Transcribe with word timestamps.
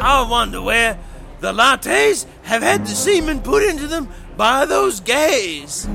I 0.00 0.26
wonder 0.28 0.60
where 0.60 0.98
the 1.40 1.52
lattes 1.52 2.26
have 2.42 2.62
had 2.62 2.84
the 2.84 2.94
semen 2.94 3.40
put 3.40 3.62
into 3.62 3.86
them 3.86 4.08
by 4.36 4.64
those 4.64 5.00
gays. 5.00 5.88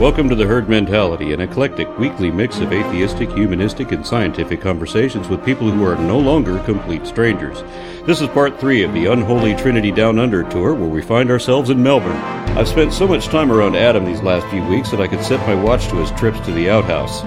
Welcome 0.00 0.30
to 0.30 0.34
the 0.34 0.46
Herd 0.46 0.68
Mentality, 0.68 1.34
an 1.34 1.40
eclectic 1.40 1.98
weekly 1.98 2.30
mix 2.30 2.58
of 2.60 2.72
atheistic, 2.72 3.30
humanistic, 3.32 3.92
and 3.92 4.06
scientific 4.06 4.62
conversations 4.62 5.28
with 5.28 5.44
people 5.44 5.70
who 5.70 5.84
are 5.84 5.96
no 5.96 6.18
longer 6.18 6.58
complete 6.60 7.06
strangers. 7.06 7.62
This 8.06 8.22
is 8.22 8.28
part 8.28 8.58
three 8.58 8.82
of 8.82 8.94
the 8.94 9.06
Unholy 9.06 9.54
Trinity 9.56 9.92
Down 9.92 10.18
Under 10.18 10.42
tour, 10.44 10.72
where 10.74 10.88
we 10.88 11.02
find 11.02 11.30
ourselves 11.30 11.68
in 11.68 11.82
Melbourne. 11.82 12.16
I've 12.56 12.66
spent 12.66 12.94
so 12.94 13.06
much 13.06 13.26
time 13.26 13.52
around 13.52 13.76
Adam 13.76 14.06
these 14.06 14.22
last 14.22 14.46
few 14.46 14.64
weeks 14.64 14.90
that 14.90 15.02
I 15.02 15.06
could 15.06 15.22
set 15.22 15.46
my 15.46 15.54
watch 15.54 15.88
to 15.88 15.96
his 15.96 16.10
trips 16.12 16.40
to 16.46 16.52
the 16.52 16.70
outhouse. 16.70 17.20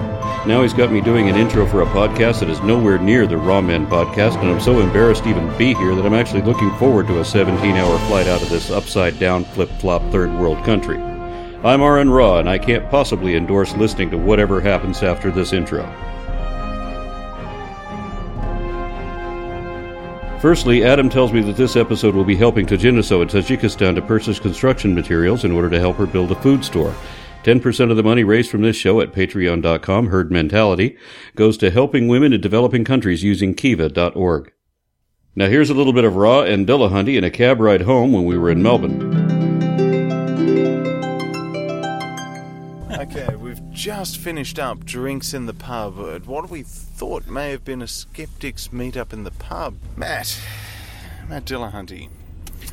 Now 0.46 0.60
he's 0.60 0.74
got 0.74 0.92
me 0.92 1.00
doing 1.00 1.30
an 1.30 1.36
intro 1.36 1.66
for 1.66 1.80
a 1.80 1.86
podcast 1.86 2.40
that 2.40 2.50
is 2.50 2.60
nowhere 2.60 2.98
near 2.98 3.26
the 3.26 3.38
Ra-Men 3.38 3.86
podcast, 3.86 4.36
and 4.36 4.50
I'm 4.50 4.60
so 4.60 4.78
embarrassed 4.78 5.24
to 5.24 5.30
even 5.30 5.56
be 5.56 5.72
here 5.72 5.94
that 5.94 6.04
I'm 6.04 6.12
actually 6.12 6.42
looking 6.42 6.70
forward 6.76 7.06
to 7.06 7.20
a 7.20 7.24
17 7.24 7.76
hour 7.76 7.98
flight 8.00 8.26
out 8.26 8.42
of 8.42 8.50
this 8.50 8.70
upside 8.70 9.18
down, 9.18 9.44
flip 9.44 9.70
flop 9.78 10.02
third 10.12 10.30
world 10.34 10.62
country. 10.62 10.98
I'm 10.98 11.80
Aron 11.80 12.10
Ra, 12.10 12.40
and 12.40 12.50
I 12.50 12.58
can't 12.58 12.90
possibly 12.90 13.36
endorse 13.36 13.74
listening 13.74 14.10
to 14.10 14.18
whatever 14.18 14.60
happens 14.60 15.02
after 15.02 15.30
this 15.30 15.54
intro. 15.54 15.82
Firstly, 20.42 20.84
Adam 20.84 21.08
tells 21.08 21.32
me 21.32 21.40
that 21.40 21.56
this 21.56 21.74
episode 21.74 22.14
will 22.14 22.22
be 22.22 22.36
helping 22.36 22.66
Tajiniso 22.66 23.22
in 23.22 23.28
Tajikistan 23.28 23.94
to 23.94 24.02
purchase 24.02 24.38
construction 24.38 24.94
materials 24.94 25.44
in 25.44 25.52
order 25.52 25.70
to 25.70 25.80
help 25.80 25.96
her 25.96 26.04
build 26.04 26.32
a 26.32 26.42
food 26.42 26.62
store. 26.62 26.94
10% 27.44 27.90
of 27.90 27.96
the 27.96 28.02
money 28.02 28.24
raised 28.24 28.50
from 28.50 28.62
this 28.62 28.74
show 28.74 29.02
at 29.02 29.12
patreon.com, 29.12 30.06
herd 30.06 30.32
mentality, 30.32 30.96
goes 31.36 31.58
to 31.58 31.70
helping 31.70 32.08
women 32.08 32.32
in 32.32 32.40
developing 32.40 32.84
countries 32.84 33.22
using 33.22 33.54
kiva.org. 33.54 34.50
Now 35.36 35.48
here's 35.48 35.68
a 35.68 35.74
little 35.74 35.92
bit 35.92 36.04
of 36.04 36.16
Ra 36.16 36.42
and 36.42 36.66
Dillahunty 36.66 37.18
in 37.18 37.24
a 37.24 37.30
cab 37.30 37.60
ride 37.60 37.82
home 37.82 38.12
when 38.12 38.24
we 38.24 38.38
were 38.38 38.50
in 38.50 38.62
Melbourne. 38.62 39.12
Okay, 42.92 43.36
we've 43.36 43.70
just 43.70 44.16
finished 44.16 44.58
up 44.58 44.86
drinks 44.86 45.34
in 45.34 45.44
the 45.44 45.52
pub 45.52 45.98
at 45.98 46.26
what 46.26 46.48
we 46.48 46.62
thought 46.62 47.26
may 47.26 47.50
have 47.50 47.64
been 47.64 47.82
a 47.82 47.86
skeptics 47.86 48.68
meetup 48.68 49.12
in 49.12 49.24
the 49.24 49.30
pub. 49.30 49.76
Matt, 49.96 50.40
Matt 51.28 51.44
Dillahunty. 51.44 52.08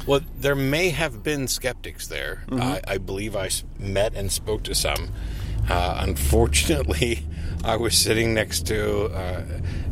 Well, 0.07 0.21
there 0.35 0.55
may 0.55 0.89
have 0.89 1.23
been 1.23 1.47
skeptics 1.47 2.07
there. 2.07 2.43
I, 2.51 2.81
I 2.87 2.97
believe 2.97 3.35
I 3.35 3.49
met 3.79 4.13
and 4.15 4.31
spoke 4.31 4.63
to 4.63 4.75
some. 4.75 5.09
Uh, 5.69 5.97
unfortunately, 5.99 7.25
I 7.63 7.75
was 7.75 7.95
sitting 7.95 8.33
next 8.33 8.65
to 8.67 9.05
uh, 9.13 9.43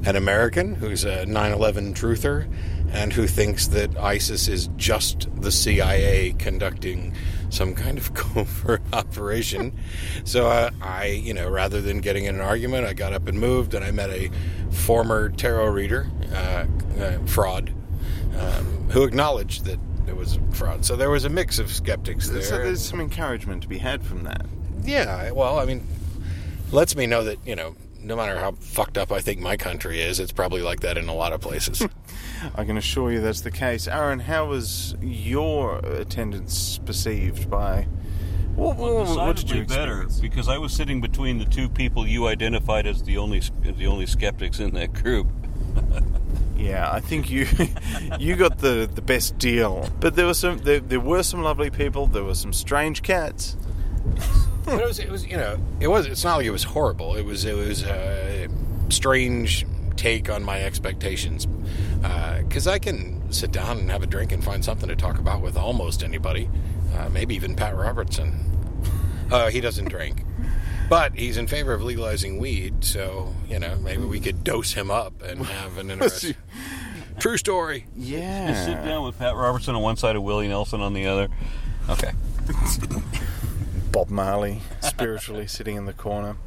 an 0.06 0.16
American 0.16 0.74
who's 0.74 1.04
a 1.04 1.26
9 1.28 1.52
11 1.52 1.94
truther 1.94 2.52
and 2.92 3.14
who 3.14 3.28
thinks 3.28 3.68
that 3.68 3.96
ISIS 3.98 4.48
is 4.48 4.68
just 4.76 5.28
the 5.40 5.52
CIA 5.52 6.34
conducting 6.40 7.14
some 7.50 7.76
kind 7.76 8.00
of 8.00 8.14
covert 8.16 8.82
operation. 8.94 9.78
So 10.26 10.48
uh, 10.48 10.70
I, 10.82 11.06
you 11.08 11.34
know, 11.34 11.50
rather 11.50 11.82
than 11.82 12.02
getting 12.02 12.26
in 12.26 12.36
an 12.36 12.42
argument, 12.42 12.86
I 12.86 12.94
got 12.94 13.14
up 13.14 13.28
and 13.28 13.40
moved, 13.40 13.74
and 13.74 13.84
I 13.84 13.90
met 13.90 14.12
a 14.12 14.30
former 14.70 15.30
tarot 15.30 15.70
reader, 15.70 16.08
uh, 16.32 16.66
uh, 17.00 17.18
fraud, 17.26 17.74
um, 18.38 18.90
who 18.92 19.04
acknowledged 19.04 19.66
that 19.66 19.80
it 20.08 20.16
was 20.16 20.40
fraud. 20.52 20.86
So 20.86 20.96
there 20.96 21.10
was 21.10 21.26
a 21.26 21.30
mix 21.30 21.60
of 21.60 21.72
skeptics 21.72 22.30
there. 22.30 22.42
So 22.42 22.58
there's 22.58 22.84
some 22.84 23.00
encouragement 23.00 23.62
to 23.64 23.68
be 23.68 23.78
had 23.78 24.04
from 24.04 24.24
that. 24.24 24.46
yeah, 24.84 25.32
well, 25.32 25.60
I 25.60 25.66
mean, 25.66 25.86
lets 26.72 26.96
me 26.96 27.06
know 27.06 27.24
that 27.24 27.40
you 27.46 27.56
know, 27.56 27.76
no 28.02 28.16
matter 28.16 28.38
how 28.38 28.52
fucked 28.54 28.98
up 28.98 29.12
I 29.12 29.20
think 29.20 29.40
my 29.40 29.58
country 29.58 30.02
is, 30.02 30.20
it's 30.20 30.32
probably 30.32 30.62
like 30.62 30.82
that 30.82 30.98
in 30.98 31.10
a 31.10 31.14
lot 31.14 31.34
of 31.34 31.42
places. 31.42 31.86
I 32.56 32.64
can 32.64 32.78
assure 32.78 33.12
you 33.12 33.22
that's 33.22 33.42
the 33.42 33.52
case. 33.52 33.88
Aron, 33.88 34.20
how 34.20 34.48
was 34.48 34.96
your 35.02 35.80
attendance 35.80 36.80
perceived 36.80 37.50
by. 37.50 37.88
What, 38.56 38.76
what, 38.76 39.08
what 39.08 39.36
did 39.38 39.52
you 39.52 39.66
better 39.66 40.06
because 40.20 40.50
I 40.50 40.58
was 40.58 40.74
sitting 40.74 41.00
between 41.00 41.38
the 41.38 41.46
two 41.46 41.70
people 41.70 42.06
you 42.06 42.28
identified 42.28 42.88
as 42.88 43.04
the 43.04 43.18
only 43.18 43.42
the 43.62 43.88
only 43.88 44.06
skeptics 44.06 44.60
in 44.60 44.74
that 44.74 44.94
group. 44.94 45.28
Yeah, 46.60 46.92
I 46.92 47.00
think 47.00 47.30
you 47.32 47.48
you 48.20 48.36
got 48.36 48.60
the, 48.60 48.90
the 48.94 49.02
best 49.02 49.38
deal. 49.38 49.90
But 50.00 50.16
there 50.16 50.26
were 50.26 50.34
some 50.34 50.58
there, 50.60 50.80
there 50.80 51.00
were 51.00 51.24
some 51.24 51.42
lovely 51.42 51.70
people. 51.70 52.08
There 52.08 52.24
were 52.24 52.36
some 52.36 52.52
strange 52.52 53.02
cats. 53.02 53.56
but 54.66 54.82
it 54.82 54.86
was, 54.86 55.00
it 55.00 55.10
was, 55.10 55.26
you 55.26 55.38
know, 55.38 55.58
it 55.80 55.88
was. 55.88 56.06
It's 56.06 56.24
not 56.24 56.38
like 56.38 56.46
it 56.46 56.52
was 56.52 56.64
horrible. 56.64 57.16
It 57.16 57.24
was, 57.24 57.46
it 57.46 57.56
was 57.56 57.84
a 57.84 58.50
strange 58.90 59.66
take 59.96 60.30
on 60.30 60.44
my 60.44 60.62
expectations. 60.62 61.48
Because 62.42 62.68
I 62.68 62.80
can 62.80 63.32
sit 63.32 63.52
down 63.52 63.78
and 63.80 63.92
have 63.92 64.04
a 64.04 64.08
drink 64.08 64.32
and 64.32 64.44
find 64.44 64.64
something 64.64 64.90
to 64.90 64.96
talk 64.96 65.18
about 65.18 65.42
with 65.42 65.58
almost 65.58 66.04
anybody. 66.04 66.50
Uh, 66.98 67.10
maybe 67.10 67.36
even 67.36 67.56
Pat 67.56 67.76
Robertson. 67.76 68.34
Uh, 69.32 69.50
he 69.50 69.62
doesn't 69.62 69.90
drink, 69.90 70.24
but 70.90 71.14
he's 71.16 71.38
in 71.38 71.48
favor 71.48 71.74
of 71.74 71.84
legalizing 71.84 72.40
weed. 72.40 72.84
So 72.84 73.34
you 73.48 73.60
know, 73.60 73.76
maybe 73.78 74.04
we 74.04 74.20
could 74.20 74.44
dose 74.44 74.74
him 74.74 74.90
up 74.92 75.22
and 75.22 75.46
have 75.46 75.78
an 75.78 75.92
interesting. 75.92 76.36
True 77.20 77.38
story. 77.38 77.86
Yeah. 77.96 78.66
Sit 78.66 78.84
down 78.86 79.04
with 79.06 79.18
Pat 79.20 79.36
Robertson 79.36 79.76
on 79.76 79.82
one 79.82 79.98
side 79.98 80.16
and 80.16 80.24
Willie 80.24 80.48
Nelson 80.48 80.80
on 80.82 80.94
the 80.94 81.06
other. 81.06 81.28
Okay. 81.90 82.12
Bob 83.92 84.10
Marley 84.10 84.62
spiritually 84.82 85.48
sitting 85.48 85.76
in 85.76 85.86
the 85.86 85.94
corner. 85.94 86.38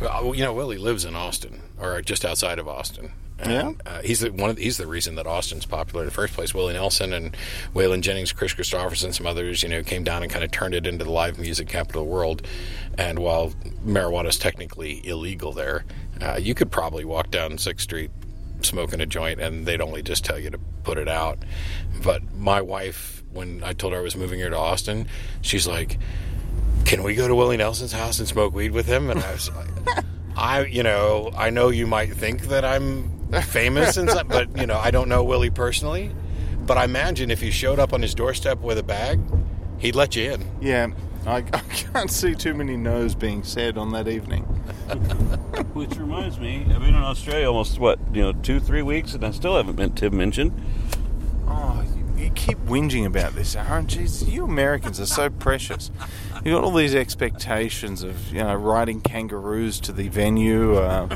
Well, 0.00 0.34
you 0.34 0.42
know, 0.42 0.52
Willie 0.52 0.78
lives 0.78 1.04
in 1.04 1.14
Austin, 1.14 1.60
or 1.78 2.00
just 2.02 2.24
outside 2.24 2.58
of 2.58 2.66
Austin. 2.66 3.12
Yeah? 3.38 3.72
uh, 3.86 4.02
he's 4.02 4.20
the 4.20 4.30
one. 4.30 4.50
Of, 4.50 4.58
he's 4.58 4.76
the 4.76 4.86
reason 4.86 5.16
that 5.16 5.26
Austin's 5.26 5.66
popular 5.66 6.02
in 6.02 6.06
the 6.06 6.14
first 6.14 6.34
place. 6.34 6.54
Willie 6.54 6.74
Nelson 6.74 7.12
and 7.12 7.36
Waylon 7.74 8.00
Jennings, 8.00 8.32
Kris 8.32 8.54
Kristofferson, 8.54 9.12
some 9.12 9.26
others, 9.26 9.62
you 9.62 9.68
know, 9.68 9.82
came 9.82 10.04
down 10.04 10.22
and 10.22 10.30
kind 10.30 10.44
of 10.44 10.50
turned 10.50 10.74
it 10.74 10.86
into 10.86 11.04
the 11.04 11.10
live 11.10 11.38
music 11.38 11.68
capital 11.68 12.02
of 12.02 12.08
the 12.08 12.12
world. 12.12 12.46
And 12.98 13.18
while 13.18 13.50
marijuana 13.84 14.28
is 14.28 14.38
technically 14.38 15.06
illegal 15.06 15.52
there, 15.52 15.84
uh, 16.20 16.38
you 16.40 16.54
could 16.54 16.70
probably 16.70 17.04
walk 17.04 17.30
down 17.30 17.58
Sixth 17.58 17.84
Street 17.84 18.10
smoking 18.60 19.00
a 19.00 19.06
joint, 19.06 19.40
and 19.40 19.66
they'd 19.66 19.80
only 19.80 20.02
just 20.02 20.24
tell 20.24 20.38
you 20.38 20.50
to 20.50 20.58
put 20.84 20.98
it 20.98 21.08
out. 21.08 21.38
But 22.02 22.22
my 22.34 22.60
wife, 22.60 23.24
when 23.32 23.64
I 23.64 23.72
told 23.72 23.92
her 23.92 23.98
I 23.98 24.02
was 24.02 24.14
moving 24.14 24.38
here 24.38 24.50
to 24.50 24.56
Austin, 24.56 25.08
she's 25.40 25.66
like 25.66 25.98
can 26.84 27.02
we 27.02 27.14
go 27.14 27.28
to 27.28 27.34
Willie 27.34 27.56
Nelson's 27.56 27.92
house 27.92 28.18
and 28.18 28.28
smoke 28.28 28.54
weed 28.54 28.72
with 28.72 28.86
him? 28.86 29.10
And 29.10 29.20
I 29.20 29.32
was 29.32 29.50
like, 29.50 30.04
I, 30.36 30.64
you 30.64 30.82
know, 30.82 31.30
I 31.36 31.50
know 31.50 31.68
you 31.68 31.86
might 31.86 32.12
think 32.12 32.42
that 32.48 32.64
I'm 32.64 33.10
famous 33.40 33.96
and 33.96 34.10
stuff, 34.10 34.28
but 34.28 34.56
you 34.58 34.66
know, 34.66 34.78
I 34.78 34.90
don't 34.90 35.08
know 35.08 35.24
Willie 35.24 35.50
personally. 35.50 36.10
But 36.66 36.78
I 36.78 36.84
imagine 36.84 37.30
if 37.30 37.42
you 37.42 37.50
showed 37.50 37.78
up 37.78 37.92
on 37.92 38.02
his 38.02 38.14
doorstep 38.14 38.60
with 38.60 38.78
a 38.78 38.82
bag, 38.84 39.18
he'd 39.78 39.96
let 39.96 40.14
you 40.14 40.32
in. 40.32 40.44
Yeah, 40.60 40.88
I, 41.26 41.38
I 41.38 41.42
can't 41.42 42.10
see 42.10 42.34
too 42.34 42.54
many 42.54 42.76
no's 42.76 43.14
being 43.14 43.42
said 43.42 43.76
on 43.76 43.92
that 43.92 44.06
evening. 44.06 44.42
Which 45.72 45.96
reminds 45.96 46.38
me, 46.38 46.66
I've 46.70 46.80
been 46.80 46.94
in 46.94 47.02
Australia 47.02 47.48
almost 47.48 47.78
what 47.78 47.98
you 48.12 48.22
know 48.22 48.32
two 48.32 48.60
three 48.60 48.82
weeks, 48.82 49.14
and 49.14 49.24
I 49.24 49.32
still 49.32 49.56
haven't 49.56 49.76
been 49.76 49.92
Tim 49.92 50.16
mentioned. 50.16 50.52
Oh, 51.48 51.84
you, 52.16 52.24
you 52.24 52.30
keep 52.30 52.58
whinging 52.58 53.06
about 53.06 53.34
this, 53.34 53.56
Aron. 53.56 53.86
Jeez, 53.86 54.30
you 54.30 54.44
Americans 54.44 55.00
are 55.00 55.06
so 55.06 55.30
precious. 55.30 55.90
You 56.44 56.52
got 56.52 56.64
all 56.64 56.74
these 56.74 56.94
expectations 56.94 58.02
of 58.02 58.32
you 58.32 58.42
know 58.42 58.54
riding 58.54 59.00
kangaroos 59.00 59.80
to 59.80 59.92
the 59.92 60.08
venue. 60.08 60.76
Uh, 60.76 61.08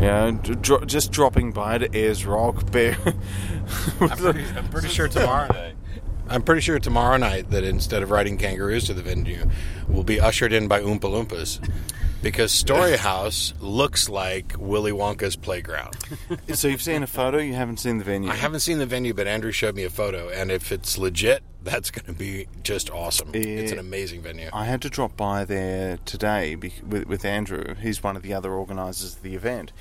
you 0.00 0.06
know, 0.06 0.30
d- 0.32 0.54
dro- 0.56 0.84
just 0.84 1.12
dropping 1.12 1.52
by 1.52 1.78
to 1.78 1.94
Ayers 1.96 2.24
Rock. 2.26 2.70
Bear. 2.70 2.96
I'm 4.00 4.08
pretty, 4.08 4.44
I'm 4.56 4.68
pretty 4.68 4.88
sure 4.88 5.08
tomorrow 5.08 5.46
night. 5.52 5.74
I'm 6.28 6.42
pretty 6.42 6.60
sure 6.60 6.78
tomorrow 6.78 7.16
night 7.16 7.50
that 7.50 7.64
instead 7.64 8.02
of 8.02 8.10
riding 8.10 8.38
kangaroos 8.38 8.84
to 8.84 8.94
the 8.94 9.02
venue, 9.02 9.50
we'll 9.88 10.04
be 10.04 10.20
ushered 10.20 10.52
in 10.52 10.68
by 10.68 10.80
Oompa 10.80 11.00
Loompas. 11.00 11.58
Because 12.22 12.52
Story 12.52 12.98
House 12.98 13.54
looks 13.60 14.08
like 14.08 14.54
Willy 14.58 14.92
Wonka's 14.92 15.36
playground. 15.36 15.96
so 16.54 16.68
you've 16.68 16.82
seen 16.82 17.02
a 17.02 17.06
photo, 17.06 17.38
you 17.38 17.54
haven't 17.54 17.78
seen 17.78 17.96
the 17.96 18.04
venue. 18.04 18.30
I 18.30 18.34
haven't 18.34 18.60
seen 18.60 18.78
the 18.78 18.86
venue, 18.86 19.14
but 19.14 19.26
Andrew 19.26 19.52
showed 19.52 19.74
me 19.74 19.84
a 19.84 19.90
photo, 19.90 20.28
and 20.28 20.50
if 20.50 20.70
it's 20.70 20.98
legit, 20.98 21.42
that's 21.62 21.90
going 21.90 22.04
to 22.06 22.12
be 22.12 22.46
just 22.62 22.90
awesome. 22.90 23.30
It's 23.32 23.72
an 23.72 23.78
amazing 23.78 24.20
venue. 24.20 24.50
I 24.52 24.66
had 24.66 24.82
to 24.82 24.90
drop 24.90 25.16
by 25.16 25.44
there 25.44 25.98
today 26.04 26.56
with, 26.56 27.06
with 27.06 27.24
Andrew. 27.24 27.74
He's 27.76 28.02
one 28.02 28.16
of 28.16 28.22
the 28.22 28.34
other 28.34 28.52
organisers 28.52 29.16
of 29.16 29.22
the 29.22 29.34
event. 29.34 29.72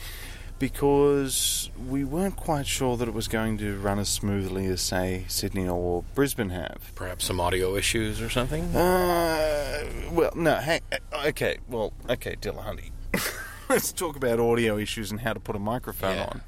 Because 0.60 1.70
we 1.88 2.04
weren't 2.04 2.36
quite 2.36 2.68
sure 2.68 2.96
that 2.98 3.08
it 3.08 3.14
was 3.14 3.28
going 3.28 3.58
to 3.60 3.78
run 3.80 3.98
as 3.98 4.10
smoothly 4.10 4.66
as, 4.68 4.82
say, 4.82 5.26
Sydney 5.28 5.68
or 5.68 6.04
Brisbane 6.16 6.50
have. 6.50 6.92
Perhaps 6.96 7.26
some 7.26 7.40
audio 7.40 7.76
issues 7.76 8.22
or 8.22 8.30
something. 8.30 8.64
Uh, 8.76 9.86
well, 10.12 10.32
no, 10.36 10.56
hang, 10.56 10.82
okay, 11.26 11.58
well, 11.68 11.94
okay, 12.10 12.36
Dillahunty. 12.42 12.92
Let's 13.70 13.92
talk 13.92 14.16
about 14.16 14.40
audio 14.40 14.78
issues 14.78 15.12
and 15.12 15.22
how 15.22 15.34
to 15.34 15.40
put 15.40 15.56
a 15.56 15.60
microphone 15.60 16.18
Yeah. 16.18 16.26
on. 16.26 16.42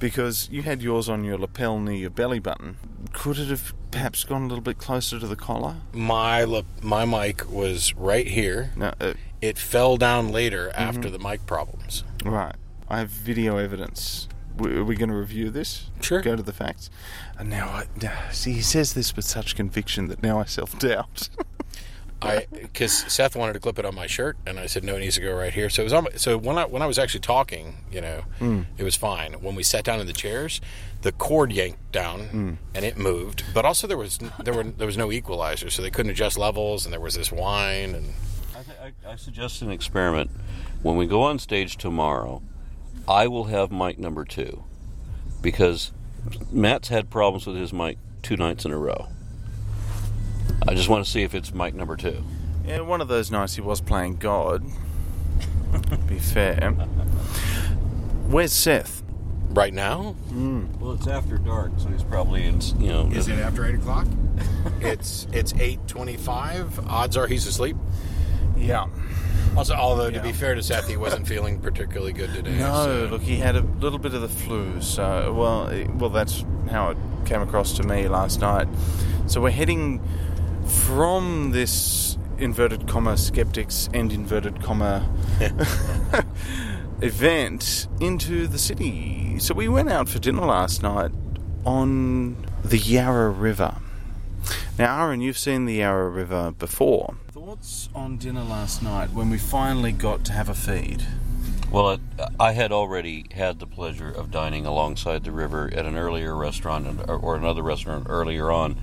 Because 0.00 0.48
you 0.52 0.62
had 0.62 0.80
yours 0.82 1.08
on 1.08 1.24
your 1.24 1.38
lapel 1.38 1.78
near 1.80 1.94
your 1.96 2.10
belly 2.10 2.38
button. 2.38 2.76
Could 3.12 3.38
it 3.38 3.48
have 3.48 3.72
perhaps 3.90 4.22
gone 4.24 4.42
a 4.42 4.46
little 4.46 4.62
bit 4.62 4.78
closer 4.78 5.18
to 5.18 5.26
the 5.26 5.34
collar? 5.34 5.76
My 5.92 6.44
lap- 6.44 6.66
my 6.82 7.04
mic 7.04 7.50
was 7.50 7.94
right 7.94 8.26
here. 8.28 8.72
No, 8.76 8.92
uh, 9.00 9.14
It 9.40 9.58
fell 9.58 9.96
down 9.96 10.30
later 10.30 10.70
after 10.74 11.10
the 11.10 11.18
mic 11.18 11.46
problems. 11.46 12.04
right. 12.24 12.54
I 12.88 12.98
have 12.98 13.10
video 13.10 13.56
evidence. 13.58 14.28
W- 14.56 14.80
Are 14.80 14.84
we 14.84 14.96
going 14.96 15.10
to 15.10 15.14
review 15.14 15.50
this? 15.50 15.90
Sure. 16.00 16.20
Go 16.20 16.36
to 16.36 16.42
the 16.42 16.52
facts. 16.52 16.90
And 17.38 17.50
now 17.50 17.68
I 17.68 18.32
see 18.32 18.52
he 18.52 18.62
says 18.62 18.94
this 18.94 19.14
with 19.14 19.24
such 19.24 19.54
conviction 19.56 20.08
that 20.08 20.22
now 20.22 20.40
I 20.40 20.44
self 20.44 20.78
doubt. 20.78 21.28
I 22.20 22.46
because 22.50 22.92
Seth 22.92 23.36
wanted 23.36 23.52
to 23.52 23.60
clip 23.60 23.78
it 23.78 23.84
on 23.84 23.94
my 23.94 24.08
shirt, 24.08 24.36
and 24.44 24.58
I 24.58 24.66
said 24.66 24.82
no, 24.82 24.96
it 24.96 25.00
needs 25.00 25.14
to 25.14 25.20
go 25.20 25.32
right 25.32 25.52
here. 25.52 25.70
So 25.70 25.82
it 25.82 25.84
was 25.84 25.92
on. 25.92 26.04
My, 26.04 26.10
so 26.16 26.36
when 26.36 26.58
I 26.58 26.64
when 26.64 26.82
I 26.82 26.86
was 26.86 26.98
actually 26.98 27.20
talking, 27.20 27.76
you 27.92 28.00
know, 28.00 28.22
mm. 28.40 28.64
it 28.76 28.82
was 28.82 28.96
fine. 28.96 29.34
When 29.34 29.54
we 29.54 29.62
sat 29.62 29.84
down 29.84 30.00
in 30.00 30.06
the 30.08 30.12
chairs, 30.12 30.60
the 31.02 31.12
cord 31.12 31.52
yanked 31.52 31.92
down 31.92 32.20
mm. 32.28 32.56
and 32.74 32.84
it 32.84 32.98
moved, 32.98 33.44
but 33.54 33.64
also 33.64 33.86
there 33.86 33.96
was 33.96 34.18
there 34.42 34.52
were 34.52 34.64
there 34.64 34.86
was 34.86 34.96
no 34.96 35.12
equalizer, 35.12 35.70
so 35.70 35.80
they 35.80 35.90
couldn't 35.90 36.10
adjust 36.10 36.36
levels, 36.36 36.84
and 36.84 36.92
there 36.92 37.00
was 37.00 37.14
this 37.14 37.30
whine 37.30 37.94
and. 37.94 38.12
I, 38.56 38.62
th- 38.62 38.94
I, 39.06 39.12
I 39.12 39.16
suggest 39.16 39.62
an 39.62 39.70
experiment. 39.70 40.32
When 40.82 40.96
we 40.96 41.06
go 41.06 41.22
on 41.22 41.38
stage 41.38 41.76
tomorrow, 41.76 42.42
I 43.08 43.26
will 43.26 43.44
have 43.44 43.72
mic 43.72 43.98
number 43.98 44.26
two 44.26 44.64
because 45.40 45.92
Matt's 46.52 46.88
had 46.88 47.08
problems 47.08 47.46
with 47.46 47.56
his 47.56 47.72
mic 47.72 47.96
two 48.22 48.36
nights 48.36 48.66
in 48.66 48.70
a 48.70 48.76
row. 48.76 49.08
I 50.66 50.74
just 50.74 50.90
want 50.90 51.06
to 51.06 51.10
see 51.10 51.22
if 51.22 51.34
it's 51.34 51.54
mic 51.54 51.74
number 51.74 51.96
two. 51.96 52.22
yeah, 52.66 52.80
one 52.80 53.00
of 53.00 53.08
those 53.08 53.30
nights 53.30 53.54
he 53.54 53.62
was 53.62 53.80
playing 53.80 54.16
God. 54.16 54.62
Be 56.06 56.18
fair. 56.18 56.70
Where's 58.28 58.52
Seth? 58.52 59.02
Right 59.50 59.72
now, 59.72 60.12
hmm. 60.28 60.66
Well, 60.78 60.92
it's 60.92 61.06
after 61.06 61.38
dark, 61.38 61.72
so 61.78 61.88
he's 61.88 62.02
probably 62.02 62.44
in. 62.44 62.60
You 62.78 62.88
know, 62.88 63.10
is 63.10 63.28
it 63.28 63.38
after 63.38 63.64
eight 63.64 63.76
o'clock? 63.76 64.06
it's 64.82 65.26
it's 65.32 65.54
eight 65.54 65.80
twenty-five. 65.88 66.86
Odds 66.86 67.16
are 67.16 67.26
he's 67.26 67.46
asleep. 67.46 67.74
Yeah. 68.58 68.86
Also, 69.56 69.74
although 69.74 70.10
to 70.10 70.20
be 70.20 70.32
fair 70.32 70.54
to 70.54 70.62
Seth, 70.62 70.86
he 70.88 70.96
wasn't 70.96 71.26
feeling 71.32 71.58
particularly 71.60 72.12
good 72.12 72.32
today. 72.32 72.56
No, 72.58 72.84
so- 72.84 73.08
look, 73.10 73.22
he 73.22 73.36
had 73.36 73.56
a 73.56 73.62
little 73.62 73.98
bit 73.98 74.14
of 74.14 74.20
the 74.22 74.28
flu. 74.28 74.80
So, 74.80 75.32
well, 75.32 75.72
well, 75.96 76.10
that's 76.10 76.44
how 76.70 76.90
it 76.90 76.98
came 77.24 77.40
across 77.42 77.72
to 77.74 77.82
me 77.82 78.08
last 78.08 78.40
night. 78.40 78.68
So 79.26 79.40
we're 79.40 79.50
heading 79.50 80.00
from 80.66 81.50
this 81.52 82.16
inverted 82.38 82.86
comma 82.86 83.16
skeptics 83.16 83.88
and 83.92 84.12
inverted 84.12 84.62
comma 84.62 85.08
event 87.02 87.86
into 88.00 88.46
the 88.46 88.58
city. 88.58 89.38
So 89.38 89.54
we 89.54 89.68
went 89.68 89.88
out 89.90 90.08
for 90.08 90.18
dinner 90.18 90.44
last 90.44 90.82
night 90.82 91.10
on 91.64 92.36
the 92.64 92.78
Yarra 92.78 93.30
River. 93.30 93.76
Now, 94.78 95.04
Aron, 95.04 95.20
you've 95.20 95.38
seen 95.38 95.64
the 95.64 95.74
Yarra 95.74 96.08
River 96.08 96.52
before. 96.52 97.14
Thoughts 97.48 97.88
on 97.94 98.18
dinner 98.18 98.44
last 98.44 98.82
night 98.82 99.10
when 99.14 99.30
we 99.30 99.38
finally 99.38 99.90
got 99.90 100.22
to 100.26 100.34
have 100.34 100.50
a 100.50 100.54
feed? 100.54 101.02
Well, 101.70 101.92
it, 101.92 102.00
I 102.38 102.52
had 102.52 102.72
already 102.72 103.24
had 103.30 103.58
the 103.58 103.66
pleasure 103.66 104.10
of 104.10 104.30
dining 104.30 104.66
alongside 104.66 105.24
the 105.24 105.32
river 105.32 105.70
at 105.72 105.86
an 105.86 105.96
earlier 105.96 106.36
restaurant 106.36 107.00
or 107.08 107.36
another 107.36 107.62
restaurant 107.62 108.06
earlier 108.10 108.52
on, 108.52 108.76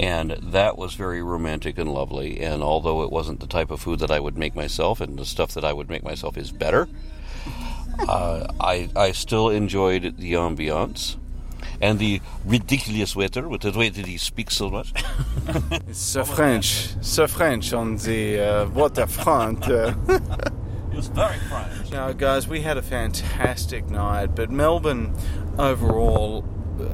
and 0.00 0.30
that 0.40 0.78
was 0.78 0.94
very 0.94 1.20
romantic 1.20 1.76
and 1.76 1.92
lovely. 1.92 2.40
And 2.40 2.62
although 2.62 3.02
it 3.02 3.12
wasn't 3.12 3.40
the 3.40 3.46
type 3.46 3.70
of 3.70 3.82
food 3.82 3.98
that 3.98 4.10
I 4.10 4.20
would 4.20 4.38
make 4.38 4.54
myself, 4.54 5.02
and 5.02 5.18
the 5.18 5.26
stuff 5.26 5.52
that 5.52 5.64
I 5.66 5.74
would 5.74 5.90
make 5.90 6.02
myself 6.02 6.38
is 6.38 6.50
better, 6.50 6.88
uh, 8.08 8.46
I 8.58 8.88
I 8.96 9.12
still 9.12 9.50
enjoyed 9.50 10.16
the 10.16 10.32
ambiance. 10.32 11.16
And 11.80 11.98
the 11.98 12.20
ridiculous 12.44 13.14
waiter, 13.14 13.48
with 13.48 13.60
the 13.62 13.70
way 13.70 13.88
that 13.88 14.06
he 14.06 14.16
speaks 14.18 14.56
so 14.56 14.68
much. 14.70 14.92
It's 15.88 15.98
so 15.98 16.24
French, 16.24 16.88
so 17.00 17.26
French 17.26 17.72
on 17.72 17.96
the 17.96 18.40
uh, 18.40 18.68
waterfront. 18.68 19.66
Uh. 19.66 19.94
it 20.08 20.96
was 20.96 21.06
very 21.08 21.38
French. 21.48 21.90
Now, 21.90 22.12
guys, 22.12 22.46
we 22.46 22.60
had 22.60 22.76
a 22.76 22.82
fantastic 22.82 23.88
night, 23.88 24.34
but 24.34 24.50
Melbourne 24.50 25.14
overall, 25.58 26.44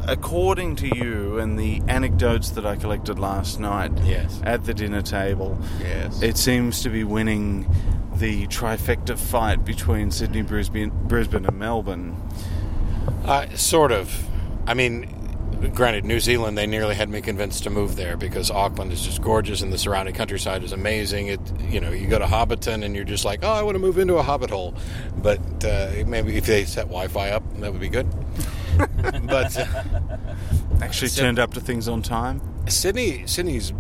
according 0.07 0.77
to 0.77 0.97
you 0.97 1.39
and 1.39 1.59
the 1.59 1.83
anecdotes 1.89 2.51
that 2.51 2.65
I 2.65 2.77
collected 2.77 3.19
last 3.19 3.59
night 3.59 3.91
Yes. 4.05 4.41
at 4.45 4.65
the 4.65 4.75
dinner 4.75 5.03
table, 5.03 5.59
Yes. 5.81 6.23
it 6.23 6.37
seems 6.37 6.83
to 6.83 6.91
be 6.91 7.03
winning 7.03 7.67
the 8.17 8.47
trifecta 8.47 9.19
fight 9.19 9.65
between 9.65 10.11
Sydney, 10.13 10.43
Brisbane, 10.43 10.91
Brisbane 11.09 11.47
and 11.47 11.59
Melbourne. 11.59 12.17
Uh, 13.25 13.47
sort 13.57 13.91
of. 13.91 14.25
I 14.67 14.75
mean, 14.75 15.71
granted, 15.75 16.05
New 16.05 16.21
Zealand, 16.21 16.57
they 16.59 16.67
nearly 16.67 16.95
had 16.95 17.09
me 17.09 17.21
convinced 17.21 17.65
to 17.65 17.71
move 17.71 17.97
there 17.97 18.17
because 18.17 18.51
Auckland 18.51 18.93
is 18.93 19.03
just 19.03 19.23
gorgeous 19.23 19.61
and 19.63 19.73
the 19.73 19.79
surrounding 19.79 20.15
countryside 20.15 20.63
is 20.65 20.73
amazing. 20.73 21.29
It, 21.29 21.41
you 21.71 21.81
know, 21.81 21.91
you 21.91 22.07
go 22.07 22.19
to 22.19 22.25
Hobbiton 22.27 22.85
and 22.85 22.95
you're 22.95 23.05
just 23.05 23.25
like, 23.25 23.41
oh, 23.43 23.53
I 23.53 23.63
want 23.63 23.75
to 23.75 23.79
move 23.79 23.99
into 23.99 24.15
a 24.17 24.23
hobbit 24.23 24.51
hole. 24.51 24.75
But 25.17 25.41
uh, 25.65 25.93
maybe 26.07 26.37
if 26.37 26.47
they 26.47 26.65
set 26.65 26.85
Wi-Fi 26.87 27.31
up, 27.31 27.43
that 27.61 27.73
would 27.73 27.81
be 27.81 27.89
good. 27.89 28.07
but 29.27 29.57
uh, 29.57 29.67
Actually, 30.81 31.09
So- 31.09 31.23
turned 31.23 31.39
up 31.39 31.55
to 31.55 31.61
things 31.61 31.89
on 31.89 32.03
time. 32.03 32.41
Sydney, 32.69 33.27
Sydney's 33.27 33.73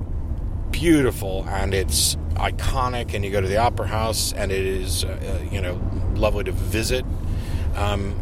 beautiful 0.70 1.44
and 1.48 1.72
it's 1.72 2.16
iconic, 2.34 3.14
and 3.14 3.24
you 3.24 3.30
go 3.30 3.40
to 3.40 3.46
the 3.48 3.56
Opera 3.56 3.86
House, 3.86 4.32
and 4.32 4.50
it 4.52 4.64
is, 4.66 5.04
uh, 5.04 5.42
you 5.50 5.60
know, 5.60 5.80
lovely 6.14 6.44
to 6.44 6.52
visit. 6.52 7.04
Um, 7.76 8.14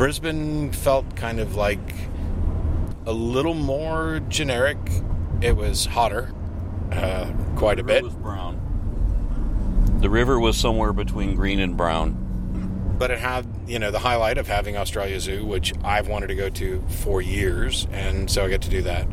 Brisbane 0.00 0.72
felt 0.72 1.14
kind 1.14 1.40
of 1.40 1.56
like 1.56 1.94
a 3.04 3.12
little 3.12 3.52
more 3.52 4.22
generic. 4.30 4.78
It 5.42 5.58
was 5.58 5.84
hotter, 5.84 6.32
uh, 6.90 7.30
quite 7.56 7.78
a 7.78 7.82
bit, 7.82 8.04
was 8.04 8.14
brown. 8.14 9.98
The 10.00 10.08
river 10.08 10.40
was 10.40 10.56
somewhere 10.56 10.94
between 10.94 11.34
green 11.34 11.60
and 11.60 11.76
brown. 11.76 12.96
but 12.98 13.10
it 13.10 13.18
had, 13.18 13.46
you 13.66 13.78
know, 13.78 13.90
the 13.90 13.98
highlight 13.98 14.38
of 14.38 14.48
having 14.48 14.74
Australia 14.74 15.20
Zoo, 15.20 15.44
which 15.44 15.74
I've 15.84 16.08
wanted 16.08 16.28
to 16.28 16.34
go 16.34 16.48
to 16.48 16.82
for 16.88 17.20
years, 17.20 17.86
and 17.92 18.30
so 18.30 18.46
I 18.46 18.48
get 18.48 18.62
to 18.62 18.70
do 18.70 18.80
that. 18.80 19.06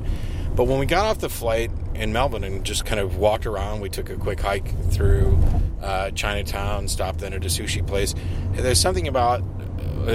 But 0.55 0.67
when 0.67 0.79
we 0.79 0.85
got 0.85 1.05
off 1.05 1.19
the 1.19 1.27
flight 1.27 1.69
in 1.95 2.13
Melbourne 2.13 2.45
and 2.45 2.63
just 2.63 2.85
kind 2.85 3.01
of 3.01 3.17
walked 3.17 3.45
around, 3.45 3.81
we 3.81 3.89
took 3.89 4.09
a 4.09 4.15
quick 4.15 4.39
hike 4.39 4.73
through 4.89 5.37
uh, 5.81 6.11
Chinatown, 6.11 6.87
stopped 6.87 7.21
in 7.23 7.33
at 7.33 7.43
a 7.43 7.49
sushi 7.49 7.85
place. 7.85 8.15
There's 8.53 8.79
something 8.79 9.09
about 9.09 9.43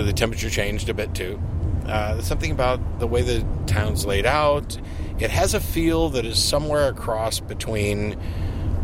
the 0.00 0.12
temperature 0.12 0.48
changed 0.48 0.88
a 0.88 0.94
bit 0.94 1.14
too. 1.14 1.38
Uh, 1.86 2.20
something 2.22 2.50
about 2.50 3.00
the 3.00 3.06
way 3.06 3.22
the 3.22 3.44
town's 3.66 4.06
laid 4.06 4.24
out. 4.24 4.78
It 5.18 5.30
has 5.30 5.54
a 5.54 5.60
feel 5.60 6.08
that 6.10 6.24
is 6.24 6.42
somewhere 6.42 6.88
across 6.88 7.40
between, 7.40 8.16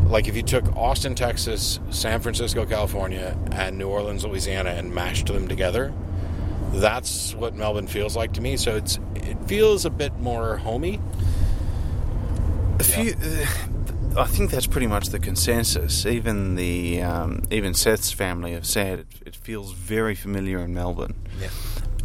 like 0.05 0.27
if 0.27 0.35
you 0.35 0.43
took 0.43 0.75
Austin, 0.75 1.15
Texas, 1.15 1.79
San 1.89 2.19
Francisco, 2.19 2.65
California, 2.65 3.37
and 3.51 3.77
New 3.77 3.87
Orleans, 3.87 4.25
Louisiana, 4.25 4.71
and 4.71 4.93
mashed 4.93 5.27
them 5.27 5.47
together. 5.47 5.93
That's 6.73 7.33
what 7.33 7.55
Melbourne 7.55 7.87
feels 7.87 8.15
like 8.15 8.33
to 8.33 8.41
me. 8.41 8.57
So 8.57 8.75
it's 8.75 8.99
it 9.15 9.37
feels 9.47 9.85
a 9.85 9.89
bit 9.89 10.19
more 10.19 10.57
homey. 10.57 10.99
A 12.79 12.83
few, 12.83 13.13
uh, 13.13 13.45
I 14.19 14.27
think 14.27 14.51
that's 14.51 14.67
pretty 14.67 14.87
much 14.87 15.09
the 15.09 15.19
consensus. 15.19 16.05
Even 16.05 16.55
the 16.55 17.01
um, 17.01 17.43
even 17.49 17.73
Seth's 17.73 18.11
family 18.11 18.51
have 18.51 18.65
said 18.65 18.99
it, 18.99 19.07
it 19.25 19.35
feels 19.35 19.71
very 19.71 20.13
familiar 20.13 20.59
in 20.59 20.73
Melbourne. 20.73 21.15
Yeah. 21.39 21.49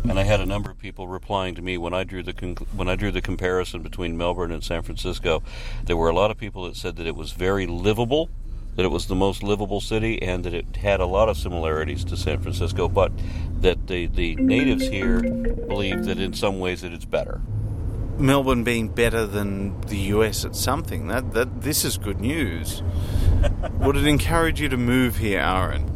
And 0.09 0.19
I 0.19 0.23
had 0.23 0.41
a 0.41 0.47
number 0.47 0.71
of 0.71 0.79
people 0.79 1.09
replying 1.09 1.55
to 1.57 1.63
me 1.63 1.77
when 1.77 1.93
I 1.93 2.05
drew 2.05 2.23
the 2.23 2.33
conc- 2.33 2.67
when 2.75 2.89
I 2.89 2.95
drew 2.95 3.11
the 3.11 3.21
comparison 3.21 3.83
between 3.83 4.17
Melbourne 4.17 4.53
and 4.53 4.63
San 4.63 4.83
Francisco. 4.83 5.43
There 5.87 5.97
were 5.97 6.09
a 6.09 6.15
lot 6.15 6.31
of 6.31 6.39
people 6.39 6.65
that 6.67 6.77
said 6.77 6.97
that 6.97 7.07
it 7.07 7.17
was 7.17 7.33
very 7.33 7.67
livable, 7.67 8.31
that 8.77 8.85
it 8.85 8.91
was 8.91 9.07
the 9.07 9.17
most 9.17 9.43
livable 9.43 9.81
city, 9.81 10.23
and 10.23 10.45
that 10.45 10.55
it 10.55 10.77
had 10.77 11.01
a 11.01 11.07
lot 11.07 11.29
of 11.29 11.37
similarities 11.37 12.05
to 12.05 12.17
San 12.17 12.39
Francisco, 12.41 12.89
but 12.89 13.11
that 13.61 13.89
the, 13.89 14.07
the 14.07 14.37
natives 14.37 14.87
here 14.87 15.21
believe 15.21 16.05
that 16.05 16.21
in 16.21 16.33
some 16.33 16.61
ways 16.61 16.83
that 16.83 16.93
it's 16.93 17.07
better. 17.07 17.41
Melbourne 18.19 18.65
being 18.65 18.89
better 18.89 19.27
than 19.27 19.81
the 19.83 19.99
US 19.99 20.45
at 20.45 20.55
something. 20.55 21.09
That 21.09 21.33
that 21.33 21.63
this 21.63 21.85
is 21.85 21.99
good 21.99 22.21
news. 22.21 22.83
Would 23.81 23.97
it 23.97 24.07
encourage 24.07 24.61
you 24.61 24.69
to 24.69 24.77
move 24.77 25.17
here, 25.17 25.41
Aron? 25.41 25.91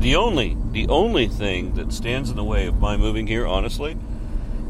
The 0.00 0.16
only 0.16 0.56
the 0.70 0.86
only 0.88 1.26
thing 1.26 1.74
that 1.74 1.92
stands 1.92 2.30
in 2.30 2.36
the 2.36 2.44
way 2.44 2.66
of 2.66 2.80
my 2.80 2.96
moving 2.96 3.26
here, 3.26 3.46
honestly, 3.46 3.96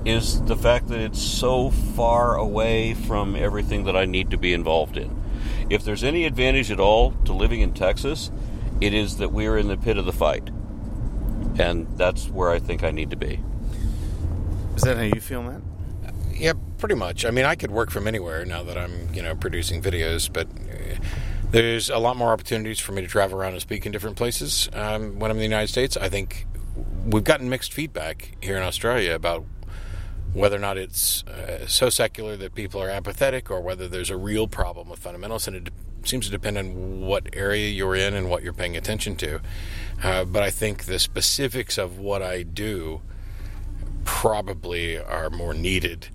is 0.05 0.43
the 0.43 0.57
fact 0.57 0.89
that 0.89 0.99
it's 0.99 1.23
so 1.23 1.71
far 1.71 2.37
away 2.37 2.95
from 2.95 3.37
everything 3.37 3.85
that 3.85 3.97
I 3.97 4.07
need 4.07 4.31
to 4.31 4.39
be 4.39 4.53
involved 4.53 4.97
in. 4.97 5.17
If 5.69 5.85
there's 5.85 6.03
any 6.03 6.25
advantage 6.25 6.71
at 6.71 6.81
all 6.81 7.13
to 7.27 7.33
living 7.33 7.61
in 7.61 7.75
Texas, 7.75 8.31
it 8.81 8.95
is 8.95 9.19
that 9.19 9.31
we're 9.31 9.59
in 9.59 9.69
the 9.69 9.77
pit 9.77 9.99
of 9.99 10.07
the 10.07 10.13
fight. 10.13 10.51
And 11.59 11.87
that's 11.99 12.29
where 12.29 12.51
I 12.51 12.59
think 12.59 12.83
I 12.83 12.91
need 12.91 13.11
to 13.11 13.17
be. 13.17 13.41
Is 14.75 14.83
that 14.83 14.97
how 14.97 15.03
you 15.03 15.21
feel, 15.21 15.43
Matt? 15.43 15.61
Yeah, 16.41 16.55
pretty 16.79 16.95
much. 16.95 17.27
I 17.27 17.31
mean, 17.31 17.45
I 17.45 17.55
could 17.55 17.71
work 17.71 17.91
from 17.91 18.09
anywhere 18.09 18.47
now 18.47 18.63
that 18.63 18.79
I'm, 18.79 19.13
you 19.13 19.21
know, 19.21 19.35
producing 19.35 19.83
videos, 19.83 20.33
but 20.33 20.47
uh, 20.47 20.99
there's 21.51 21.91
a 21.91 21.99
lot 21.99 22.17
more 22.17 22.33
opportunities 22.33 22.81
for 22.81 22.93
me 22.93 23.03
to 23.03 23.07
travel 23.09 23.39
around 23.39 23.53
and 23.53 23.61
speak 23.61 23.85
in 23.85 23.93
different 23.93 24.17
places 24.17 24.71
um, 24.73 25.19
when 25.19 25.31
I'm 25.31 25.37
in 25.37 25.41
the 25.41 25.45
United 25.45 25.69
States. 25.69 25.99
I 25.99 26.09
think 26.09 26.47
we've 27.05 27.25
gotten 27.25 27.51
mixed 27.51 27.75
feedback 27.75 28.39
here 28.41 28.57
in 28.57 28.63
Australia 28.63 29.15
about 29.15 29.45
whether 30.33 30.57
or 30.57 30.61
not 30.61 30.79
it's 30.79 31.25
uh, 31.25 31.67
so 31.67 31.91
secular 31.91 32.39
that 32.39 32.55
people 32.55 32.81
are 32.81 32.89
apathetic 32.89 33.51
or 33.51 33.61
whether 33.61 33.87
there's 33.87 34.09
a 34.09 34.17
real 34.17 34.49
problem 34.49 34.89
with 34.89 34.99
fundamentals. 34.99 35.47
And 35.47 35.57
it, 35.57 35.69
seems 36.03 36.25
to 36.25 36.31
depend 36.31 36.57
on 36.57 37.03
what 37.03 37.29
area 37.35 37.69
you're 37.69 37.95
in 37.95 38.15
and 38.15 38.31
what 38.31 38.43
you're 38.43 38.55
paying 38.55 38.75
attention 38.75 39.17
to. 39.17 39.39
Uh, 40.03 40.25
but 40.25 40.43
I 40.43 40.49
think 40.49 40.85
the 40.85 40.99
specifics 40.99 41.77
of 41.77 41.99
what 41.99 42.23
I 42.23 42.43
do 42.43 43.03
probably 44.07 44.97
are 44.97 45.29
more 45.29 45.53
needed 45.53 46.09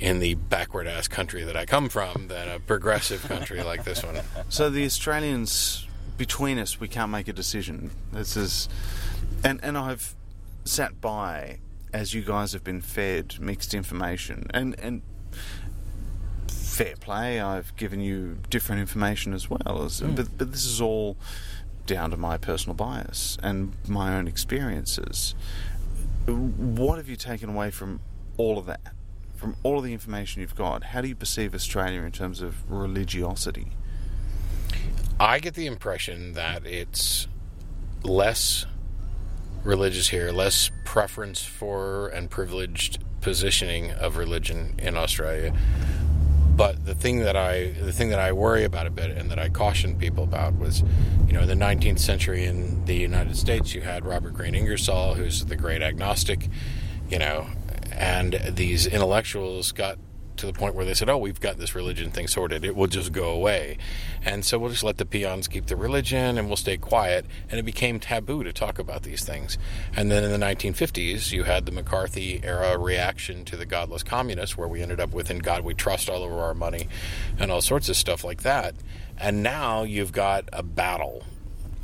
in 0.00 0.18
the 0.18 0.34
backward 0.34 0.86
ass 0.88 1.06
country 1.06 1.44
that 1.44 1.56
I 1.56 1.66
come 1.66 1.88
from 1.88 2.26
than 2.28 2.48
a 2.48 2.58
progressive 2.58 3.22
country 3.22 3.62
like 3.62 3.84
this 3.84 4.02
one. 4.02 4.18
So 4.48 4.68
the 4.70 4.84
Australians 4.84 5.86
between 6.16 6.58
us, 6.58 6.80
we 6.80 6.88
can't 6.88 7.10
make 7.12 7.28
a 7.28 7.32
decision. 7.32 7.90
This 8.12 8.36
is, 8.36 8.68
and 9.44 9.60
and 9.62 9.76
I've 9.78 10.14
sat 10.64 11.00
by 11.00 11.58
as 11.92 12.14
you 12.14 12.22
guys 12.22 12.52
have 12.52 12.64
been 12.64 12.80
fed 12.80 13.38
mixed 13.40 13.74
information 13.74 14.46
and 14.52 14.78
and 14.80 15.02
fair 16.48 16.96
play. 16.96 17.40
I've 17.40 17.74
given 17.76 18.00
you 18.00 18.38
different 18.48 18.80
information 18.80 19.32
as 19.34 19.48
well 19.50 19.82
as, 19.84 20.00
Hmm. 20.00 20.14
but 20.14 20.36
but 20.38 20.52
this 20.52 20.64
is 20.64 20.80
all 20.80 21.16
down 21.86 22.10
to 22.10 22.16
my 22.16 22.36
personal 22.38 22.74
bias 22.74 23.36
and 23.42 23.74
my 23.88 24.14
own 24.16 24.26
experiences. 24.28 25.34
What 26.26 26.96
have 26.98 27.08
you 27.08 27.16
taken 27.16 27.48
away 27.50 27.70
from 27.70 28.00
all 28.36 28.58
of 28.58 28.66
that? 28.66 28.80
From 29.40 29.56
all 29.62 29.78
of 29.78 29.84
the 29.84 29.94
information 29.94 30.42
you've 30.42 30.54
got, 30.54 30.84
how 30.84 31.00
do 31.00 31.08
you 31.08 31.14
perceive 31.14 31.54
Australia 31.54 32.02
in 32.02 32.12
terms 32.12 32.42
of 32.42 32.70
religiosity? 32.70 33.68
I 35.18 35.38
get 35.38 35.54
the 35.54 35.64
impression 35.64 36.34
that 36.34 36.66
it's 36.66 37.26
less 38.02 38.66
religious 39.64 40.08
here, 40.08 40.30
less 40.30 40.70
preference 40.84 41.42
for 41.42 42.08
and 42.08 42.28
privileged 42.28 42.98
positioning 43.22 43.92
of 43.92 44.18
religion 44.18 44.74
in 44.78 44.94
Australia. 44.94 45.54
But 46.54 46.84
the 46.84 46.94
thing 46.94 47.20
that 47.20 47.34
I 47.34 47.70
the 47.70 47.92
thing 47.94 48.10
that 48.10 48.18
I 48.18 48.32
worry 48.32 48.64
about 48.64 48.86
a 48.86 48.90
bit 48.90 49.10
and 49.10 49.30
that 49.30 49.38
I 49.38 49.48
caution 49.48 49.96
people 49.96 50.22
about 50.24 50.58
was, 50.58 50.82
you 51.26 51.32
know, 51.32 51.40
in 51.40 51.48
the 51.48 51.54
19th 51.54 51.98
century 51.98 52.44
in 52.44 52.84
the 52.84 52.94
United 52.94 53.38
States, 53.38 53.74
you 53.74 53.80
had 53.80 54.04
Robert 54.04 54.34
Greene 54.34 54.54
Ingersoll, 54.54 55.14
who's 55.14 55.46
the 55.46 55.56
great 55.56 55.80
agnostic, 55.80 56.46
you 57.08 57.18
know, 57.18 57.46
and 58.00 58.40
these 58.56 58.86
intellectuals 58.86 59.72
got 59.72 59.98
to 60.38 60.46
the 60.46 60.54
point 60.54 60.74
where 60.74 60.86
they 60.86 60.94
said, 60.94 61.10
"Oh, 61.10 61.18
we've 61.18 61.38
got 61.38 61.58
this 61.58 61.74
religion 61.74 62.10
thing 62.10 62.26
sorted; 62.28 62.64
it 62.64 62.74
will 62.74 62.86
just 62.86 63.12
go 63.12 63.28
away," 63.28 63.76
and 64.24 64.42
so 64.42 64.58
we'll 64.58 64.70
just 64.70 64.82
let 64.82 64.96
the 64.96 65.04
peons 65.04 65.46
keep 65.46 65.66
the 65.66 65.76
religion 65.76 66.38
and 66.38 66.48
we'll 66.48 66.56
stay 66.56 66.78
quiet. 66.78 67.26
And 67.50 67.60
it 67.60 67.62
became 67.62 68.00
taboo 68.00 68.42
to 68.42 68.54
talk 68.54 68.78
about 68.78 69.02
these 69.02 69.22
things. 69.22 69.58
And 69.94 70.10
then 70.10 70.24
in 70.24 70.30
the 70.30 70.38
1950s, 70.38 71.30
you 71.30 71.42
had 71.42 71.66
the 71.66 71.72
McCarthy 71.72 72.40
era 72.42 72.78
reaction 72.78 73.44
to 73.44 73.56
the 73.58 73.66
godless 73.66 74.02
communists, 74.02 74.56
where 74.56 74.66
we 74.66 74.80
ended 74.80 74.98
up 74.98 75.12
with 75.12 75.30
"In 75.30 75.40
God 75.40 75.62
We 75.62 75.74
Trust" 75.74 76.08
all 76.08 76.22
over 76.22 76.38
our 76.38 76.54
money, 76.54 76.88
and 77.38 77.52
all 77.52 77.60
sorts 77.60 77.90
of 77.90 77.96
stuff 77.96 78.24
like 78.24 78.42
that. 78.44 78.74
And 79.18 79.42
now 79.42 79.82
you've 79.82 80.12
got 80.12 80.48
a 80.54 80.62
battle, 80.62 81.24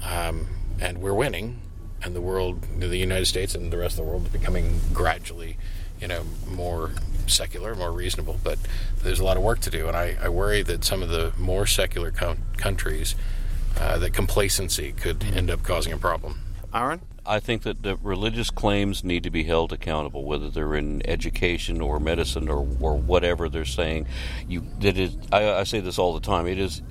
um, 0.03 0.47
and 0.81 1.03
we're 1.03 1.13
winning, 1.13 1.61
and 2.03 2.17
the 2.17 2.23
world, 2.23 2.63
the 2.79 2.97
United 2.97 3.27
States, 3.27 3.55
and 3.55 3.71
the 3.71 3.77
rest 3.77 3.99
of 3.99 4.07
the 4.07 4.11
world 4.11 4.25
is 4.25 4.33
becoming 4.33 4.81
gradually 4.95 5.59
you 6.01 6.09
know, 6.09 6.25
more 6.49 6.93
secular, 7.27 7.75
more 7.75 7.93
reasonable. 7.93 8.39
But 8.43 8.59
there's 9.03 9.21
a 9.21 9.25
lot 9.25 9.37
of 9.37 9.43
work 9.43 9.61
to 9.61 9.71
do, 9.71 9.89
and 9.89 9.97
I, 9.97 10.17
I 10.21 10.29
worry 10.29 10.63
that 10.63 10.85
some 10.85 11.03
of 11.03 11.09
the 11.09 11.33
more 11.39 11.67
secular 11.67 12.11
co- 12.11 12.37
countries, 12.57 13.15
uh, 13.79 13.99
that 13.99 14.13
complacency 14.13 14.93
could 14.93 15.23
end 15.25 15.51
up 15.51 15.63
causing 15.63 15.93
a 15.93 15.99
problem. 15.99 16.41
Aron? 16.73 17.01
I 17.29 17.41
think 17.41 17.63
that 17.63 17.83
the 17.83 17.97
religious 17.97 18.51
claims 18.51 19.03
need 19.03 19.25
to 19.25 19.31
be 19.31 19.43
held 19.45 19.73
accountable, 19.73 20.25
whether 20.25 20.49
they're 20.49 20.77
in 20.77 21.07
education 21.07 21.81
or 21.81 21.99
medicine 21.99 22.49
or, 22.49 22.67
or 22.81 22.97
whatever 22.97 23.49
they're 23.49 23.65
saying. 23.65 24.07
You 24.47 24.63
that 24.81 24.97
is, 24.97 25.17
I, 25.33 25.51
I 25.55 25.65
say 25.65 25.81
this 25.81 25.99
all 25.99 26.15
the 26.15 26.21
time. 26.21 26.47
It 26.47 26.59
is 26.59 26.83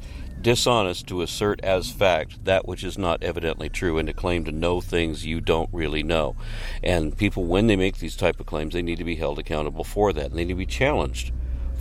dishonest 0.45 1.07
to 1.07 1.23
assert 1.23 1.59
as 1.63 1.89
fact 1.89 2.45
that 2.45 2.67
which 2.67 2.83
is 2.83 2.99
not 2.99 3.23
evidently 3.23 3.67
true 3.67 3.97
and 3.97 4.05
to 4.05 4.13
claim 4.13 4.45
to 4.45 4.51
know 4.51 4.79
things 4.79 5.25
you 5.25 5.41
don't 5.41 5.67
really 5.73 6.03
know. 6.03 6.35
And 6.83 7.17
people, 7.17 7.45
when 7.45 7.65
they 7.65 7.75
make 7.75 7.97
these 7.97 8.15
type 8.15 8.39
of 8.39 8.45
claims, 8.45 8.75
they 8.75 8.83
need 8.83 8.99
to 8.99 9.03
be 9.03 9.15
held 9.15 9.39
accountable 9.39 9.83
for 9.83 10.13
that, 10.13 10.27
and 10.27 10.35
they 10.35 10.45
need 10.45 10.53
to 10.53 10.57
be 10.57 10.67
challenged 10.67 11.31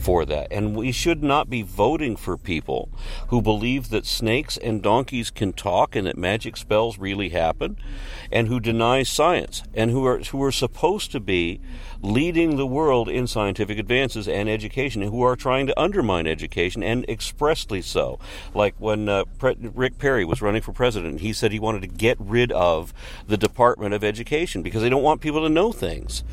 for 0.04 0.26
that. 0.26 0.48
And 0.50 0.76
we 0.76 0.92
should 0.92 1.22
not 1.22 1.48
be 1.48 1.62
voting 1.62 2.14
for 2.14 2.36
people 2.36 2.90
who 3.28 3.40
believe 3.40 3.88
that 3.88 4.04
snakes 4.04 4.58
and 4.58 4.82
donkeys 4.82 5.30
can 5.30 5.54
talk 5.54 5.96
and 5.96 6.06
that 6.06 6.18
magic 6.18 6.58
spells 6.58 6.98
really 6.98 7.30
happen 7.30 7.78
and 8.30 8.48
who 8.48 8.60
deny 8.60 9.02
science 9.02 9.62
and 9.72 9.90
who 9.90 10.04
are 10.04 10.18
who 10.18 10.42
are 10.42 10.52
supposed 10.52 11.10
to 11.12 11.20
be 11.20 11.60
leading 12.02 12.56
the 12.56 12.66
world 12.66 13.08
in 13.08 13.26
scientific 13.26 13.78
advances 13.78 14.28
and 14.28 14.46
education 14.48 15.02
and 15.02 15.10
who 15.10 15.22
are 15.22 15.36
trying 15.36 15.66
to 15.66 15.80
undermine 15.80 16.26
education 16.26 16.82
and 16.82 17.08
expressly 17.08 17.80
so. 17.80 18.18
Like 18.52 18.74
when 18.78 19.08
uh, 19.08 19.24
Pre- 19.38 19.56
Rick 19.74 19.96
Perry 19.98 20.26
was 20.26 20.42
running 20.42 20.60
for 20.60 20.72
president, 20.72 21.20
he 21.20 21.32
said 21.32 21.50
he 21.50 21.58
wanted 21.58 21.80
to 21.80 21.88
get 21.88 22.18
rid 22.20 22.52
of 22.52 22.92
the 23.26 23.38
Department 23.38 23.94
of 23.94 24.04
Education 24.04 24.62
because 24.62 24.82
they 24.82 24.90
don't 24.90 25.02
want 25.02 25.22
people 25.22 25.42
to 25.42 25.48
know 25.48 25.72
things. 25.72 26.24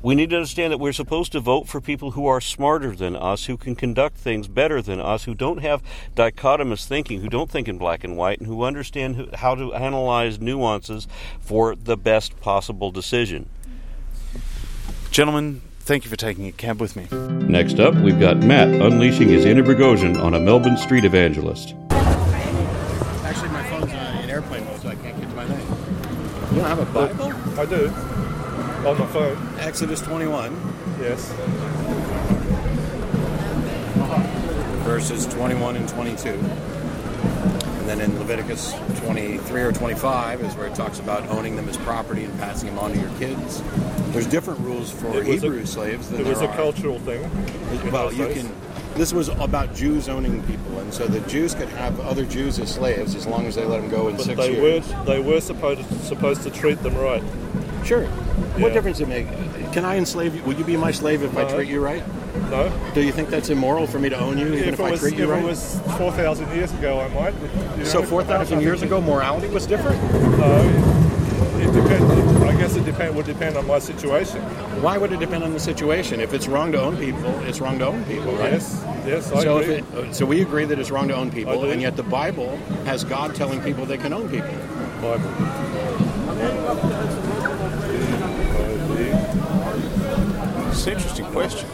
We 0.00 0.14
need 0.14 0.30
to 0.30 0.36
understand 0.36 0.72
that 0.72 0.78
we're 0.78 0.92
supposed 0.92 1.32
to 1.32 1.40
vote 1.40 1.66
for 1.66 1.80
people 1.80 2.12
who 2.12 2.26
are 2.26 2.40
smarter 2.40 2.94
than 2.94 3.16
us, 3.16 3.46
who 3.46 3.56
can 3.56 3.74
conduct 3.74 4.16
things 4.16 4.46
better 4.46 4.80
than 4.80 5.00
us, 5.00 5.24
who 5.24 5.34
don't 5.34 5.58
have 5.58 5.82
dichotomous 6.14 6.86
thinking, 6.86 7.20
who 7.20 7.28
don't 7.28 7.50
think 7.50 7.66
in 7.66 7.78
black 7.78 8.04
and 8.04 8.16
white, 8.16 8.38
and 8.38 8.46
who 8.46 8.62
understand 8.62 9.34
how 9.34 9.56
to 9.56 9.74
analyze 9.74 10.38
nuances 10.38 11.08
for 11.40 11.74
the 11.74 11.96
best 11.96 12.40
possible 12.40 12.92
decision. 12.92 13.48
Gentlemen, 15.10 15.62
thank 15.80 16.04
you 16.04 16.10
for 16.10 16.16
taking 16.16 16.46
a 16.46 16.52
cab 16.52 16.80
with 16.80 16.94
me. 16.94 17.08
Next 17.48 17.80
up, 17.80 17.96
we've 17.96 18.20
got 18.20 18.36
Matt 18.36 18.68
unleashing 18.68 19.28
his 19.28 19.44
inner 19.44 19.64
Boghossian 19.64 20.22
on 20.22 20.34
a 20.34 20.40
Melbourne 20.40 20.76
street 20.76 21.04
evangelist. 21.04 21.74
Actually, 21.90 23.48
my 23.48 23.68
phone's 23.68 23.92
on 23.92 24.18
in 24.18 24.30
airplane 24.30 24.64
mode, 24.64 24.80
so 24.80 24.90
I 24.90 24.94
can't 24.94 25.18
get 25.20 25.28
to 25.28 25.34
my 25.34 25.48
name. 25.48 25.66
You 26.52 26.60
don't 26.60 26.66
have 26.66 26.78
a 26.78 26.86
Bible? 26.86 27.32
I 27.58 27.66
do. 27.66 27.92
On 28.86 28.96
my 28.98 29.06
phone, 29.06 29.36
Exodus 29.58 30.00
21, 30.00 30.54
yes. 31.00 31.30
verses 34.84 35.26
21 35.26 35.76
and 35.76 35.88
22. 35.88 36.28
And 36.30 37.88
then 37.88 38.00
in 38.00 38.18
Leviticus 38.18 38.74
23 39.00 39.62
or 39.62 39.72
25 39.72 40.40
is 40.42 40.54
where 40.54 40.66
it 40.66 40.74
talks 40.74 41.00
about 41.00 41.26
owning 41.28 41.56
them 41.56 41.68
as 41.68 41.76
property 41.78 42.24
and 42.24 42.38
passing 42.38 42.68
them 42.70 42.78
on 42.78 42.92
to 42.92 42.98
your 43.00 43.10
kids. 43.18 43.62
There's 44.12 44.26
different 44.26 44.60
rules 44.60 44.90
for 44.90 45.08
was 45.08 45.20
a- 45.28 45.32
Hebrew 45.32 45.66
slaves 45.66 46.08
than 46.08 46.20
It 46.20 46.26
was 46.26 46.40
a 46.40 46.48
are. 46.48 46.56
cultural 46.56 46.98
thing. 47.00 47.22
Well, 47.92 48.12
you 48.12 48.28
can. 48.28 48.50
This 48.94 49.12
was 49.12 49.28
about 49.28 49.74
Jews 49.74 50.08
owning 50.08 50.42
people, 50.44 50.78
and 50.80 50.92
so 50.92 51.06
the 51.06 51.20
Jews 51.28 51.54
could 51.54 51.68
have 51.68 52.00
other 52.00 52.24
Jews 52.24 52.58
as 52.58 52.72
slaves 52.74 53.14
as 53.14 53.26
long 53.26 53.46
as 53.46 53.54
they 53.54 53.64
let 53.64 53.80
them 53.82 53.90
go 53.90 54.08
in 54.08 54.16
But 54.16 54.24
six 54.24 54.38
they 54.40 54.52
years. 54.52 54.88
were 54.92 55.04
they 55.04 55.20
were 55.20 55.40
supposed 55.40 55.84
supposed 56.04 56.42
to 56.42 56.50
treat 56.50 56.82
them 56.82 56.96
right. 56.96 57.22
Sure. 57.84 58.04
What 58.58 58.72
difference 58.72 58.98
does 58.98 59.08
it 59.08 59.10
make? 59.10 59.72
Can 59.72 59.84
I 59.84 59.96
enslave 59.96 60.34
you? 60.34 60.42
Will 60.42 60.54
you 60.54 60.64
be 60.64 60.76
my 60.76 60.90
slave 60.90 61.22
if 61.22 61.36
I 61.36 61.44
treat 61.50 61.68
you 61.68 61.80
right? 61.80 62.02
No. 62.50 62.70
Do 62.94 63.02
you 63.02 63.12
think 63.12 63.30
that's 63.30 63.50
immoral 63.50 63.86
for 63.86 63.98
me 63.98 64.08
to 64.08 64.18
own 64.18 64.38
you, 64.38 64.46
even 64.48 64.58
If 64.60 64.74
if, 64.74 64.80
it 64.80 64.82
I 64.82 64.90
was 64.92 65.00
treat 65.00 65.16
you 65.16 65.24
if 65.24 65.30
right? 65.30 65.42
it 65.42 65.46
was 65.46 65.80
four 65.96 66.12
thousand 66.12 66.54
years 66.54 66.72
ago, 66.72 67.00
I 67.00 67.08
might. 67.08 67.34
you 67.78 67.84
so 67.84 68.02
four 68.02 68.22
thousand 68.24 68.60
years 68.60 68.82
ago, 68.82 69.00
morality 69.00 69.48
was 69.48 69.66
different. 69.66 70.00
No. 70.38 70.94
It 71.58 71.72
depend, 71.72 72.04
I 72.44 72.54
guess 72.56 72.76
it 72.76 72.84
depend 72.84 73.16
would 73.16 73.26
depend 73.26 73.56
on 73.56 73.66
my 73.66 73.80
situation. 73.80 74.40
Why 74.80 74.96
would 74.96 75.10
it 75.12 75.18
depend 75.18 75.42
on 75.42 75.52
the 75.52 75.58
situation? 75.58 76.20
If 76.20 76.32
it's 76.32 76.46
wrong 76.46 76.70
to 76.72 76.80
own 76.80 76.96
people, 76.96 77.30
it's 77.40 77.60
wrong 77.60 77.78
to 77.80 77.86
own 77.88 78.04
people, 78.04 78.32
right? 78.36 78.52
Yes. 78.52 78.84
Yes, 79.04 79.32
I 79.32 79.42
So, 79.42 79.58
if 79.58 79.68
agree. 79.68 80.02
it, 80.08 80.14
so 80.14 80.24
we 80.24 80.40
agree 80.42 80.64
that 80.66 80.78
it's 80.78 80.90
wrong 80.92 81.08
to 81.08 81.16
own 81.16 81.30
people, 81.32 81.64
and 81.70 81.82
yet 81.82 81.96
the 81.96 82.04
Bible 82.04 82.56
has 82.84 83.02
God 83.02 83.34
telling 83.34 83.60
people 83.62 83.84
they 83.86 83.98
can 83.98 84.12
own 84.12 84.28
people. 84.28 84.50
Bible. 85.02 85.28
An 90.88 90.96
interesting 90.96 91.26
question. 91.26 91.68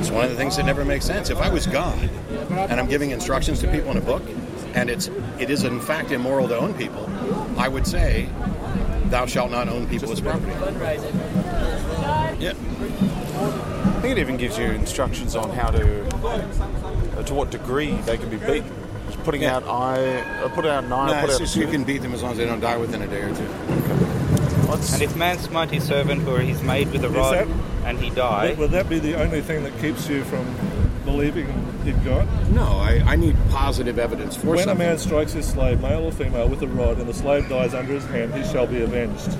It's 0.00 0.10
one 0.10 0.24
of 0.24 0.30
the 0.30 0.36
things 0.36 0.56
that 0.56 0.64
never 0.64 0.84
makes 0.84 1.04
sense. 1.04 1.30
If 1.30 1.38
I 1.38 1.48
was 1.50 1.66
God 1.66 1.98
and 2.50 2.80
I'm 2.80 2.88
giving 2.88 3.10
instructions 3.10 3.60
to 3.60 3.68
people 3.68 3.90
in 3.90 3.98
a 3.98 4.00
book, 4.00 4.22
and 4.74 4.88
it's 4.88 5.10
it 5.38 5.50
is 5.50 5.64
in 5.64 5.80
fact 5.80 6.10
immoral 6.12 6.48
to 6.48 6.56
own 6.56 6.74
people, 6.74 7.08
I 7.58 7.68
would 7.68 7.86
say, 7.86 8.28
"Thou 9.06 9.26
shalt 9.26 9.50
not 9.50 9.68
own 9.68 9.86
people 9.86 10.10
as 10.12 10.20
property." 10.20 10.52
Yeah, 12.38 12.52
I 12.52 14.00
think 14.00 14.12
it 14.16 14.18
even 14.18 14.36
gives 14.36 14.56
you 14.56 14.66
instructions 14.66 15.36
on 15.36 15.50
how 15.50 15.70
to, 15.70 16.06
uh, 17.18 17.22
to 17.24 17.34
what 17.34 17.50
degree 17.50 17.92
they 18.06 18.16
can 18.16 18.30
be 18.30 18.38
beaten. 18.38 18.72
Just 19.08 19.22
putting 19.24 19.42
Yeah. 19.42 19.56
out 19.56 19.68
eye, 19.68 20.22
uh, 20.42 20.48
put 20.48 20.64
out 20.64 20.84
eye, 20.84 20.88
no, 20.88 21.20
put 21.26 21.42
out 21.42 21.56
you 21.56 21.66
can 21.66 21.84
beat 21.84 22.00
them 22.00 22.14
as 22.14 22.22
long 22.22 22.32
as 22.32 22.38
they 22.38 22.46
don't 22.46 22.60
die 22.60 22.78
within 22.78 23.02
a 23.02 23.06
day 23.06 23.20
or 23.20 23.34
two. 23.34 23.99
What's- 24.70 24.92
And 24.92 25.02
if 25.02 25.16
man 25.16 25.38
smite 25.38 25.70
his 25.70 25.82
servant 25.84 26.26
or 26.28 26.38
he's 26.40 26.62
made 26.62 26.92
with 26.92 27.04
a 27.04 27.08
rod 27.08 27.34
that- 27.34 27.48
and 27.84 27.98
he 27.98 28.10
die, 28.10 28.50
Would, 28.50 28.58
would 28.58 28.70
that 28.70 28.88
be 28.88 28.98
the 28.98 29.20
only 29.20 29.40
thing 29.40 29.64
that 29.64 29.76
keeps 29.80 30.08
you 30.08 30.22
from 30.24 30.46
believing 31.04 31.48
in 31.84 32.00
God? 32.04 32.28
No, 32.54 32.62
I, 32.62 33.02
I 33.06 33.16
need 33.16 33.36
positive 33.50 33.98
evidence 33.98 34.36
for 34.36 34.48
When 34.48 34.68
a 34.68 34.74
man 34.74 34.98
strikes 34.98 35.32
his 35.32 35.46
slave, 35.46 35.80
male 35.80 36.04
or 36.04 36.12
female, 36.12 36.48
with 36.48 36.62
a 36.62 36.68
rod, 36.68 36.98
and 36.98 37.08
the 37.08 37.14
slave 37.14 37.48
dies 37.48 37.74
under 37.74 37.94
his 37.94 38.04
hand, 38.06 38.32
he 38.34 38.44
shall 38.44 38.66
be 38.66 38.82
avenged. 38.82 39.36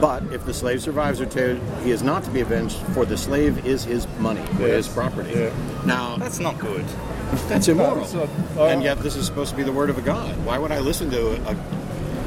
But 0.00 0.22
if 0.32 0.46
the 0.46 0.54
slave 0.54 0.80
survives 0.80 1.20
or 1.20 1.26
two, 1.26 1.60
he 1.84 1.90
is 1.90 2.02
not 2.02 2.24
to 2.24 2.30
be 2.30 2.40
avenged, 2.40 2.76
for 2.94 3.04
the 3.04 3.18
slave 3.18 3.66
is 3.66 3.84
his 3.84 4.06
money, 4.18 4.40
or 4.60 4.68
his 4.68 4.88
property. 4.88 5.32
Yeah. 5.34 5.50
Now, 5.84 6.16
that's 6.16 6.38
not 6.38 6.58
good. 6.58 6.84
That's 7.48 7.68
immoral. 7.68 8.02
it's 8.04 8.14
not- 8.14 8.28
oh. 8.56 8.66
and 8.68 8.82
yet, 8.82 9.00
this 9.02 9.14
is 9.14 9.26
supposed 9.26 9.50
to 9.50 9.56
be 9.56 9.62
the 9.62 9.72
word 9.72 9.90
of 9.90 9.98
a 9.98 10.02
God. 10.02 10.34
Why 10.44 10.56
would 10.58 10.72
I 10.72 10.78
listen 10.80 11.10
to 11.10 11.34
a? 11.48 11.56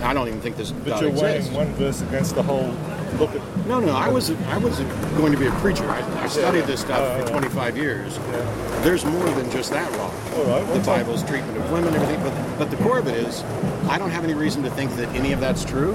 I 0.04 0.14
don't 0.14 0.28
even 0.28 0.42
think 0.42 0.58
this 0.58 0.72
But 0.72 1.00
you're 1.02 1.10
exists. 1.12 1.50
weighing 1.50 1.54
one 1.54 1.74
verse 1.76 2.02
against 2.02 2.36
the 2.36 2.44
whole. 2.44 2.74
Look 3.20 3.30
at. 3.36 3.42
No, 3.68 3.80
no, 3.80 3.96
I 3.96 4.10
was 4.10 4.32
I 4.48 4.58
was 4.58 4.80
going 5.18 5.32
to 5.32 5.38
be 5.38 5.48
a 5.48 5.52
preacher. 5.54 5.90
I, 5.90 6.02
I 6.24 6.28
studied 6.28 6.66
this 6.66 6.82
stuff 6.82 7.00
Uh, 7.00 7.24
for 7.26 7.32
25 7.32 7.78
years. 7.78 8.18
Yeah. 8.18 8.82
There's 8.82 9.06
more 9.06 9.24
than 9.32 9.50
just 9.52 9.72
that, 9.72 9.90
Rob. 9.98 10.12
All 10.36 10.44
right, 10.46 10.66
The 10.68 10.74
well, 10.74 10.86
Bible's 10.86 11.24
treatment 11.24 11.58
of 11.58 11.72
women, 11.72 11.94
everything. 11.94 12.22
But 12.24 12.58
but 12.58 12.70
the 12.72 12.78
core 12.78 13.00
of 13.00 13.08
it 13.08 13.16
is, 13.16 13.44
I 13.88 13.98
don't 13.98 14.10
have 14.10 14.24
any 14.24 14.34
reason 14.34 14.64
to 14.64 14.70
think 14.72 14.96
that 14.96 15.08
any 15.16 15.32
of 15.32 15.40
that's 15.40 15.64
true. 15.64 15.94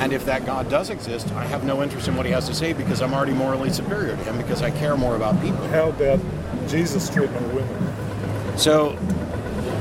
And 0.00 0.12
if 0.12 0.24
that 0.24 0.44
God 0.44 0.68
does 0.68 0.90
exist, 0.90 1.30
I 1.32 1.44
have 1.44 1.64
no 1.64 1.82
interest 1.82 2.08
in 2.08 2.16
what 2.16 2.26
he 2.26 2.32
has 2.32 2.48
to 2.48 2.54
say 2.54 2.72
because 2.72 3.00
I'm 3.00 3.14
already 3.14 3.32
morally 3.32 3.70
superior 3.70 4.16
to 4.16 4.22
him 4.24 4.36
because 4.38 4.60
I 4.62 4.70
care 4.72 4.96
more 4.96 5.14
about 5.16 5.40
people. 5.40 5.64
How 5.68 5.90
about 5.90 6.18
Jesus' 6.66 7.08
treatment 7.08 7.44
of 7.46 7.54
women? 7.54 8.58
So, 8.58 8.90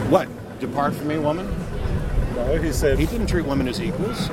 what? 0.09 0.27
Depart 0.59 0.93
from 0.93 1.07
me, 1.07 1.17
woman. 1.17 1.47
No, 2.35 2.57
he 2.61 2.71
said. 2.71 2.97
He 2.99 3.05
didn't 3.05 3.27
treat 3.27 3.45
women 3.45 3.67
as 3.67 3.81
equals. 3.81 4.29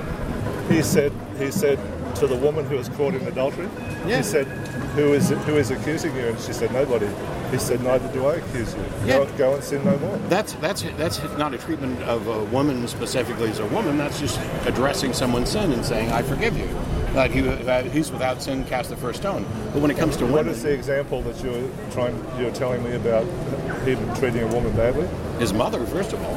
He 0.68 0.82
said. 0.82 1.12
He 1.38 1.50
said 1.50 1.78
to 2.16 2.26
the 2.26 2.36
woman 2.36 2.64
who 2.66 2.76
was 2.76 2.88
caught 2.90 3.14
in 3.14 3.26
adultery. 3.26 3.68
Yeah. 4.06 4.18
He 4.18 4.22
said, 4.22 4.46
"Who 4.96 5.12
is 5.14 5.30
who 5.30 5.56
is 5.56 5.70
accusing 5.70 6.14
you?" 6.16 6.26
And 6.28 6.40
she 6.40 6.52
said, 6.52 6.72
"Nobody." 6.72 7.08
He 7.50 7.58
said, 7.58 7.82
"Neither 7.82 8.08
do 8.12 8.26
I 8.26 8.34
accuse 8.36 8.74
you. 8.74 8.82
Go, 9.06 9.22
Yeah. 9.22 9.38
go 9.38 9.54
and 9.54 9.64
sin 9.64 9.84
no 9.84 9.96
more." 9.98 10.18
That's 10.28 10.52
that's 10.54 10.82
that's 10.96 11.20
not 11.38 11.54
a 11.54 11.58
treatment 11.58 12.00
of 12.02 12.26
a 12.28 12.44
woman 12.46 12.86
specifically 12.88 13.50
as 13.50 13.58
a 13.58 13.66
woman. 13.66 13.96
That's 13.98 14.20
just 14.20 14.38
addressing 14.66 15.12
someone's 15.12 15.50
sin 15.50 15.72
and 15.72 15.84
saying, 15.84 16.10
"I 16.12 16.22
forgive 16.22 16.56
you." 16.58 16.68
Uh, 17.16 17.26
he, 17.28 17.40
uh, 17.48 17.82
he's 17.84 18.12
without 18.12 18.40
sin, 18.40 18.64
cast 18.66 18.88
the 18.88 18.96
first 18.96 19.18
stone. 19.20 19.44
But 19.72 19.82
when 19.82 19.90
it 19.90 19.96
comes 19.96 20.16
to 20.18 20.24
What 20.26 20.34
women, 20.34 20.52
is 20.54 20.62
the 20.62 20.70
example 20.72 21.22
that 21.22 21.42
you're 21.42 21.68
trying? 21.90 22.14
You're 22.38 22.52
telling 22.52 22.84
me 22.84 22.94
about 22.94 23.24
him 23.84 23.98
treating 24.14 24.42
a 24.42 24.46
woman 24.46 24.70
badly. 24.76 25.08
his 25.40 25.52
mother, 25.52 25.84
first 25.86 26.12
of 26.12 26.22
all, 26.22 26.36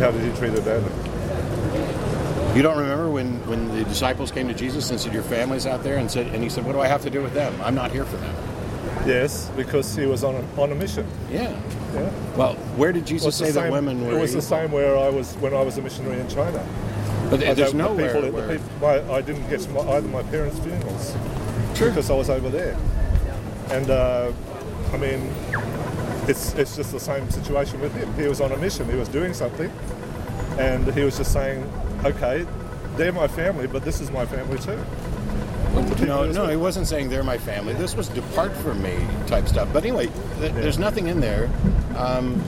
How 0.00 0.10
did 0.10 0.22
he 0.22 0.36
treat 0.38 0.52
her 0.52 0.60
badly? 0.60 0.92
you 2.56 2.62
don't 2.62 2.78
remember 2.78 3.10
when, 3.10 3.34
when 3.46 3.68
the 3.76 3.84
disciples 3.84 4.30
came 4.32 4.48
to 4.48 4.54
Jesus 4.54 4.90
and 4.90 4.98
said, 5.00 5.12
"Your 5.12 5.22
family's 5.22 5.66
out 5.66 5.82
there," 5.82 5.96
and 5.98 6.10
said, 6.10 6.26
and 6.28 6.42
he 6.42 6.48
said, 6.48 6.64
"What 6.64 6.72
do 6.72 6.80
I 6.80 6.86
have 6.88 7.02
to 7.02 7.10
do 7.10 7.22
with 7.22 7.34
them? 7.34 7.54
I'm 7.62 7.74
not 7.74 7.90
here 7.92 8.04
for 8.04 8.16
them." 8.16 8.34
Yes, 9.06 9.50
because 9.56 9.94
he 9.94 10.06
was 10.06 10.24
on 10.24 10.34
a, 10.34 10.60
on 10.60 10.72
a 10.72 10.74
mission. 10.74 11.06
Yeah. 11.30 11.50
Yeah. 11.94 12.10
Well, 12.36 12.54
where 12.76 12.92
did 12.92 13.06
Jesus 13.06 13.38
the 13.38 13.46
say 13.46 13.50
that 13.52 13.70
women 13.72 14.06
were? 14.06 14.16
It 14.16 14.20
was 14.20 14.34
the 14.34 14.42
same 14.42 14.72
where 14.72 14.96
I 14.96 15.08
was 15.08 15.34
when 15.36 15.54
I 15.54 15.62
was 15.62 15.78
a 15.78 15.82
missionary 15.82 16.20
in 16.20 16.28
China. 16.28 16.64
But 17.30 17.42
I 17.44 17.54
there's 17.54 17.72
don't- 17.72 17.96
the 17.96 18.06
people, 18.06 18.22
the 18.32 18.52
people- 18.58 18.70
my, 18.80 19.12
I 19.12 19.20
didn't 19.20 19.48
get 19.50 19.60
to 19.60 19.70
my, 19.70 19.80
either 19.92 20.08
my 20.08 20.22
parents' 20.24 20.58
funerals 20.60 21.14
Sure. 21.74 21.88
because 21.90 22.10
I 22.10 22.14
was 22.14 22.30
over 22.30 22.48
there. 22.48 22.76
And 23.70 23.90
uh, 23.90 24.32
I 24.92 24.96
mean, 24.96 25.30
it's 26.28 26.54
it's 26.54 26.76
just 26.76 26.92
the 26.92 27.00
same 27.00 27.30
situation 27.30 27.80
with 27.80 27.94
him. 27.94 28.12
He 28.14 28.28
was 28.28 28.40
on 28.40 28.52
a 28.52 28.56
mission. 28.56 28.88
He 28.88 28.96
was 28.96 29.08
doing 29.08 29.34
something, 29.34 29.70
and 30.58 30.92
he 30.94 31.02
was 31.02 31.16
just 31.16 31.32
saying, 31.32 31.70
"Okay, 32.04 32.46
they're 32.96 33.12
my 33.12 33.28
family, 33.28 33.66
but 33.66 33.84
this 33.84 34.00
is 34.00 34.10
my 34.10 34.26
family 34.26 34.58
too." 34.58 34.78
No, 36.04 36.30
no, 36.30 36.46
he 36.46 36.56
wasn't 36.56 36.86
saying 36.86 37.08
they're 37.08 37.22
my 37.22 37.38
family. 37.38 37.74
This 37.74 37.94
was 37.94 38.08
depart 38.08 38.52
from 38.56 38.82
me 38.82 38.96
type 39.26 39.46
stuff. 39.46 39.68
But 39.72 39.84
anyway, 39.84 40.08
th- 40.40 40.52
there's 40.52 40.78
nothing 40.78 41.08
in 41.08 41.20
there. 41.20 41.50
Um, 41.96 42.42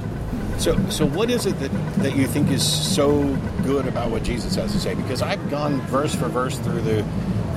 so, 0.59 0.77
so 0.89 1.07
what 1.07 1.31
is 1.31 1.47
it 1.47 1.59
that, 1.61 1.71
that 1.99 2.17
you 2.17 2.27
think 2.27 2.51
is 2.51 2.67
so 2.67 3.25
good 3.63 3.87
about 3.87 4.11
what 4.11 4.23
Jesus 4.23 4.55
has 4.57 4.73
to 4.73 4.81
say? 4.81 4.95
Because 4.95 5.23
I've 5.23 5.49
gone 5.51 5.81
verse 5.83 6.15
for 6.15 6.29
verse 6.29 6.59
through 6.59 6.83
the 6.83 7.05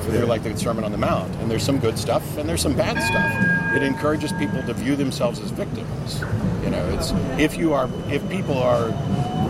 through 0.01 0.25
like 0.25 0.43
the 0.43 0.55
Sermon 0.57 0.83
on 0.83 0.91
the 0.91 0.97
Mount, 0.97 1.33
and 1.35 1.49
there's 1.49 1.63
some 1.63 1.79
good 1.79 1.97
stuff 1.97 2.37
and 2.37 2.47
there's 2.47 2.61
some 2.61 2.75
bad 2.75 3.01
stuff. 3.01 3.62
It 3.75 3.83
encourages 3.83 4.31
people 4.33 4.61
to 4.63 4.73
view 4.73 4.95
themselves 4.95 5.39
as 5.39 5.51
victims. 5.51 6.21
You 6.63 6.69
know, 6.69 6.85
it's 6.89 7.11
if 7.39 7.57
you 7.57 7.73
are 7.73 7.89
if 8.09 8.27
people 8.29 8.57
are 8.57 8.87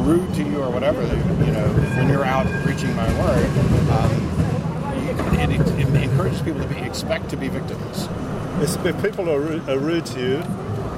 rude 0.01 0.34
to 0.36 0.44
you 0.44 0.62
or 0.62 0.70
whatever, 0.70 1.01
you 1.01 1.51
know, 1.51 1.68
when 1.98 2.10
you're 2.10 2.25
out 2.25 2.46
preaching 2.63 2.96
my 2.96 3.08
word. 3.20 3.46
Um, 3.91 4.34
it, 5.39 5.50
it, 5.50 5.62
it 5.80 6.04
encourages 6.04 6.41
people 6.41 6.62
to 6.62 6.67
be, 6.67 6.80
expect 6.80 7.30
to 7.30 7.38
be 7.38 7.50
victims. 7.50 8.08
If 8.62 9.02
people 9.02 9.30
are 9.30 9.39
rude, 9.39 9.69
are 9.69 9.80
rude 9.80 10.06
to 10.08 10.19
you, 10.19 10.43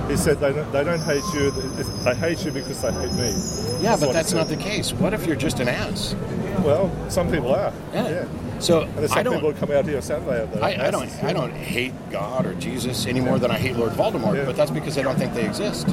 he 0.09 0.17
said 0.17 0.39
they 0.39 0.53
don't, 0.53 0.71
they 0.71 0.83
don't 0.83 1.01
hate 1.01 1.23
you. 1.33 1.51
They 1.51 2.15
hate 2.15 2.45
you 2.45 2.51
because 2.51 2.81
they 2.81 2.91
hate 2.91 3.11
me. 3.13 3.33
Yeah, 3.81 3.91
what 3.91 4.01
but 4.01 4.13
that's 4.13 4.33
not 4.33 4.47
the 4.47 4.57
case. 4.57 4.93
What 4.93 5.13
if 5.13 5.25
you're 5.25 5.35
just 5.35 5.59
an 5.59 5.67
ass? 5.67 6.15
Well, 6.63 6.91
some 7.09 7.31
people 7.31 7.53
are. 7.53 7.73
Yeah. 7.93 8.27
So 8.59 8.81
And 8.81 8.93
there's 8.97 9.09
some 9.11 9.19
I 9.19 9.23
don't. 9.23 9.33
people 9.35 9.53
come 9.53 9.71
out 9.71 9.85
here 9.85 10.01
Saturday. 10.01 10.41
Are 10.41 10.45
the 10.47 10.61
I, 10.63 10.87
I 10.87 10.91
don't. 10.91 11.09
I 11.23 11.33
don't 11.33 11.51
hate 11.53 11.93
God 12.09 12.45
or 12.45 12.53
Jesus 12.55 13.05
any 13.05 13.19
more 13.21 13.37
than 13.39 13.51
I 13.51 13.57
hate 13.57 13.75
Lord 13.75 13.91
Voldemort. 13.93 14.35
Yeah. 14.37 14.45
But 14.45 14.55
that's 14.55 14.71
because 14.71 14.97
I 14.97 15.01
don't 15.03 15.17
think 15.17 15.33
they 15.33 15.45
exist. 15.45 15.87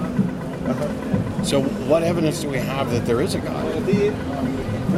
So 1.45 1.61
what 1.89 2.03
evidence 2.03 2.41
do 2.41 2.49
we 2.49 2.59
have 2.59 2.91
that 2.93 3.05
there 3.05 3.21
is 3.21 3.35
a 3.35 3.41
God? 3.41 3.67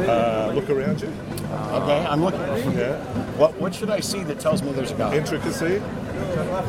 Uh, 0.07 0.51
look 0.53 0.69
around 0.69 1.01
you. 1.01 1.07
Okay, 1.07 2.05
I'm 2.05 2.23
looking. 2.23 2.39
Yeah. 2.77 2.97
What 3.37 3.59
What 3.59 3.73
should 3.73 3.89
I 3.89 3.99
see 3.99 4.23
that 4.23 4.39
tells 4.39 4.61
me 4.61 4.71
there's 4.71 4.91
a 4.91 4.95
God? 4.95 5.15
Intricacy. 5.15 5.81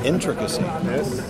Intricacy. 0.04 0.62
Yes. 0.62 1.20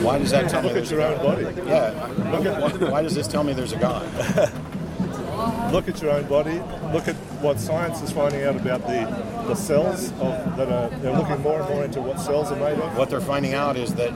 Why 0.00 0.18
does 0.18 0.30
that 0.30 0.48
tell 0.48 0.62
me 0.62 0.68
Look 0.68 0.78
at 0.78 0.90
your 0.90 1.02
own 1.02 1.16
God? 1.18 1.24
body. 1.54 1.68
Yeah. 1.68 2.08
Look 2.32 2.46
at 2.46 2.60
Why, 2.62 2.90
why 2.90 3.02
does 3.02 3.14
this 3.14 3.26
tell 3.28 3.44
me 3.44 3.52
there's 3.52 3.72
a 3.72 3.78
God? 3.78 4.04
look 5.72 5.88
at 5.88 6.00
your 6.00 6.12
own 6.12 6.26
body. 6.26 6.60
Look 6.92 7.08
at 7.08 7.16
what 7.40 7.58
science 7.60 8.00
is 8.02 8.10
finding 8.10 8.42
out 8.44 8.56
about 8.56 8.82
the 8.86 9.04
the 9.48 9.54
cells 9.54 10.10
of, 10.20 10.56
that 10.56 10.70
are. 10.70 10.88
They're 11.00 11.16
looking 11.16 11.40
more 11.42 11.60
and 11.60 11.68
more 11.70 11.84
into 11.84 12.00
what 12.00 12.20
cells 12.20 12.50
are 12.52 12.56
made 12.56 12.78
of. 12.78 12.96
What 12.96 13.08
they're 13.10 13.20
finding 13.20 13.54
out 13.54 13.76
is 13.76 13.94
that 13.94 14.12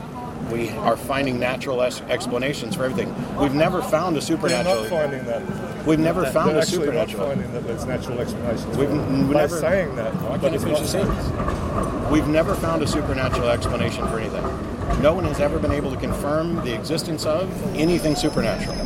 we 0.50 0.68
are 0.70 0.96
finding 0.96 1.38
natural 1.38 1.80
es- 1.82 2.02
explanations 2.02 2.74
for 2.76 2.84
everything. 2.84 3.14
We've 3.38 3.54
never 3.54 3.80
found 3.80 4.16
a 4.16 4.20
supernatural. 4.20 4.74
They're 4.82 4.84
supernatural. 4.90 5.28
not 5.28 5.40
finding 5.40 5.76
that. 5.78 5.86
We've 5.86 5.98
never 5.98 6.26
found 6.26 6.50
They're 6.50 6.56
a 6.58 6.60
actually 6.62 6.78
not 6.96 7.08
supernatural. 7.08 7.26
finding 7.28 7.52
that 7.52 7.66
there's 7.66 7.86
natural 7.86 8.20
explanations. 8.20 8.76
We've 8.76 8.88
for 8.88 8.94
it. 8.94 8.98
n- 8.98 9.28
They're 9.28 9.34
never- 9.40 9.58
saying 9.60 9.94
that, 9.96 10.12
Why 10.14 10.36
but 10.36 10.40
can't 10.52 10.54
it's 10.56 10.64
not 10.64 10.86
sentence? 10.86 12.10
We've 12.10 12.28
never 12.28 12.54
found 12.56 12.82
a 12.82 12.86
supernatural 12.86 13.48
explanation 13.48 14.06
for 14.08 14.18
anything. 14.18 14.42
No 15.00 15.14
one 15.14 15.24
has 15.24 15.40
ever 15.40 15.58
been 15.58 15.72
able 15.72 15.90
to 15.90 15.96
confirm 15.96 16.56
the 16.64 16.74
existence 16.74 17.24
of 17.24 17.48
anything 17.76 18.14
supernatural. 18.14 18.76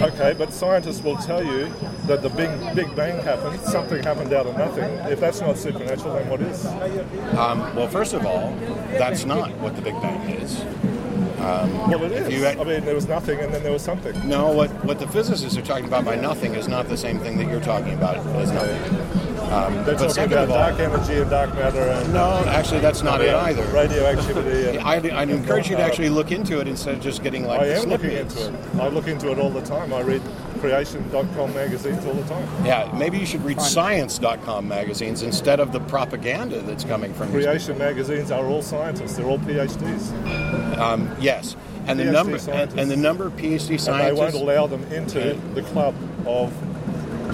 Okay, 0.00 0.34
but 0.36 0.52
scientists 0.52 1.02
will 1.02 1.16
tell 1.18 1.44
you 1.44 1.72
that 2.06 2.22
the 2.22 2.30
Big 2.30 2.50
Big 2.74 2.94
Bang 2.96 3.22
happened. 3.22 3.60
Something 3.60 4.02
happened 4.02 4.32
out 4.32 4.46
of 4.46 4.56
nothing. 4.56 4.84
If 5.10 5.20
that's 5.20 5.40
not 5.40 5.58
supernatural, 5.58 6.14
then 6.14 6.28
what 6.28 6.40
is? 6.40 6.64
Um, 7.36 7.74
well, 7.76 7.88
first 7.88 8.14
of 8.14 8.24
all, 8.26 8.50
that's 8.98 9.24
not 9.24 9.50
what 9.58 9.76
the 9.76 9.82
Big 9.82 9.94
Bang 10.00 10.20
is. 10.30 10.64
Well, 11.38 12.02
it 12.04 12.12
is. 12.12 12.42
had- 12.42 12.58
I 12.58 12.64
mean, 12.64 12.84
there 12.84 12.94
was 12.94 13.08
nothing, 13.08 13.40
and 13.40 13.52
then 13.52 13.62
there 13.64 13.72
was 13.72 13.82
something. 13.82 14.14
No, 14.28 14.52
what, 14.52 14.70
what 14.84 14.98
the 15.00 15.08
physicists 15.08 15.58
are 15.58 15.62
talking 15.62 15.86
about 15.86 16.04
by 16.04 16.14
nothing 16.14 16.54
is 16.54 16.68
not 16.68 16.88
the 16.88 16.96
same 16.96 17.18
thing 17.18 17.36
that 17.38 17.48
you're 17.48 17.60
talking 17.60 17.94
about 17.94 18.16
as 18.36 18.52
nothing. 18.52 19.21
Um, 19.52 19.74
They're 19.84 19.96
but 19.96 20.08
talking 20.08 20.32
about 20.32 20.44
of 20.44 20.48
dark 20.48 20.78
energy 20.80 21.20
and 21.20 21.30
dark 21.30 21.54
matter 21.54 21.80
and 21.80 22.12
no, 22.14 22.42
actually, 22.46 22.80
that's 22.80 23.02
not 23.02 23.20
it 23.20 23.34
either. 23.34 23.62
radioactivity. 23.64 24.70
And, 24.70 24.78
I'd, 24.88 25.10
I'd 25.10 25.28
encourage 25.28 25.68
you 25.68 25.76
to 25.76 25.82
actually 25.82 26.08
look 26.08 26.32
into 26.32 26.60
it 26.60 26.68
instead 26.68 26.94
of 26.94 27.02
just 27.02 27.22
getting 27.22 27.44
like 27.44 27.60
I 27.60 27.66
am 27.66 27.88
looking 27.88 28.10
snippets. 28.10 28.46
into 28.46 28.58
it. 28.58 28.80
I 28.80 28.88
look 28.88 29.08
into 29.08 29.30
it 29.30 29.38
all 29.38 29.50
the 29.50 29.60
time. 29.60 29.92
I 29.92 30.00
read 30.00 30.22
creation.com 30.60 31.52
magazines 31.52 32.04
all 32.06 32.14
the 32.14 32.26
time. 32.28 32.64
Yeah, 32.64 32.90
maybe 32.96 33.18
you 33.18 33.26
should 33.26 33.44
read 33.44 33.60
science.com 33.60 34.66
magazines 34.66 35.22
instead 35.22 35.60
of 35.60 35.72
the 35.72 35.80
propaganda 35.80 36.60
that's 36.62 36.84
coming 36.84 37.12
from 37.12 37.32
these 37.32 37.44
Creation 37.44 37.76
magazines 37.76 38.30
are 38.30 38.46
all 38.46 38.62
scientists. 38.62 39.16
They're 39.16 39.26
all 39.26 39.38
PhDs. 39.40 40.78
Um, 40.78 41.14
yes, 41.20 41.56
and 41.86 41.98
the 41.98 42.04
number 42.04 42.34
and, 42.34 42.40
scientists. 42.40 42.78
and 42.78 42.90
the 42.90 42.96
number 42.96 43.26
of 43.26 43.32
PhD 43.34 43.78
scientists. 43.78 43.88
And 43.88 44.00
they 44.00 44.12
won't 44.12 44.34
allow 44.34 44.66
them 44.66 44.84
into 44.92 45.38
the 45.54 45.62
club 45.62 45.94
of 46.26 46.52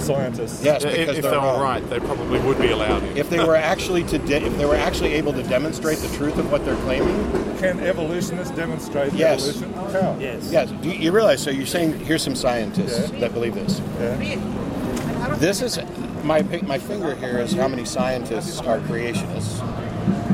scientists. 0.00 0.62
yes, 0.64 0.84
If, 0.84 0.92
because 0.96 1.16
if 1.18 1.22
they're 1.22 1.32
they 1.32 1.36
were 1.38 1.42
wrong. 1.44 1.60
right, 1.62 1.90
they 1.90 1.98
probably 2.00 2.38
would 2.40 2.58
be 2.60 2.70
allowed 2.70 3.02
in. 3.02 3.16
If 3.16 3.28
they 3.30 3.42
were 3.44 3.56
actually 3.56 4.04
to 4.04 4.18
de- 4.18 4.44
if 4.44 4.56
they 4.58 4.64
were 4.66 4.74
actually 4.76 5.14
able 5.14 5.32
to 5.34 5.42
demonstrate 5.42 5.98
the 5.98 6.14
truth 6.16 6.38
of 6.38 6.50
what 6.50 6.64
they're 6.64 6.76
claiming, 6.76 7.16
Can 7.58 7.80
evolutionists 7.80 8.54
demonstrate 8.54 9.12
Yes. 9.12 9.48
evolution? 9.48 9.72
How? 9.92 10.16
Yes. 10.20 10.48
yes, 10.52 10.70
do 10.82 10.88
you, 10.90 10.94
you 10.98 11.12
realize? 11.12 11.42
So 11.42 11.50
you're 11.50 11.66
saying 11.66 11.98
here's 12.00 12.22
some 12.22 12.34
scientists 12.36 13.10
Yeah. 13.12 13.20
that 13.20 13.34
believe 13.34 13.54
this. 13.54 13.80
Yeah. 14.00 15.34
This 15.36 15.62
is 15.62 15.78
my 16.24 16.42
my 16.66 16.78
finger 16.78 17.14
here 17.14 17.38
is 17.38 17.52
how 17.52 17.68
many 17.68 17.84
scientists 17.84 18.60
are 18.60 18.78
creationists, 18.80 19.58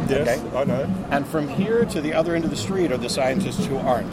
Yes, 0.09 0.29
Okay. 0.29 0.57
I 0.57 0.65
know. 0.65 0.87
and 1.11 1.27
from 1.27 1.49
here 1.49 1.85
to 1.87 2.01
the 2.01 2.13
other 2.13 2.35
end 2.35 2.45
of 2.45 2.51
the 2.51 2.57
street 2.57 2.93
are 2.93 2.97
the 2.99 3.09
scientists 3.09 3.65
who 3.67 3.77
aren't. 3.79 4.13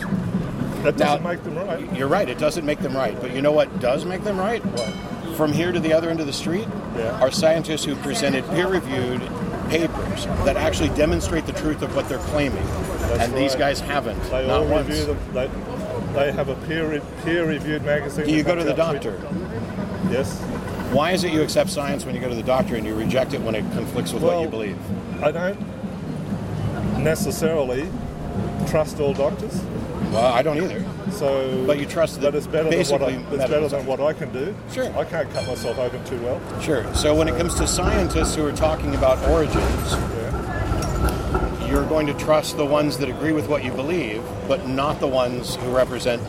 That 0.84 0.98
doesn't 0.98 1.24
make 1.24 1.44
them 1.44 1.56
right. 1.56 1.96
You're 1.96 2.08
right; 2.08 2.28
it 2.28 2.38
doesn't 2.40 2.66
make 2.66 2.80
them 2.80 2.96
right, 2.96 3.20
but 3.22 3.36
you 3.36 3.42
know 3.42 3.52
what 3.52 3.80
does 3.80 4.04
make 4.06 4.24
them 4.24 4.38
right? 4.40 4.64
From 5.42 5.54
here 5.54 5.72
to 5.72 5.80
the 5.80 5.92
other 5.92 6.12
end 6.12 6.20
of 6.20 6.28
the 6.28 6.34
street 6.34 6.68
Yeah. 6.96 7.20
are 7.20 7.32
scientists 7.32 7.84
who 7.84 7.96
presented 7.96 8.48
peer-reviewed 8.52 9.22
papers 9.70 10.28
that 10.46 10.56
actually 10.56 10.90
demonstrate 10.90 11.48
the 11.48 11.52
truth 11.54 11.82
of 11.82 11.96
what 11.96 12.08
they're 12.08 12.20
claiming, 12.20 12.64
That's 13.00 13.24
and 13.24 13.34
these 13.34 13.56
guys 13.56 13.80
haven't, 13.80 14.22
They 14.30 14.46
not 14.46 14.60
all 14.60 14.66
once. 14.68 14.88
review 14.88 15.06
them. 15.06 15.18
They, 15.34 15.50
they 16.14 16.32
have 16.32 16.50
a 16.50 16.54
peer 16.68 17.02
peer 17.26 17.48
reviewed 17.48 17.84
magazine. 17.84 18.28
Do 18.28 18.32
you 18.32 18.44
go 18.44 18.54
to 18.54 18.64
the 18.64 18.76
doctor? 18.76 19.14
weekly. 19.14 20.12
Yes. 20.12 20.40
Why 20.92 21.10
is 21.14 21.24
it 21.24 21.34
you 21.34 21.42
accept 21.42 21.72
science 21.72 22.06
when 22.06 22.14
you 22.14 22.22
go 22.22 22.30
to 22.30 22.36
the 22.36 22.44
doctor 22.44 22.76
and 22.76 22.86
you 22.86 22.94
reject 22.94 23.34
it 23.34 23.42
when 23.42 23.56
it 23.56 23.64
conflicts 23.72 24.14
with 24.14 24.22
what 24.22 24.42
you 24.44 24.48
believe? 24.48 24.78
I 25.24 25.32
don't 25.32 25.58
necessarily 27.04 27.88
trust 28.68 29.00
all 29.00 29.16
doctors. 29.16 29.60
Well, 30.12 30.24
I 30.24 30.44
don't 30.44 30.58
either. 30.62 30.86
So, 31.12 31.64
But 31.68 31.78
you 31.80 31.86
trust 31.86 32.22
that 32.22 32.34
it's 32.36 32.48
better 32.48 32.70
than 32.70 32.86
what 32.88 33.02
I, 33.04 33.12
it's 33.12 33.50
better 33.50 33.68
than 33.68 33.86
what 33.86 34.00
I 34.00 34.14
can 34.14 34.32
do. 34.32 34.56
Sure. 34.72 34.86
I 34.98 35.04
can't 35.06 35.30
cut 35.32 35.46
myself 35.48 35.78
open 35.78 36.04
too 36.06 36.20
well. 36.22 36.42
Sure. 36.62 36.92
So 36.96 37.14
when 37.14 37.28
it 37.28 37.38
comes 37.38 37.54
to 37.56 37.68
scientists 37.68 38.36
who 38.36 38.46
are 38.46 38.52
talking 38.52 38.96
about 38.96 39.18
origins, 39.30 39.92
Yeah. 39.92 41.68
you're 41.70 41.86
going 41.86 42.08
to 42.08 42.14
trust 42.14 42.58
the 42.58 42.66
ones 42.66 42.98
that 42.98 43.10
agree 43.10 43.32
with 43.34 43.48
what 43.48 43.64
you 43.64 43.72
believe, 43.72 44.24
but 44.48 44.68
not 44.68 45.00
the 45.00 45.08
ones 45.08 45.56
who 45.56 45.76
represent 45.76 46.22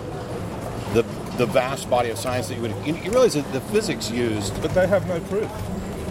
the 0.95 1.05
the 1.39 1.47
vast 1.47 1.89
body 1.89 2.11
of 2.11 2.19
science 2.19 2.49
that 2.49 2.57
you 2.57 2.61
would. 2.61 2.75
You, 2.87 2.95
you 2.97 3.11
realize 3.11 3.33
that 3.35 3.51
the 3.53 3.61
physics 3.63 4.11
used. 4.11 4.61
But 4.61 4.75
they 4.75 4.87
have 4.87 5.09
no 5.09 5.19
proof. 5.21 5.51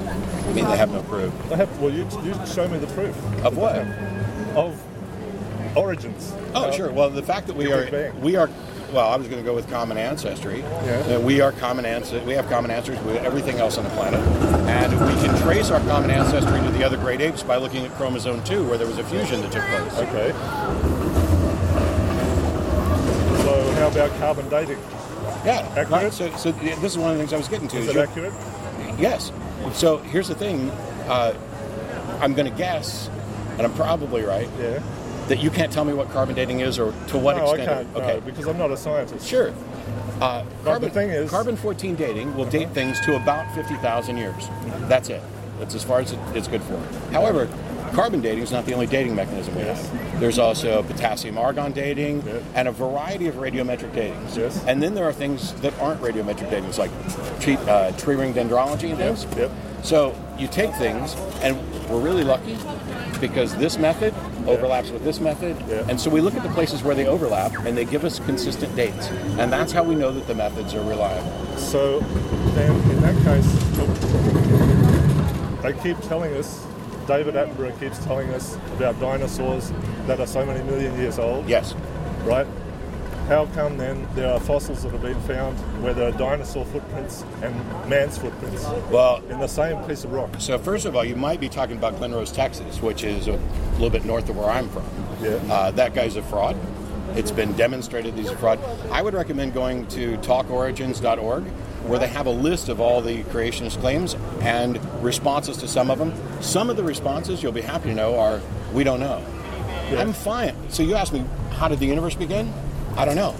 I 0.08 0.54
mean, 0.54 0.66
they 0.66 0.78
have 0.78 0.92
no 0.92 1.04
proof 1.04 1.32
They 1.48 1.56
have. 1.58 1.80
Well, 1.80 1.92
you, 1.92 2.08
you 2.24 2.34
show 2.48 2.68
me 2.68 2.80
the 2.80 2.88
proof 2.88 3.16
of 3.46 3.56
what. 3.56 3.76
of 4.56 4.82
origins. 5.76 6.34
Oh, 6.54 6.66
Uh, 6.66 6.72
sure. 6.72 6.92
Well, 6.92 7.10
the 7.10 7.24
fact 7.24 7.48
that 7.48 7.56
we 7.56 7.72
are 7.72 8.12
we 8.22 8.36
are. 8.36 8.50
Well, 8.94 9.08
I 9.10 9.16
was 9.16 9.30
going 9.30 9.42
to 9.42 9.46
go 9.46 9.56
with 9.56 9.70
common 9.70 9.98
ancestry. 9.98 10.60
Yeah. 10.60 11.16
Uh, 11.16 11.20
we 11.22 11.40
are 11.40 11.54
common 11.54 11.86
ancestry. 11.86 12.20
We 12.28 12.34
have 12.34 12.50
common 12.50 12.72
ancestry 12.72 13.02
with 13.06 13.24
everything 13.24 13.58
else 13.60 13.78
on 13.78 13.86
the 13.86 13.90
planet, 13.92 14.20
and 14.68 14.92
we 14.92 15.14
can 15.26 15.42
trace 15.42 15.72
our 15.72 15.80
common 15.82 16.12
ancestry 16.12 16.60
to 16.60 16.70
the 16.72 16.84
other 16.84 16.98
great 16.98 17.22
apes 17.22 17.42
by 17.42 17.56
looking 17.56 17.86
at 17.86 17.92
chromosome 17.94 18.44
two, 18.44 18.68
where 18.68 18.78
there 18.78 18.88
was 18.88 18.98
a 18.98 19.04
fusion 19.06 19.40
that 19.44 19.52
took 19.54 19.64
place. 19.64 19.98
Okay. 20.10 20.32
So 23.44 23.72
how 23.76 23.88
about 23.88 24.12
carbon 24.20 24.50
dating? 24.50 24.78
Yeah. 25.46 25.66
Accurate? 25.76 25.90
Right. 25.90 26.14
So, 26.14 26.30
so 26.36 26.52
th- 26.52 26.76
this 26.78 26.92
is 26.92 26.98
one 26.98 27.12
of 27.12 27.18
the 27.18 27.22
things 27.24 27.34
I 27.34 27.38
was 27.38 27.48
getting 27.48 27.68
to. 27.70 27.78
Is 27.78 27.88
is 27.88 27.96
it 27.96 28.10
accurate? 28.10 28.34
Yes. 29.00 29.32
So 29.74 29.98
here's 30.00 30.28
the 30.28 30.36
thing. 30.36 30.70
Uh, 31.08 31.34
I'm 32.20 32.34
going 32.34 32.50
to 32.52 32.56
guess, 32.58 33.10
and 33.58 33.62
I'm 33.62 33.74
probably 33.74 34.22
right, 34.24 34.50
Yeah. 34.60 34.80
That 35.32 35.42
you 35.42 35.50
can't 35.50 35.72
tell 35.72 35.86
me 35.86 35.94
what 35.94 36.10
carbon 36.10 36.36
dating 36.36 36.60
is 36.60 36.78
or 36.78 36.92
to 37.08 37.18
what 37.18 37.38
no, 37.38 37.54
extent. 37.54 37.70
I 37.70 37.84
can't. 37.84 37.96
okay. 37.96 38.14
No, 38.16 38.20
because 38.22 38.48
I'm 38.48 38.58
not 38.58 38.70
a 38.70 38.76
scientist. 38.76 39.26
Sure. 39.26 39.54
Uh, 40.20 40.44
carbon, 40.66 40.90
the 40.90 40.94
thing 40.94 41.10
is- 41.10 41.30
carbon 41.30 41.56
14 41.56 41.96
dating 41.96 42.36
will 42.36 42.44
date 42.46 42.70
things 42.72 43.00
to 43.06 43.16
about 43.16 43.50
50,000 43.56 44.18
years. 44.18 44.50
That's 44.90 45.08
it. 45.10 45.22
That's 45.58 45.74
as 45.74 45.86
far 45.86 46.02
as 46.02 46.12
it, 46.12 46.20
it's 46.36 46.50
good 46.50 46.62
for. 46.64 46.78
However, 47.14 47.48
carbon 47.94 48.20
dating 48.20 48.44
is 48.44 48.52
not 48.52 48.66
the 48.66 48.74
only 48.74 48.88
dating 48.88 49.16
mechanism 49.16 49.56
we 49.56 49.62
Yes. 49.62 49.88
have. 49.88 50.20
There's 50.20 50.38
also 50.38 50.84
potassium 50.84 51.38
argon 51.38 51.72
dating 51.72 52.24
Yeah. 52.28 52.34
and 52.54 52.68
a 52.68 52.72
variety 52.74 53.28
of 53.30 53.36
radiometric 53.36 53.94
datings. 53.94 54.36
Yes. 54.36 54.62
And 54.68 54.84
then 54.84 54.96
there 54.96 55.06
are 55.06 55.14
things 55.14 55.54
that 55.62 55.74
aren't 55.80 56.02
radiometric 56.02 56.50
datings, 56.50 56.78
like 56.78 56.92
tree, 57.40 57.58
uh, 57.70 57.92
tree 57.92 58.16
ring 58.16 58.34
dendrology 58.34 58.90
and 58.90 59.00
Yep. 59.00 59.16
things. 59.16 59.26
Yep. 59.38 59.52
So 59.84 60.14
you 60.38 60.48
take 60.50 60.74
things, 60.76 61.16
and 61.42 61.56
we're 61.90 62.00
really 62.02 62.26
lucky 62.26 62.58
because 63.22 63.56
this 63.56 63.78
method 63.78 64.14
overlaps 64.48 64.90
with 64.92 65.04
this 65.04 65.20
method, 65.20 65.56
Yeah. 65.70 65.84
and 65.90 66.00
so 66.00 66.10
we 66.10 66.22
look 66.22 66.36
at 66.36 66.44
the 66.44 66.50
places 66.50 66.84
where 66.84 66.96
they 66.96 67.06
overlap, 67.08 67.54
and 67.66 67.78
they 67.78 67.86
give 67.86 68.04
us 68.06 68.20
consistent 68.20 68.76
dates, 68.76 69.10
and 69.38 69.52
that's 69.52 69.72
how 69.72 69.84
we 69.84 69.96
know 69.96 70.12
that 70.12 70.28
the 70.28 70.36
methods 70.36 70.74
are 70.74 70.84
reliable. 70.84 71.32
So 71.58 72.00
then, 72.56 72.72
in 72.90 73.02
that 73.02 73.16
case, 73.24 73.48
they 75.64 75.74
keep 75.84 76.00
telling 76.08 76.34
us. 76.36 76.66
David 77.08 77.34
Attenborough 77.34 77.78
keeps 77.80 77.98
telling 78.06 78.30
us 78.30 78.56
about 78.78 78.98
dinosaurs 79.00 79.74
that 80.08 80.20
are 80.20 80.28
so 80.28 80.46
many 80.46 80.64
million 80.64 80.98
years 80.98 81.18
old. 81.20 81.48
Yes. 81.50 81.74
right? 82.24 82.46
How 83.32 83.46
come 83.46 83.78
then 83.78 84.06
there 84.14 84.30
are 84.30 84.42
fossils 84.42 84.84
that 84.84 84.92
have 84.92 85.02
been 85.02 85.22
found 85.22 85.58
where 85.82 85.94
there 85.94 86.10
are 86.10 86.12
dinosaur 86.12 86.66
footprints 86.66 87.24
and 87.42 87.56
man's 87.90 88.18
footprints 88.18 88.66
Well, 88.92 89.24
in 89.30 89.40
the 89.40 89.48
same 89.48 89.82
piece 89.86 90.04
of 90.04 90.12
rock? 90.12 90.32
so 90.38 90.58
first 90.58 90.86
of 90.86 90.98
all, 90.98 91.06
you 91.06 91.16
might 91.16 91.40
be 91.40 91.48
talking 91.48 91.78
about 91.78 91.96
Glen 91.96 92.12
Rose, 92.12 92.30
Texas, 92.30 92.82
which 92.82 93.06
is 93.06 93.30
a 93.30 93.40
little 93.76 93.90
bit 93.90 94.04
north 94.04 94.28
of 94.28 94.36
where 94.36 94.50
I'm 94.50 94.68
from. 94.68 94.84
Yeah. 95.22 95.40
Uh, 95.50 95.72
that 95.72 95.94
guy's 95.94 96.18
a 96.18 96.22
fraud. 96.24 96.58
It's 97.16 97.32
been 97.32 97.54
demonstrated 97.54 98.16
he's 98.16 98.30
a 98.30 98.36
fraud. 98.36 98.60
I 98.92 99.02
would 99.02 99.14
recommend 99.14 99.54
going 99.54 99.88
to 99.88 100.18
talkorigins.org 100.18 101.44
where 101.88 102.00
they 102.00 102.08
have 102.08 102.26
a 102.26 102.32
list 102.32 102.68
of 102.68 102.82
all 102.82 103.00
the 103.00 103.24
creationist 103.24 103.80
claims 103.80 104.18
and 104.42 104.78
responses 105.02 105.56
to 105.60 105.70
some 105.70 105.90
of 105.90 106.00
them. 106.00 106.14
Some 106.42 106.70
of 106.70 106.76
the 106.76 106.84
responses, 106.84 107.42
you'll 107.42 107.54
be 107.54 107.62
happy 107.62 107.88
to 107.92 107.96
know, 107.96 108.20
are 108.20 108.42
we 108.74 108.84
don't 108.84 109.00
know. 109.00 109.26
I'm 109.98 110.12
fine. 110.12 110.54
So 110.70 110.84
you 110.84 110.96
asked 110.96 111.14
me, 111.14 111.24
how 111.52 111.70
did 111.70 111.80
the 111.80 111.86
universe 111.86 112.16
begin? 112.16 112.54
I 112.98 113.06
don't 113.06 113.16
know. 113.16 113.36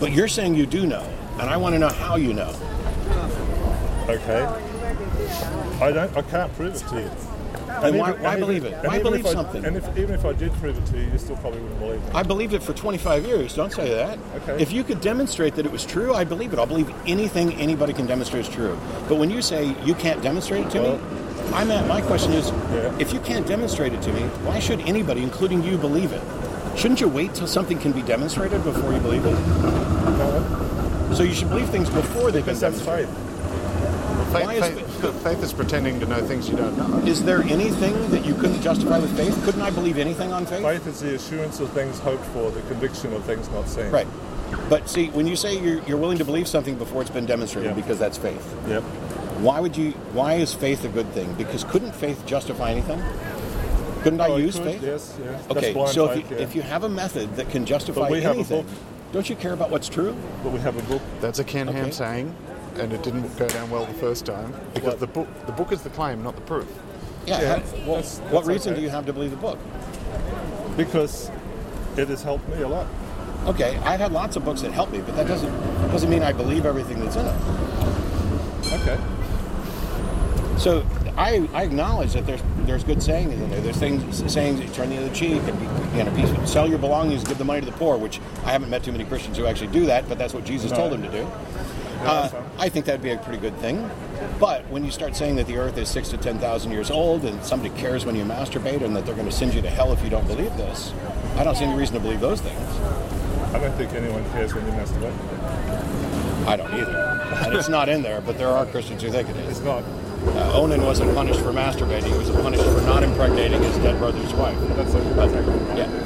But 0.00 0.12
you're 0.12 0.28
saying 0.28 0.54
you 0.54 0.66
do 0.66 0.86
know, 0.86 1.02
and 1.40 1.48
I 1.48 1.56
want 1.56 1.74
to 1.74 1.78
know 1.78 1.88
how 1.88 2.16
you 2.16 2.32
know. 2.34 2.54
Okay. 4.08 4.44
I 5.80 5.92
don't. 5.92 6.16
I 6.16 6.22
can't 6.22 6.54
prove 6.54 6.74
it 6.74 6.86
to 6.88 7.00
you. 7.00 7.10
And 7.82 7.98
why- 7.98 8.10
even- 8.12 8.22
why 8.22 8.36
believe 8.38 8.64
it? 8.64 8.74
Why 8.84 8.98
believe 9.00 9.26
I- 9.26 9.32
something? 9.32 9.64
And 9.64 9.76
if, 9.76 9.84
even 9.98 10.14
if 10.14 10.24
I 10.24 10.32
did 10.32 10.52
prove 10.54 10.78
it 10.78 10.86
to 10.92 10.98
you, 10.98 11.10
you 11.12 11.18
still 11.18 11.36
probably 11.36 11.60
wouldn't 11.60 11.80
believe 11.80 11.96
it. 12.02 12.14
I 12.14 12.22
believed 12.22 12.54
it 12.54 12.62
for 12.62 12.72
25 12.72 13.26
years. 13.26 13.54
Don't 13.54 13.72
say 13.72 13.90
that. 13.94 14.18
Okay. 14.36 14.62
If 14.62 14.72
you 14.72 14.82
could 14.82 15.00
demonstrate 15.02 15.56
that 15.56 15.66
it 15.66 15.72
was 15.72 15.84
true, 15.84 16.14
I 16.14 16.24
believe 16.24 16.52
it. 16.54 16.58
I'll 16.58 16.66
believe 16.66 16.90
anything 17.06 17.52
anybody 17.54 17.92
can 17.92 18.06
demonstrate 18.06 18.46
is 18.48 18.54
true. 18.54 18.78
But 19.08 19.16
when 19.18 19.30
you 19.30 19.42
say 19.42 19.74
you 19.84 19.94
can't 19.94 20.22
demonstrate 20.22 20.66
it 20.66 20.70
to 20.70 20.80
me, 20.80 20.98
I'm 21.52 21.70
at 21.70 21.86
my 21.86 22.00
question 22.00 22.32
is, 22.32 22.50
Yeah. 22.72 22.92
if 22.98 23.12
you 23.12 23.20
can't 23.20 23.46
demonstrate 23.46 23.92
it 23.92 24.00
to 24.02 24.12
me, 24.12 24.20
why 24.44 24.58
should 24.58 24.80
anybody, 24.80 25.22
including 25.22 25.62
you, 25.62 25.76
believe 25.76 26.12
it? 26.12 26.22
Shouldn't 26.76 27.00
you 27.00 27.08
wait 27.08 27.34
till 27.34 27.46
something 27.46 27.78
can 27.78 27.92
be 27.92 28.02
demonstrated 28.02 28.62
before 28.62 28.92
you 28.92 29.00
believe 29.00 29.24
it? 29.24 29.32
No, 29.32 31.10
So 31.14 31.22
you 31.22 31.32
should 31.34 31.48
believe 31.48 31.68
things 31.70 31.88
before 31.88 32.30
they've 32.30 32.44
been 32.44 32.58
demonstrated. 32.58 33.08
faith. 33.08 34.44
Why 34.44 34.60
Faith, 34.60 34.76
is 34.78 34.94
faith, 35.00 35.22
faith 35.22 35.42
is 35.42 35.52
pretending 35.52 35.98
to 36.00 36.06
know 36.06 36.20
things 36.26 36.48
you 36.48 36.56
don't 36.56 36.76
know. 36.76 36.98
Is 37.06 37.24
there 37.24 37.42
anything 37.44 37.94
that 38.10 38.26
you 38.26 38.34
couldn't 38.34 38.60
justify 38.60 38.98
with 38.98 39.16
faith? 39.16 39.34
Couldn't 39.44 39.62
I 39.62 39.70
believe 39.70 39.96
anything 39.98 40.32
on 40.32 40.44
faith? 40.44 40.62
Faith 40.62 40.86
is 40.86 41.00
the 41.00 41.14
assurance 41.14 41.60
of 41.60 41.70
things 41.70 41.98
hoped 42.00 42.24
for, 42.26 42.50
the 42.50 42.60
conviction 42.62 43.12
of 43.14 43.24
things 43.24 43.48
not 43.50 43.68
seen. 43.68 43.90
Right. 43.90 44.06
But 44.68 44.88
see, 44.88 45.08
when 45.10 45.26
you 45.26 45.36
say 45.36 45.58
you're, 45.58 45.82
you're 45.84 45.96
willing 45.96 46.18
to 46.18 46.24
believe 46.24 46.46
something 46.48 46.76
before 46.76 47.00
it's 47.02 47.10
been 47.10 47.24
demonstrated, 47.26 47.70
Yeah. 47.70 47.76
because 47.76 47.98
that's 47.98 48.18
faith. 48.18 48.54
Yep. 48.68 48.82
Why 49.42 49.60
would 49.60 49.76
you? 49.76 49.92
Why 50.12 50.34
is 50.34 50.52
faith 50.54 50.84
a 50.84 50.88
good 50.88 51.08
thing? 51.12 51.32
Because 51.34 51.62
couldn't 51.64 51.92
faith 51.94 52.24
justify 52.26 52.70
anything? 52.70 53.00
Couldn't 54.06 54.20
I 54.20 54.28
Oh, 54.28 54.36
use 54.36 54.54
could, 54.54 54.64
faith? 54.66 54.82
Yes. 54.84 55.18
Yeah. 55.20 55.30
Okay, 55.50 55.60
That's 55.60 55.72
blind 55.74 55.90
so 55.94 56.06
faith, 56.06 56.18
if 56.26 56.30
you, 56.30 56.36
yeah. 56.36 56.42
if 56.44 56.54
you 56.54 56.62
have 56.62 56.84
a 56.84 56.88
method 56.88 57.34
that 57.34 57.50
can 57.50 57.66
justify 57.66 58.02
But 58.02 58.10
we 58.12 58.20
have 58.22 58.36
a 58.36 58.38
anything, 58.38 58.62
book. 58.62 58.72
don't 59.12 59.28
you 59.28 59.34
care 59.34 59.52
about 59.52 59.70
what's 59.70 59.88
true? 59.88 60.16
But 60.44 60.52
we 60.52 60.60
have 60.60 60.76
a 60.78 60.82
book. 60.88 61.02
That's 61.20 61.40
a 61.40 61.44
Ken 61.44 61.68
Okay. 61.68 61.76
Ham 61.76 61.90
saying, 61.90 62.32
and 62.78 62.92
it 62.92 63.02
didn't 63.02 63.36
go 63.36 63.48
down 63.48 63.68
well 63.68 63.84
the 63.84 63.94
first 63.94 64.24
time 64.24 64.54
because 64.74 64.90
What? 64.90 65.00
the 65.00 65.08
book 65.08 65.26
the 65.46 65.52
book 65.52 65.72
is 65.72 65.82
the 65.82 65.90
claim, 65.90 66.22
not 66.22 66.36
the 66.36 66.42
proof. 66.42 66.68
Yeah. 67.26 67.40
Yeah, 67.40 67.48
how- 67.58 67.62
well, 67.78 67.96
that's- 67.96 68.20
what 68.30 68.46
reason 68.46 68.74
okay. 68.74 68.80
do 68.80 68.84
you 68.84 68.90
have 68.90 69.06
to 69.06 69.12
believe 69.12 69.32
the 69.32 69.36
book? 69.38 69.58
because 70.76 71.28
it 71.96 72.06
has 72.06 72.22
helped 72.22 72.48
me 72.50 72.62
a 72.62 72.68
lot. 72.68 72.86
Okay, 73.46 73.76
I've 73.78 73.98
had 73.98 74.12
lots 74.12 74.36
of 74.36 74.44
books 74.44 74.60
that 74.62 74.70
help 74.72 74.92
me, 74.92 75.00
but 75.00 75.16
that 75.16 75.26
doesn't 75.26 75.50
doesn't 75.90 76.10
mean 76.10 76.22
I 76.22 76.32
believe 76.32 76.64
everything 76.64 77.00
that's 77.00 77.16
in 77.16 77.26
it. 77.26 77.34
Okay. 78.72 78.98
So 80.58 80.86
I, 81.16 81.48
I 81.52 81.62
acknowledge 81.64 82.12
that 82.14 82.26
there's 82.26 82.42
there's 82.60 82.82
good 82.84 83.02
sayings 83.02 83.34
in 83.34 83.50
there. 83.50 83.60
There's 83.60 83.76
things 83.76 84.32
sayings 84.32 84.60
that 84.60 84.72
turn 84.74 84.90
the 84.90 84.98
other 84.98 85.14
cheek 85.14 85.42
and 85.42 85.58
be, 85.58 85.98
you 85.98 86.04
know, 86.04 86.12
peace, 86.16 86.50
sell 86.50 86.68
your 86.68 86.78
belongings, 86.78 87.24
give 87.24 87.38
the 87.38 87.44
money 87.44 87.60
to 87.60 87.66
the 87.66 87.72
poor. 87.72 87.96
Which 87.96 88.20
I 88.44 88.52
haven't 88.52 88.70
met 88.70 88.82
too 88.82 88.92
many 88.92 89.04
Christians 89.04 89.36
who 89.36 89.46
actually 89.46 89.68
do 89.68 89.86
that, 89.86 90.08
but 90.08 90.18
that's 90.18 90.34
what 90.34 90.44
Jesus 90.44 90.70
No. 90.70 90.78
told 90.78 90.92
them 90.92 91.02
to 91.02 91.10
do. 91.10 91.26
Uh. 92.04 92.28
I 92.58 92.68
think 92.70 92.86
that'd 92.86 93.02
be 93.02 93.10
a 93.10 93.18
pretty 93.18 93.38
good 93.38 93.56
thing. 93.58 93.88
But 94.40 94.66
when 94.70 94.84
you 94.84 94.90
start 94.90 95.14
saying 95.14 95.36
that 95.36 95.46
the 95.46 95.56
Earth 95.58 95.76
is 95.76 95.88
six 95.88 96.08
to 96.10 96.16
ten 96.16 96.38
thousand 96.38 96.72
years 96.72 96.90
old, 96.90 97.24
and 97.24 97.42
somebody 97.44 97.74
cares 97.78 98.06
when 98.06 98.16
you 98.16 98.24
masturbate, 98.24 98.82
and 98.82 98.96
that 98.96 99.04
they're 99.04 99.14
going 99.14 99.28
to 99.28 99.32
send 99.34 99.54
you 99.54 99.60
to 99.62 99.70
hell 99.70 99.92
if 99.92 100.02
you 100.02 100.10
don't 100.10 100.26
believe 100.26 100.56
this, 100.56 100.92
I 101.36 101.44
don't 101.44 101.54
see 101.56 101.64
any 101.64 101.78
reason 101.78 101.94
to 101.94 102.00
believe 102.00 102.20
those 102.20 102.40
things. 102.40 102.60
I 103.54 103.58
don't 103.58 103.72
think 103.76 103.92
anyone 103.92 104.24
cares 104.32 104.54
when 104.54 104.64
you 104.66 104.72
masturbate. 104.72 105.14
I 106.46 106.56
don't 106.56 106.72
either, 106.74 106.96
and 107.44 107.54
it's 107.54 107.68
not 107.68 107.88
in 107.88 108.02
there. 108.02 108.20
But 108.20 108.38
there 108.38 108.48
are 108.48 108.64
Christians 108.66 109.02
who 109.02 109.10
think 109.10 109.28
it 109.28 109.36
is. 109.36 109.58
It's 109.58 109.60
not. 109.60 109.84
Uh, 110.26 110.52
Onan 110.60 110.82
wasn't 110.82 111.14
punished 111.14 111.40
for 111.40 111.52
masturbating; 111.52 112.04
he 112.12 112.18
was 112.18 112.30
punished 112.30 112.62
for 112.64 112.80
not 112.82 113.02
impregnating 113.02 113.62
his 113.62 113.76
dead 113.78 113.98
brother's 113.98 114.32
wife. 114.34 114.58
That's 114.76 114.94
a, 114.94 114.98
that's 115.14 115.32
a, 115.32 115.76
Yeah. 115.76 116.02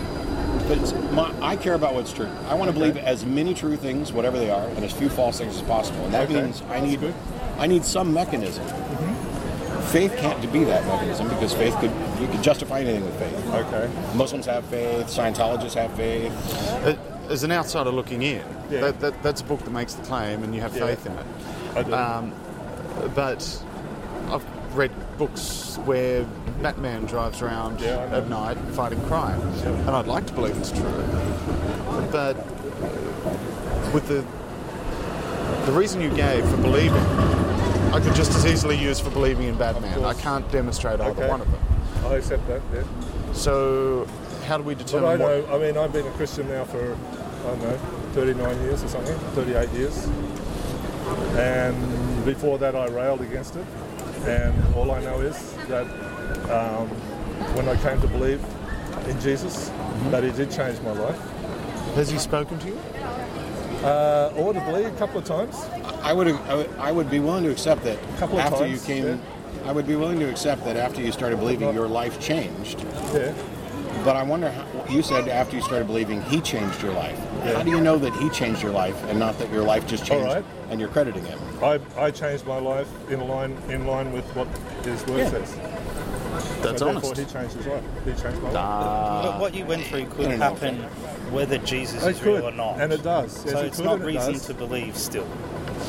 But 0.69 1.13
my, 1.13 1.35
I 1.43 1.57
care 1.57 1.75
about 1.75 1.95
what's 1.95 2.13
true. 2.13 2.29
I 2.49 2.55
want 2.55 2.69
to 2.71 2.73
believe 2.73 2.97
as 2.97 3.25
many 3.27 3.55
true 3.55 3.77
things, 3.77 4.13
whatever 4.13 4.39
they 4.39 4.51
are, 4.51 4.67
and 4.69 4.85
as 4.85 4.93
few 4.93 5.09
false 5.09 5.39
things 5.39 5.57
as 5.57 5.63
possible. 5.63 6.05
And 6.05 6.15
that 6.15 6.31
Okay. 6.31 6.43
means 6.43 6.63
I 6.71 6.81
need 6.81 7.01
good. 7.01 7.13
Mm-hmm. 7.15 7.61
I 7.61 7.67
need 7.67 7.85
some 7.85 8.13
mechanism. 8.15 8.65
Faith 9.89 10.15
can't 10.19 10.41
be 10.53 10.63
that 10.65 10.87
mechanism 10.87 11.29
because 11.29 11.53
faith 11.53 11.75
could 11.81 11.91
you 12.21 12.29
could 12.29 12.43
justify 12.43 12.81
anything 12.81 13.05
with 13.05 13.19
faith. 13.19 13.55
Okay. 13.55 13.91
Muslims 14.15 14.47
have 14.47 14.65
faith, 14.67 15.07
Scientologists 15.07 15.75
have 15.75 15.93
faith. 15.95 16.33
Uh, 16.87 16.95
As 17.29 17.43
an 17.43 17.51
outsider 17.51 17.91
looking 17.91 18.23
in, 18.23 18.43
Yeah. 18.71 18.81
that, 18.83 19.01
that, 19.01 19.23
that's 19.23 19.41
a 19.41 19.45
book 19.45 19.61
that 19.65 19.71
makes 19.73 19.95
the 19.95 20.03
claim, 20.05 20.43
and 20.45 20.55
you 20.55 20.61
have 20.61 20.77
Yeah. 20.77 20.87
faith 20.87 21.07
in 21.07 21.13
it. 21.13 21.27
I 21.75 21.83
do. 21.83 21.95
Um, 21.95 22.33
but 23.15 23.43
I've 23.43 23.70
read 24.75 24.91
books 25.19 25.77
where 25.85 26.25
Batman 26.63 27.05
drives 27.07 27.43
around 27.43 27.81
Yeah, 27.81 27.99
at 28.13 28.29
night 28.29 28.57
fighting 28.73 29.01
crime, 29.07 29.41
and 29.65 29.91
I'd 29.91 30.07
like 30.07 30.27
to 30.27 30.33
believe 30.33 30.57
it's 30.57 30.71
true. 30.73 31.05
But 32.11 32.37
with 33.93 34.07
the 34.09 34.25
the 35.67 35.73
reason 35.73 36.01
you 36.01 36.11
gave 36.11 36.49
for 36.49 36.57
believing, 36.59 37.03
I 37.93 38.01
could 38.03 38.15
just 38.15 38.33
as 38.35 38.47
easily 38.47 38.77
use 38.77 38.99
for 39.01 39.11
believing 39.11 39.47
in 39.49 39.57
Batman. 39.59 40.05
I 40.05 40.15
can't 40.15 40.51
demonstrate 40.53 41.01
either 41.01 41.11
Okay. 41.11 41.29
one 41.29 41.41
of 41.41 41.51
them. 41.51 41.61
I 42.07 42.15
accept 42.17 42.47
that. 42.49 42.61
Yeah. 42.73 42.83
So, 43.33 44.07
how 44.47 44.57
do 44.57 44.63
we 44.63 44.75
But 44.75 44.87
determine 44.87 45.09
I 45.09 45.17
what? 45.17 45.49
know. 45.49 45.55
I 45.57 45.59
mean, 45.59 45.77
I've 45.77 45.93
been 45.93 46.07
a 46.07 46.11
Christian 46.13 46.49
now 46.49 46.65
for 46.65 46.79
I 46.81 47.47
don't 47.49 47.63
know 47.63 47.79
39 48.15 48.61
years 48.63 48.83
or 48.85 48.89
something, 48.89 49.17
38 49.35 49.69
years. 49.71 50.09
And 51.37 52.25
before 52.25 52.59
that, 52.59 52.75
I 52.75 52.87
railed 52.89 53.21
against 53.21 53.57
it. 53.57 53.65
And 54.27 54.75
all 54.75 54.91
I 54.91 55.01
know 55.01 55.21
is 55.21 55.55
that 55.69 55.87
um, 56.51 56.89
when 57.57 57.69
I 57.69 57.77
came 57.77 58.01
to 58.01 58.09
believe 58.09 58.45
in 59.09 59.19
Jesus, 59.21 59.71
that 60.11 60.23
He 60.23 60.31
did 60.33 60.51
change 60.51 60.81
my 60.83 60.93
life. 60.93 61.19
Has 61.95 62.11
he 62.11 62.19
spoken 62.19 62.59
to 62.61 62.69
you? 62.69 62.79
Uh, 63.83 64.33
audibly 64.39 64.85
a 64.85 64.91
couple 64.93 65.19
of 65.19 65.25
times. 65.25 65.57
I 66.03 66.13
would, 66.13 66.29
I 66.29 66.55
would 66.55 66.71
I 66.79 66.93
would 66.93 67.11
be 67.11 67.19
willing 67.19 67.45
to 67.45 67.51
accept 67.51 67.83
that 67.85 67.99
Couple 68.19 68.39
of 68.39 68.45
after 68.45 68.61
times, 68.61 68.89
you 68.89 68.95
came. 68.95 69.05
yeah. 69.07 69.17
I 69.65 69.73
would 69.73 69.87
be 69.87 69.97
willing 69.97 70.21
to 70.21 70.31
accept 70.31 70.65
that 70.65 70.77
after 70.77 71.01
you 71.03 71.11
started 71.13 71.39
believing, 71.39 71.73
your 71.75 71.89
life 71.89 72.21
changed. 72.21 72.81
Yeah. 73.13 73.35
But 74.05 74.17
I 74.17 74.23
wonder 74.23 74.51
how 74.51 74.67
you 74.89 75.03
said 75.03 75.29
after 75.29 75.57
you 75.57 75.63
started 75.63 75.87
believing, 75.87 76.23
he 76.23 76.41
changed 76.41 76.81
your 76.83 76.93
life. 76.93 77.19
How 77.43 77.63
do 77.63 77.71
you 77.71 77.81
know 77.81 77.97
that 77.99 78.13
he 78.15 78.29
changed 78.31 78.63
your 78.63 78.73
life 78.73 79.03
and 79.05 79.19
not 79.19 79.39
that 79.39 79.51
your 79.53 79.63
life 79.63 79.87
just 79.87 80.05
changed 80.05 80.27
right. 80.27 80.45
and 80.69 80.79
you're 80.81 80.89
crediting 80.91 81.25
him? 81.25 81.39
I, 81.63 81.81
I 81.97 82.11
changed 82.11 82.47
my 82.47 82.59
life 82.59 82.89
in 83.11 83.27
line 83.29 83.57
in 83.69 83.87
line 83.87 84.13
with 84.13 84.25
what 84.37 84.47
His 84.85 85.05
Word 85.07 85.19
Yeah. 85.19 85.31
says. 85.31 85.57
That's 86.63 86.79
so 86.79 86.89
honest. 86.89 87.15
Therefore, 87.15 87.25
He 87.25 87.33
changed 87.33 87.57
His 87.57 87.67
life. 87.67 87.85
He 88.05 88.11
changed 88.23 88.43
my 88.43 88.51
life. 88.51 89.25
But 89.25 89.41
what 89.41 89.55
you 89.55 89.65
went 89.65 89.85
through 89.87 90.07
could 90.07 90.29
I 90.29 90.37
know. 90.37 90.55
happen 90.55 90.77
whether 91.33 91.59
Jesus 91.59 92.05
It 92.05 92.17
is 92.17 92.23
real 92.23 92.47
or 92.49 92.53
not. 92.53 92.81
and 92.81 92.93
it 92.93 93.03
does. 93.03 93.45
Yes, 93.45 93.53
so 93.55 93.61
it 93.61 93.67
it's 93.67 93.77
could 93.77 93.87
not 93.87 93.95
and 94.01 94.03
it 94.05 94.07
reason 94.07 94.35
to 94.35 94.55
believe 94.55 94.97
still. 94.97 95.27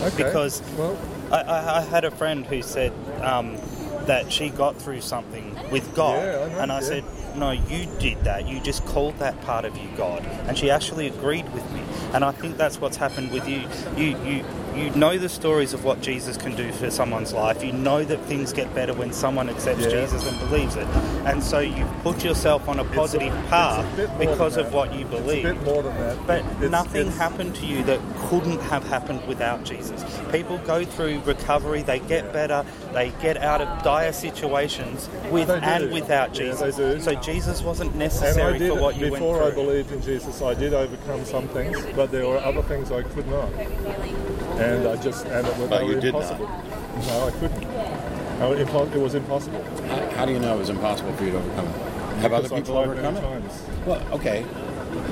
Okay. 0.02 0.24
because- 0.24 0.62
well, 0.78 0.98
I, 1.32 1.42
I, 1.42 1.78
I 1.78 1.82
had 1.82 2.04
a 2.06 2.12
friend 2.12 2.46
who 2.46 2.62
said 2.62 2.92
um, 3.22 3.58
that 4.06 4.32
she 4.32 4.50
got 4.50 4.76
through 4.82 5.02
something 5.02 5.58
with 5.72 5.94
God, 5.96 6.18
Yeah, 6.24 6.40
I 6.46 6.50
know, 6.54 6.60
and 6.60 6.72
I 6.72 6.80
yeah. 6.82 6.86
said, 6.88 7.04
"No, 7.36 7.52
you 7.52 7.88
did 8.00 8.24
that. 8.24 8.48
You 8.48 8.60
just 8.60 8.86
called 8.86 9.18
that 9.20 9.40
part 9.42 9.66
of 9.66 9.78
you 9.78 9.90
God." 9.98 10.26
And 10.48 10.58
she 10.58 10.70
actually 10.70 11.08
agreed 11.08 11.52
with 11.54 11.70
me, 11.72 11.82
and 12.14 12.24
I 12.24 12.32
think 12.32 12.58
that's 12.58 12.80
what's 12.82 12.98
happened 12.98 13.32
with 13.32 13.48
you. 13.48 13.62
You 13.98 14.18
you 14.26 14.46
you 14.76 14.90
know 14.92 15.18
the 15.18 15.30
stories 15.30 15.74
of 15.74 15.84
what 15.84 16.02
Jesus 16.02 16.38
can 16.38 16.56
do 16.56 16.72
for 16.72 16.90
someone's 16.90 17.34
life. 17.34 17.64
You 17.64 17.72
know 17.74 18.04
that 18.04 18.20
things 18.26 18.54
get 18.54 18.74
better 18.74 18.94
when 18.94 19.12
someone 19.14 19.50
accepts 19.50 19.84
Yeah. 19.84 19.90
Jesus 20.02 20.28
and 20.28 20.38
believes 20.50 20.76
it, 20.76 20.88
and 21.26 21.44
so 21.44 21.60
you 21.60 21.86
put 22.04 22.24
yourself 22.24 22.68
on 22.70 22.80
a 22.80 22.84
positive 22.86 23.34
a 23.34 23.42
path 23.50 23.86
more 23.98 24.08
because 24.18 24.58
of 24.58 24.74
what 24.74 24.94
you 24.94 25.06
believe. 25.06 25.46
It's 25.46 25.60
a 25.60 25.64
bit 25.64 25.64
more 25.74 25.84
than 25.84 25.98
that. 25.98 26.18
But 26.28 26.40
It's- 26.40 26.70
nothing 26.72 27.02
it's- 27.08 27.18
happened 27.18 27.56
to 27.56 27.66
you 27.66 27.84
that 27.84 28.00
couldn't 28.30 28.62
have 28.62 28.88
happened 28.88 29.22
without 29.28 29.64
Jesus. 29.64 30.04
People 30.32 30.60
go 30.66 30.84
through 30.86 31.22
recovery, 31.26 31.82
they 31.82 32.00
get 32.00 32.32
better, 32.34 32.64
they 32.94 33.12
get 33.22 33.38
out 33.38 33.62
of 33.62 33.84
dire 33.84 34.14
situations 34.14 35.10
with 35.30 35.50
and 35.50 35.92
without 35.92 36.36
Yeah, 36.38 36.52
Jesus. 36.52 36.76
do. 36.76 37.00
So 37.02 37.14
Jesus 37.16 37.62
wasn't 37.62 37.96
necessary 37.96 38.60
for 38.60 38.76
what 38.76 38.96
you 38.96 39.12
went 39.12 39.16
before 39.16 39.44
I 39.44 39.52
believed 39.52 39.92
in 39.92 40.02
Jesus, 40.02 40.42
I 40.42 40.54
did 40.54 40.74
overcome 40.74 41.26
some 41.26 41.48
things, 41.50 41.78
but 41.96 42.12
there 42.12 42.28
were 42.28 42.38
other 42.38 42.62
things 42.64 42.92
I 42.92 43.02
could 43.02 43.28
not. 43.30 43.50
And 44.62 44.88
I 44.88 44.96
just, 44.98 45.26
and 45.26 45.48
it, 45.48 45.70
But 45.70 45.86
you 45.86 46.00
did 46.00 46.14
not. 46.14 46.22
impossible. 46.24 46.48
No, 47.08 47.28
I 47.28 47.32
couldn't. 47.32 47.62
No, 48.40 48.54
it, 48.54 48.96
was 49.00 49.16
impossible. 49.16 49.64
How, 49.88 50.10
how 50.12 50.26
do 50.26 50.32
you 50.34 50.40
know 50.40 50.56
it 50.56 50.60
was 50.60 50.70
impossible 50.70 51.14
for 51.14 51.24
you 51.26 51.32
to 51.32 51.38
overcome 51.38 51.68
it? 51.68 51.72
Have 52.22 52.34
other 52.34 52.44
Because 52.44 52.52
I 52.52 52.62
people 52.62 52.78
overcome 52.78 53.18
it? 53.18 53.22
times. 53.22 53.62
Well, 53.86 54.08
okay. 54.14 54.46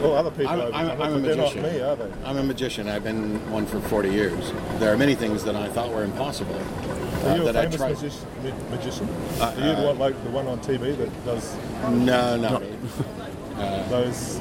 Well, 0.01 0.15
other 0.15 0.31
people 0.31 0.49
I'm, 0.49 0.59
overcome 0.61 0.75
I'm, 0.81 0.87
it, 0.89 0.91
I'm 1.01 1.13
a 1.13 1.19
not 1.19 1.21
magician. 1.37 1.63
me, 1.63 1.79
are 1.81 1.95
they? 1.95 2.11
I'm 2.25 2.37
a 2.37 2.43
magician. 2.43 2.87
I've 2.89 3.03
been 3.03 3.51
one 3.51 3.65
for 3.65 3.79
40 3.79 4.09
years. 4.09 4.51
There 4.77 4.93
are 4.93 4.97
many 4.97 5.15
things 5.15 5.43
that 5.45 5.55
I 5.55 5.67
thought 5.69 5.89
were 5.89 6.03
impossible. 6.03 6.55
uh, 6.55 7.27
Are 7.29 7.35
you 7.37 7.41
a 7.47 7.51
that 7.53 7.55
I 7.57 7.61
famous 7.63 7.75
tried. 7.77 7.93
magician? 7.95 8.27
ma- 8.43 8.75
magician? 8.75 9.09
Uh, 9.39 9.43
Are 9.45 9.55
you 9.55 9.61
the 9.75 9.77
uh, 9.77 9.85
one, 9.87 9.99
like 9.99 10.23
the 10.23 10.29
one 10.31 10.47
on 10.47 10.59
TV 10.59 10.95
that 10.97 11.25
does 11.25 11.55
No, 11.89 12.35
no. 12.37 12.59
those 13.89 14.39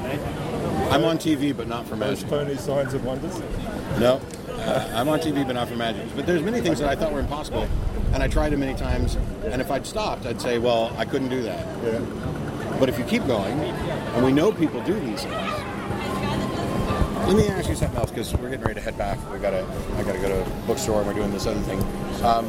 I'm 0.91 1.05
on 1.05 1.19
TV, 1.19 1.57
but 1.57 1.67
not 1.69 1.87
for 1.87 1.97
magic. 1.97 2.21
those 2.21 2.31
phony 2.31 2.57
signs 2.57 2.95
of 2.95 3.05
wonders? 3.05 3.39
No. 3.99 4.21
I'm 4.69 5.09
on 5.09 5.21
TV, 5.21 5.47
but 5.47 5.55
not 5.55 5.69
for 5.69 5.77
magic. 5.77 6.05
But 6.15 6.27
there's 6.27 6.43
many 6.43 6.61
things 6.61 6.79
that 6.81 6.89
I 6.89 6.97
thought 6.97 7.13
were 7.13 7.21
impossible, 7.21 7.69
and 8.13 8.23
I 8.23 8.29
tried 8.29 8.53
it 8.53 8.59
many 8.59 8.75
times. 8.75 9.17
And 9.45 9.61
if 9.61 9.71
I'd 9.71 9.87
stopped, 9.87 10.27
I'd 10.27 10.41
say, 10.41 10.59
well, 10.59 10.95
I 10.99 11.05
couldn't 11.05 11.29
do 11.29 11.43
that. 11.43 11.67
Yeah. 11.85 11.99
But 12.79 12.89
if 12.89 12.99
you 12.99 13.05
keep 13.05 13.27
going, 13.27 13.59
and 13.59 14.25
we 14.25 14.33
know 14.33 14.53
people 14.53 14.83
do 14.83 14.99
these 15.01 15.23
things. 15.23 15.53
Let 17.27 17.37
me 17.37 17.49
ask 17.49 17.69
you 17.69 17.75
something 17.75 17.99
else 17.99 18.11
because 18.11 18.33
we're 18.35 18.49
getting 18.51 18.65
ready 18.65 18.75
to 18.75 18.81
head 18.81 18.97
back. 18.97 19.19
We 19.31 19.39
gotta, 19.39 19.67
I 19.97 20.03
gotta 20.03 20.19
go 20.19 20.29
to 20.29 20.43
a 20.43 20.67
bookstore 20.67 20.99
and 20.99 21.07
we're 21.07 21.15
doing 21.15 21.31
this 21.31 21.47
other 21.47 21.61
thing. 21.61 21.79
Um, 22.25 22.47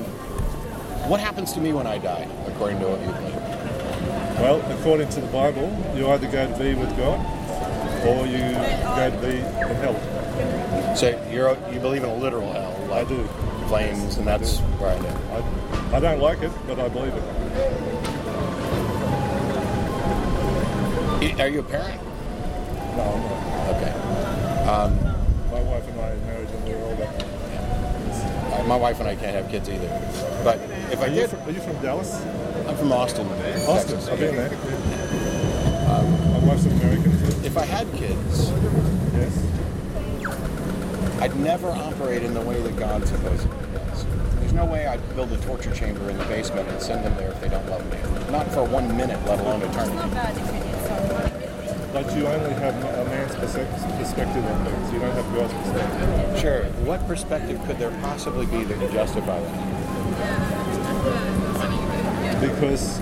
what 1.09 1.19
happens 1.19 1.51
to 1.53 1.59
me 1.59 1.73
when 1.73 1.85
I 1.85 1.97
die, 1.97 2.27
according 2.47 2.79
to 2.79 2.87
what 2.87 3.01
you 3.01 3.07
believe? 3.07 3.35
Well, 4.39 4.61
according 4.71 5.09
to 5.09 5.21
the 5.21 5.27
Bible, 5.27 5.67
you 5.95 6.07
either 6.07 6.31
go 6.31 6.47
to 6.47 6.57
be 6.57 6.75
with 6.75 6.95
God 6.95 7.19
or 8.05 8.25
you 8.25 8.39
go 8.39 9.09
to 9.09 9.17
be 9.17 9.37
in 9.39 9.75
hell. 9.83 10.18
So 10.99 11.07
you're, 11.31 11.51
you 11.71 11.79
believe 11.79 12.03
in 12.03 12.09
a 12.09 12.15
literal 12.15 12.51
hell, 12.51 12.93
I 12.93 13.05
do. 13.05 13.23
flames, 13.69 14.17
and 14.17 14.27
that's 14.27 14.57
where 14.79 14.89
I 14.89 14.97
live. 14.97 15.31
I, 15.31 15.95
I 15.95 15.99
don't 16.01 16.19
like 16.19 16.41
it, 16.41 16.51
but 16.67 16.77
I 16.77 16.89
believe 16.89 17.13
it. 17.13 17.23
Are 21.39 21.47
you 21.47 21.59
a 21.59 21.63
parent? 21.63 22.01
No, 22.97 23.03
I'm 23.03 23.21
not. 23.21 23.75
Okay. 23.77 23.93
My 25.51 25.61
wife 25.61 25.87
and 25.87 25.99
I 26.01 26.09
are 26.09 26.17
married 26.17 26.49
and 26.49 26.63
we're 26.67 26.83
all 26.83 26.95
that. 26.95 27.23
Uh, 28.59 28.63
my 28.67 28.75
wife 28.75 28.99
and 28.99 29.07
I 29.07 29.15
can't 29.15 29.33
have 29.35 29.49
kids 29.49 29.69
either. 29.69 29.87
But 30.43 30.59
if 30.91 30.99
I 30.99 31.03
Are 31.05 31.07
you, 31.07 31.15
did, 31.21 31.29
from, 31.29 31.39
are 31.41 31.51
you 31.51 31.61
from 31.61 31.81
Dallas? 31.81 32.13
I'm 32.67 32.75
from 32.75 32.91
Austin, 32.91 33.25
Austin. 33.27 33.95
Texas. 33.95 34.07
I've 34.09 34.19
been 34.19 34.35
there. 34.35 34.51
Um, 35.89 36.11
my 36.33 36.39
wife's 36.49 36.65
an 36.65 36.71
American 36.81 37.11
too. 37.19 37.45
If 37.47 37.57
I 37.57 37.63
had 37.65 37.87
kids, 37.93 38.51
Yes. 39.13 39.45
I'd 41.21 41.35
never 41.35 41.67
operate 41.69 42.23
in 42.23 42.33
the 42.33 42.39
way 42.41 42.61
that 42.61 42.77
God 42.77 43.05
supposedly 43.05 43.57
does. 43.73 44.05
There's 44.39 44.53
no 44.53 44.63
way 44.63 44.87
I'd 44.87 45.15
build 45.15 45.33
a 45.33 45.37
torture 45.39 45.73
chamber 45.75 46.09
in 46.09 46.17
the 46.17 46.23
basement 46.25 46.69
and 46.69 46.81
send 46.81 47.03
them 47.03 47.13
there 47.17 47.31
if 47.31 47.41
they 47.41 47.49
don't 47.49 47.67
love 47.69 47.85
me. 47.91 47.97
Not 48.31 48.49
for 48.53 48.63
one 48.63 48.95
minute, 48.95 49.19
let 49.25 49.37
alone 49.41 49.61
eternity. 49.61 49.97
But 51.91 52.15
you 52.15 52.25
only 52.25 52.53
have 52.53 52.73
a 52.75 53.05
man's 53.05 53.35
perse- 53.35 53.57
perspective 53.97 54.45
on 54.45 54.65
things. 54.65 54.93
You 54.93 54.99
don't 54.99 55.11
have 55.11 55.33
God's 55.33 55.53
perspective. 55.53 56.39
Sure. 56.39 56.63
What 56.87 57.05
perspective 57.05 57.61
could 57.67 57.79
there 57.79 57.91
possibly 57.99 58.45
be 58.45 58.63
that 58.63 58.77
would 58.79 58.91
justify 58.93 59.41
that? 59.41 59.79
Because 62.39 63.01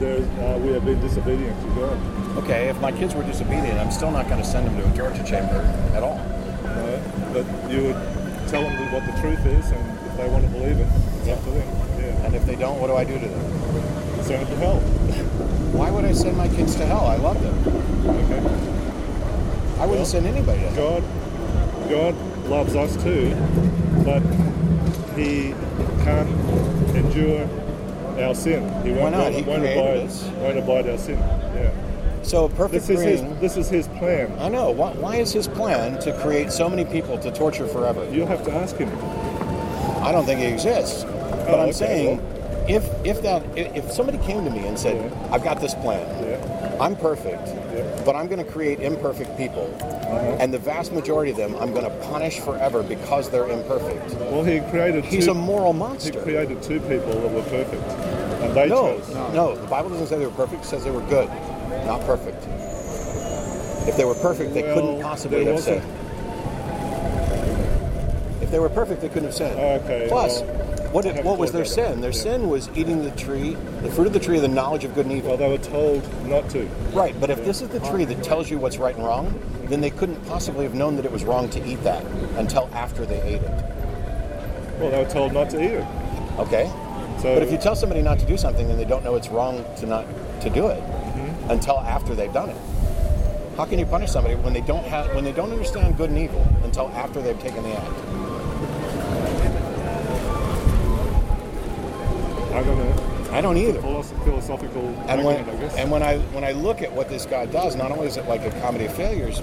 there, 0.00 0.18
uh, 0.18 0.58
we 0.58 0.72
have 0.72 0.84
been 0.84 1.00
disobedient 1.00 1.60
to 1.62 1.68
God. 1.80 1.98
Okay, 2.38 2.68
if 2.68 2.80
my 2.80 2.90
kids 2.90 3.14
were 3.14 3.22
disobedient, 3.22 3.78
I'm 3.78 3.92
still 3.92 4.10
not 4.10 4.28
going 4.28 4.42
to 4.42 4.46
send 4.46 4.66
them 4.66 4.76
to 4.76 4.88
a 4.92 4.96
torture 4.96 5.22
chamber 5.22 5.62
at 5.94 6.02
all. 6.02 6.20
But 7.36 7.70
you 7.70 7.82
would 7.82 7.96
tell 8.48 8.62
them 8.62 8.72
what 8.94 9.04
the 9.04 9.12
truth 9.20 9.44
is, 9.44 9.70
and 9.70 10.06
if 10.08 10.16
they 10.16 10.26
want 10.26 10.42
to 10.44 10.50
believe 10.52 10.78
it, 10.80 10.88
it's 11.20 11.28
up 11.28 11.44
to 11.44 11.50
them. 11.50 11.68
Yeah. 11.98 12.24
And 12.24 12.34
if 12.34 12.46
they 12.46 12.56
don't, 12.56 12.80
what 12.80 12.86
do 12.86 12.94
I 12.96 13.04
do 13.04 13.18
to 13.18 13.28
them? 13.28 14.22
Send 14.24 14.46
them 14.46 14.48
to 14.48 14.56
hell. 14.56 14.80
Why 15.76 15.90
would 15.90 16.06
I 16.06 16.12
send 16.12 16.38
my 16.38 16.48
kids 16.48 16.76
to 16.76 16.86
hell? 16.86 17.04
I 17.04 17.16
love 17.16 17.42
them. 17.42 17.54
Okay. 18.08 18.38
I 19.76 19.84
wouldn't 19.84 19.90
Well, 19.98 20.04
send 20.06 20.26
anybody 20.26 20.60
to 20.60 20.70
hell. 20.70 21.00
God, 21.02 21.90
God 21.90 22.14
loves 22.48 22.74
us 22.74 22.96
too, 23.02 23.34
but 24.02 24.22
He 25.14 25.52
can't 26.04 26.30
endure 26.96 27.46
our 28.18 28.34
sin. 28.34 28.62
He 28.82 28.92
won't, 28.92 29.12
not? 29.14 29.34
He 29.34 29.42
won't 29.42 29.62
abide, 29.62 29.98
us. 30.06 30.22
won't 30.40 30.56
abide 30.56 30.88
our 30.88 30.96
sin. 30.96 31.18
So 32.26 32.48
perfect 32.48 32.86
This 32.86 32.98
is 32.98 33.20
his. 33.20 33.40
This 33.40 33.56
is 33.56 33.68
His 33.68 33.86
plan. 33.98 34.36
I 34.40 34.48
know. 34.48 34.70
Why, 34.72 34.90
why 34.94 35.16
is 35.16 35.32
his 35.32 35.46
plan 35.46 36.00
to 36.00 36.12
create 36.20 36.50
so 36.50 36.68
many 36.68 36.84
people 36.84 37.16
to 37.18 37.30
torture 37.30 37.68
forever? 37.68 38.04
You'll 38.10 38.26
have 38.26 38.44
to 38.46 38.52
ask 38.52 38.76
Him. 38.76 38.90
I 40.04 40.10
don't 40.10 40.24
think 40.24 40.40
it 40.40 40.52
exists. 40.52 41.04
But 41.04 41.50
Oh, 41.50 41.54
I'm 41.54 41.60
okay, 41.68 41.72
saying, 41.72 42.20
if 42.68 42.84
if 43.06 43.22
that 43.22 43.44
if 43.56 43.92
somebody 43.92 44.18
came 44.18 44.44
to 44.44 44.50
me 44.50 44.66
and 44.66 44.76
said, 44.76 44.96
Yeah. 44.96 45.28
"I've 45.32 45.44
got 45.44 45.60
this 45.60 45.74
plan. 45.74 46.02
Yeah. 46.24 46.78
I'm 46.80 46.96
perfect, 46.96 47.46
Yeah. 47.46 47.84
but 48.04 48.16
I'm 48.16 48.26
going 48.26 48.44
to 48.44 48.50
create 48.56 48.80
imperfect 48.80 49.36
people, 49.38 49.70
Uh-huh. 49.80 50.36
and 50.40 50.52
the 50.52 50.58
vast 50.58 50.92
majority 50.92 51.30
of 51.30 51.36
them 51.36 51.54
I'm 51.60 51.72
going 51.72 51.84
to 51.84 51.96
punish 52.10 52.40
forever 52.40 52.82
because 52.82 53.30
they're 53.30 53.48
imperfect." 53.48 54.14
Well, 54.32 54.42
He 54.42 54.58
created. 54.72 55.04
He's 55.04 55.26
two, 55.26 55.30
a 55.30 55.34
moral 55.34 55.72
monster. 55.74 56.12
He 56.18 56.24
created 56.24 56.60
two 56.60 56.80
people 56.80 57.12
that 57.22 57.32
were 57.32 57.42
perfect, 57.42 57.82
and 58.42 58.52
they 58.52 58.66
No, 58.66 58.98
chose. 58.98 59.14
no, 59.32 59.54
the 59.54 59.68
Bible 59.68 59.90
doesn't 59.90 60.08
say 60.08 60.18
they 60.18 60.26
were 60.26 60.32
perfect. 60.32 60.64
It 60.64 60.66
says 60.66 60.82
they 60.82 60.90
were 60.90 61.06
good, 61.08 61.28
not 61.86 62.00
perfect. 62.06 62.42
If 63.88 63.96
they 63.96 64.04
were 64.04 64.14
perfect, 64.14 64.54
they 64.54 64.62
couldn't 64.62 65.00
possibly 65.02 65.44
there 65.44 65.54
have 65.54 65.62
sinned. 65.62 65.82
If 68.42 68.50
they 68.50 68.58
were 68.58 68.68
perfect, 68.68 69.00
they 69.00 69.08
couldn't 69.08 69.24
have 69.24 69.34
sinned. 69.34 69.58
Okay, 69.58 70.06
Plus, 70.08 70.40
well, 70.40 70.88
what, 70.92 71.04
I 71.04 71.08
did, 71.08 71.16
have 71.16 71.24
what 71.24 71.38
was 71.38 71.52
their 71.52 71.62
it. 71.62 71.66
sin? 71.68 72.00
Their 72.00 72.10
Yeah. 72.10 72.16
sin 72.22 72.48
was 72.48 72.68
eating 72.76 73.02
the 73.02 73.10
tree, 73.12 73.56
the 73.82 73.90
fruit 73.90 74.06
of 74.06 74.12
the 74.12 74.20
tree 74.20 74.36
of 74.36 74.42
the 74.42 74.48
knowledge 74.48 74.84
of 74.84 74.94
good 74.94 75.06
and 75.06 75.14
evil. 75.16 75.30
Well, 75.30 75.38
they 75.38 75.48
were 75.48 75.58
told 75.58 76.02
not 76.28 76.48
to. 76.50 76.66
Right, 76.92 77.14
but 77.20 77.30
if 77.30 77.44
this 77.44 77.60
is 77.62 77.68
the 77.70 77.80
tree 77.80 78.04
that 78.04 78.22
tells 78.22 78.48
you 78.50 78.58
what's 78.58 78.78
right 78.78 78.94
and 78.94 79.04
wrong, 79.04 79.34
then 79.64 79.80
they 79.80 79.90
couldn't 79.90 80.24
possibly 80.26 80.64
have 80.64 80.74
known 80.74 80.94
that 80.96 81.04
it 81.04 81.10
was 81.12 81.24
wrong 81.24 81.48
to 81.50 81.66
eat 81.66 81.82
that 81.82 82.04
until 82.36 82.68
after 82.72 83.04
they 83.04 83.20
ate 83.22 83.42
it. 83.42 83.50
Well, 84.78 84.90
they 84.90 84.98
were 85.02 85.10
told 85.10 85.32
not 85.32 85.50
to 85.50 85.62
eat 85.62 85.72
it. 85.72 85.84
Okay? 86.38 86.70
So, 87.20 87.34
But 87.34 87.42
if 87.42 87.50
you 87.50 87.58
tell 87.58 87.74
somebody 87.74 88.02
not 88.02 88.18
to 88.20 88.26
do 88.26 88.36
something, 88.36 88.68
then 88.68 88.76
they 88.76 88.84
don't 88.84 89.02
know 89.02 89.16
it's 89.16 89.28
wrong 89.28 89.64
to 89.78 89.86
not 89.86 90.04
to 90.42 90.50
do 90.50 90.68
it 90.68 90.80
Mm-hmm. 90.80 91.25
Until 91.48 91.78
after 91.80 92.14
they've 92.14 92.32
done 92.32 92.50
it. 92.50 92.56
How 93.56 93.64
can 93.64 93.78
you 93.78 93.86
punish 93.86 94.10
somebody 94.10 94.34
when 94.36 94.52
they 94.52 94.60
don't 94.60 94.84
have 94.84 95.14
when 95.14 95.24
they 95.24 95.32
don't 95.32 95.50
understand 95.50 95.96
good 95.96 96.10
and 96.10 96.18
evil 96.18 96.46
until 96.62 96.88
after 96.88 97.22
they've 97.22 97.40
taken 97.40 97.62
the 97.62 97.72
act? 97.72 97.92
I 102.52 102.62
don't 102.62 102.78
know. 102.78 103.32
I 103.32 103.40
don't 103.40 103.56
either. 103.56 103.80
Philosophical 103.80 104.86
And 105.08 105.24
when 105.24 105.36
argument, 105.36 105.48
I 105.48 105.60
guess. 105.62 105.76
and 105.76 105.90
when 105.90 106.02
I 106.02 106.18
when 106.32 106.44
I 106.44 106.52
look 106.52 106.82
at 106.82 106.92
what 106.92 107.08
this 107.08 107.26
guy 107.26 107.46
does, 107.46 107.76
not 107.76 107.90
only 107.90 108.06
is 108.06 108.16
it 108.16 108.26
like 108.28 108.42
a 108.42 108.50
comedy 108.60 108.86
of 108.86 108.94
failures, 108.94 109.42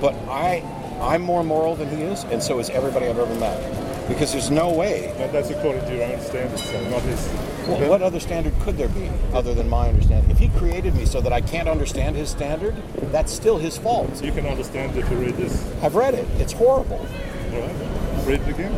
but 0.00 0.14
I 0.28 0.62
I'm 1.00 1.22
more 1.22 1.42
moral 1.42 1.74
than 1.74 1.88
he 1.96 2.02
is, 2.02 2.24
and 2.24 2.42
so 2.42 2.58
is 2.58 2.70
everybody 2.70 3.06
I've 3.06 3.18
ever 3.18 3.34
met. 3.36 3.83
Because 4.08 4.32
there's 4.32 4.50
no 4.50 4.70
way. 4.70 5.14
But 5.16 5.32
that's 5.32 5.50
according 5.50 5.84
to 5.86 5.94
your 5.94 6.04
own 6.04 6.20
standards, 6.20 6.62
so 6.62 6.88
not 6.90 7.02
his. 7.02 7.26
What, 7.66 7.88
what 7.88 8.02
other 8.02 8.20
standard 8.20 8.52
could 8.60 8.76
there 8.76 8.88
be 8.90 9.10
other 9.32 9.54
than 9.54 9.68
my 9.68 9.88
understanding? 9.88 10.30
If 10.30 10.38
he 10.38 10.48
created 10.50 10.94
me 10.94 11.06
so 11.06 11.20
that 11.22 11.32
I 11.32 11.40
can't 11.40 11.68
understand 11.68 12.14
his 12.14 12.28
standard, 12.28 12.74
that's 13.10 13.32
still 13.32 13.56
his 13.56 13.78
fault. 13.78 14.22
You 14.22 14.32
can 14.32 14.46
understand 14.46 14.96
if 14.98 15.10
you 15.10 15.16
read 15.16 15.36
this. 15.36 15.66
I've 15.82 15.94
read 15.94 16.14
it. 16.14 16.26
It's 16.38 16.52
horrible. 16.52 16.98
All 16.98 17.60
right. 17.60 18.26
Read 18.26 18.40
it 18.42 18.48
again. 18.48 18.74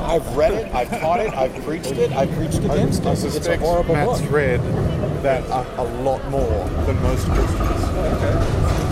I've 0.00 0.36
read 0.36 0.52
it. 0.52 0.72
I've 0.74 0.90
taught 1.00 1.20
it. 1.20 1.32
I've 1.32 1.54
preached 1.64 1.92
it. 1.92 2.12
I've 2.12 2.30
preached 2.32 2.58
against 2.58 3.04
I 3.04 3.10
it. 3.10 3.12
It's 3.12 3.24
a 3.24 3.30
suspect 3.30 3.62
horrible 3.62 3.94
Matt's 3.94 4.20
book. 4.20 4.30
read 4.30 4.60
that 5.22 5.42
a, 5.44 5.82
a 5.82 5.86
lot 6.02 6.22
more 6.28 6.68
than 6.84 7.02
most 7.02 7.26
Christians. 7.26 7.84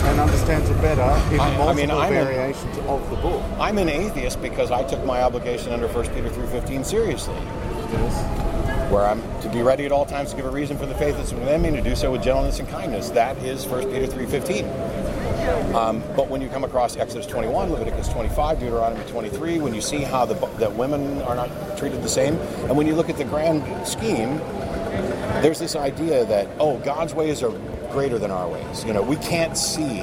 And 0.04 0.20
understands 0.20 0.68
it 0.68 0.80
better 0.82 1.02
in 1.32 1.40
I- 1.40 1.46
I 1.54 1.56
multiple 1.56 1.74
mean, 1.74 1.90
I'm 1.90 2.12
a- 2.12 2.24
variations 2.24 2.78
of 2.88 3.08
the 3.10 3.16
book. 3.16 3.42
I'm 3.58 3.78
an 3.78 3.88
atheist 3.88 4.42
because 4.42 4.70
I 4.70 4.82
took 4.82 5.04
my 5.04 5.22
obligation 5.22 5.72
under 5.72 5.88
1 5.88 6.14
Peter 6.14 6.28
3.15 6.28 6.84
seriously. 6.84 7.34
Where 8.90 9.06
I'm 9.06 9.22
to 9.40 9.48
be 9.48 9.62
ready 9.62 9.86
at 9.86 9.92
all 9.92 10.04
times 10.04 10.30
to 10.30 10.36
give 10.36 10.44
a 10.44 10.50
reason 10.50 10.76
for 10.76 10.84
the 10.86 10.94
faith 10.94 11.16
that's 11.16 11.32
within 11.32 11.62
me 11.62 11.68
and 11.68 11.76
to 11.78 11.82
do 11.82 11.96
so 11.96 12.10
with 12.12 12.22
gentleness 12.22 12.58
and 12.58 12.68
kindness. 12.68 13.08
That 13.10 13.38
is 13.38 13.64
1 13.66 13.90
Peter 13.90 14.06
3.15. 14.06 14.66
Um, 15.74 16.02
but 16.14 16.28
when 16.28 16.40
you 16.42 16.48
come 16.48 16.62
across 16.64 16.96
Exodus 16.96 17.26
21, 17.26 17.70
Leviticus 17.72 18.08
25, 18.08 18.60
Deuteronomy 18.60 19.02
23, 19.10 19.60
when 19.60 19.74
you 19.74 19.80
see 19.80 20.02
how 20.02 20.24
the, 20.26 20.34
that 20.58 20.74
women 20.74 21.22
are 21.22 21.34
not 21.34 21.48
treated 21.78 22.02
the 22.02 22.08
same, 22.08 22.36
and 22.68 22.76
when 22.76 22.86
you 22.86 22.94
look 22.94 23.08
at 23.08 23.16
the 23.16 23.24
grand 23.24 23.62
scheme, 23.86 24.38
there's 25.40 25.58
this 25.58 25.74
idea 25.74 26.24
that 26.26 26.46
oh 26.60 26.76
god's 26.78 27.14
ways 27.14 27.42
are 27.42 27.50
greater 27.92 28.18
than 28.18 28.30
our 28.30 28.48
ways. 28.48 28.84
You 28.84 28.92
know 28.92 29.02
we 29.02 29.16
can't 29.16 29.56
see 29.56 30.02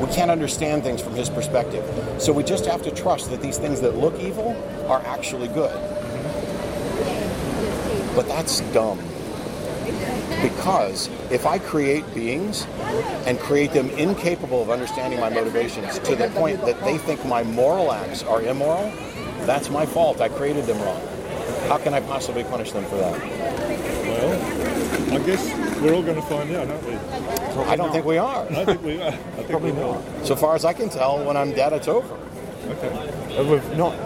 we 0.00 0.06
can't 0.10 0.30
understand 0.30 0.82
things 0.82 1.00
from 1.00 1.14
his 1.14 1.28
perspective. 1.28 1.84
So 2.18 2.32
we 2.32 2.42
just 2.42 2.66
have 2.66 2.82
to 2.82 2.90
trust 2.90 3.30
that 3.30 3.42
these 3.42 3.58
things 3.58 3.80
that 3.80 3.96
look 3.96 4.18
evil 4.18 4.56
are 4.88 5.02
actually 5.04 5.48
good. 5.48 5.74
But 8.14 8.26
that's 8.26 8.60
dumb. 8.72 8.98
Because 10.42 11.08
if 11.30 11.44
i 11.44 11.58
create 11.58 12.04
beings 12.14 12.66
and 13.26 13.38
create 13.38 13.72
them 13.72 13.90
incapable 13.90 14.62
of 14.62 14.70
understanding 14.70 15.20
my 15.20 15.28
motivations 15.28 15.98
to 16.00 16.16
the 16.16 16.28
point 16.30 16.64
that 16.64 16.82
they 16.82 16.96
think 16.96 17.24
my 17.26 17.42
moral 17.42 17.92
acts 17.92 18.22
are 18.22 18.40
immoral 18.42 18.90
that's 19.46 19.70
my 19.70 19.86
fault. 19.86 20.20
I 20.20 20.28
created 20.28 20.66
them 20.66 20.80
wrong. 20.82 21.00
How 21.68 21.78
can 21.78 21.94
i 21.94 22.00
possibly 22.00 22.44
punish 22.44 22.72
them 22.72 22.84
for 22.84 22.96
that? 22.96 23.18
Well, 23.18 25.14
I 25.14 25.26
guess 25.26 25.69
we're 25.80 25.94
all 25.94 26.02
going 26.02 26.16
to 26.16 26.22
find 26.22 26.50
out, 26.52 26.68
aren't 26.68 26.86
we? 26.86 26.94
I 27.64 27.76
don't 27.76 27.92
think 27.92 28.04
we 28.04 28.18
are. 28.18 28.46
I 28.50 28.64
think 28.64 28.82
we 28.82 29.00
are. 29.00 29.08
I 29.08 29.10
think 29.12 29.48
Probably 29.50 29.72
we 29.72 29.80
not. 29.80 30.02
So 30.26 30.36
far 30.36 30.54
as 30.54 30.64
I 30.64 30.72
can 30.72 30.88
tell, 30.88 31.24
when 31.24 31.36
I'm 31.36 31.52
dead, 31.52 31.72
it's 31.72 31.88
over. 31.88 32.14
Okay. 32.68 33.36
Uh, 33.36 33.44
We've 33.44 33.76
not, 33.76 33.96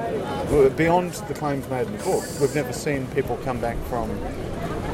we're 0.50 0.70
beyond 0.70 1.12
the 1.12 1.34
claims 1.34 1.68
made 1.68 1.86
in 1.86 1.96
the 1.96 2.04
book, 2.04 2.24
we've 2.40 2.54
never 2.54 2.72
seen 2.72 3.06
people 3.08 3.36
come 3.38 3.60
back 3.60 3.76
from 3.84 4.08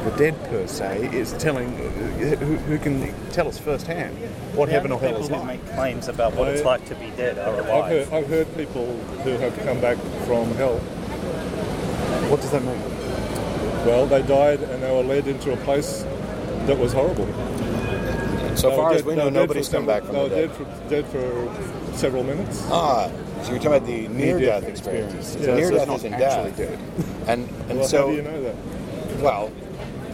the 0.03 0.11
dead 0.17 0.35
per 0.49 0.65
se. 0.67 1.09
It's 1.13 1.33
telling 1.33 1.67
uh, 1.75 2.35
who, 2.37 2.55
who 2.57 2.77
can 2.79 3.13
tell 3.29 3.47
us 3.47 3.57
firsthand 3.59 4.17
what 4.55 4.65
The 4.65 4.71
heaven 4.73 4.91
or 4.91 4.95
only 4.95 5.07
hell 5.09 5.17
people 5.19 5.23
is 5.23 5.29
who 5.29 5.35
like. 5.35 5.63
make 5.63 5.73
claims 5.75 6.07
about 6.07 6.33
what 6.33 6.47
it's 6.47 6.63
like 6.65 6.83
to 6.87 6.95
be 6.95 7.11
dead 7.11 7.37
are 7.37 7.61
I've 7.71 7.89
heard, 7.89 8.11
I've 8.11 8.27
heard 8.27 8.55
people 8.57 8.97
who 9.23 9.31
have 9.31 9.57
come 9.59 9.79
back 9.79 9.97
from 10.25 10.51
hell. 10.55 10.79
What 12.29 12.41
does 12.41 12.51
that 12.51 12.63
mean? 12.63 12.81
Well, 13.85 14.05
they 14.07 14.21
died 14.23 14.61
and 14.61 14.81
they 14.81 14.91
were 14.91 15.03
led 15.03 15.27
into 15.27 15.53
a 15.53 15.57
place 15.57 16.03
that 16.67 16.77
was 16.77 16.93
horrible. 16.93 17.27
So 18.55 18.69
were 18.69 18.75
far 18.75 18.93
as 18.93 19.03
we 19.03 19.15
know, 19.15 19.25
dead 19.25 19.33
nobody's 19.33 19.69
come 19.69 19.85
several- 19.85 19.99
back 19.99 20.03
from 20.03 20.15
They 20.15 20.29
the 20.29 20.35
dead. 20.35 20.47
dead 20.49 20.55
for, 20.57 20.89
dead 20.89 21.05
for 21.91 21.97
several 21.97 22.23
minutes. 22.23 22.63
Ah, 22.69 23.09
so 23.41 23.51
you're 23.51 23.59
talking 23.59 23.67
about 23.77 23.85
the 23.87 24.07
near-death 24.09 24.63
experience. 24.67 25.37
Yeah, 25.39 25.55
near-death 25.55 25.87
it's 25.89 25.97
isn't 25.97 26.11
death. 26.11 26.37
actually 26.47 26.65
dead. 26.65 26.79
And 27.27 27.47
and 27.69 27.79
Well, 27.79 27.87
so 27.87 27.97
how 28.01 28.07
do 28.07 28.13
you 28.13 28.21
know 28.23 28.41
that? 28.43 28.55
well, 29.21 29.49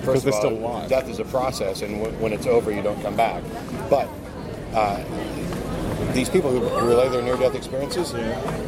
first 0.03 0.25
of 0.27 0.33
all, 0.33 0.87
death 0.87 1.09
is 1.09 1.19
a 1.19 1.25
process, 1.25 1.81
and 1.81 1.97
w- 1.99 2.17
when 2.21 2.31
it's 2.31 2.45
over, 2.47 2.71
you 2.71 2.81
don't 2.81 3.01
come 3.01 3.15
back. 3.15 3.41
But 3.89 4.07
uh, 4.73 4.97
these 6.13 6.29
people 6.29 6.51
who 6.51 6.87
relay 6.87 7.09
their 7.09 7.21
near-death 7.21 7.55
experiences, 7.55 8.13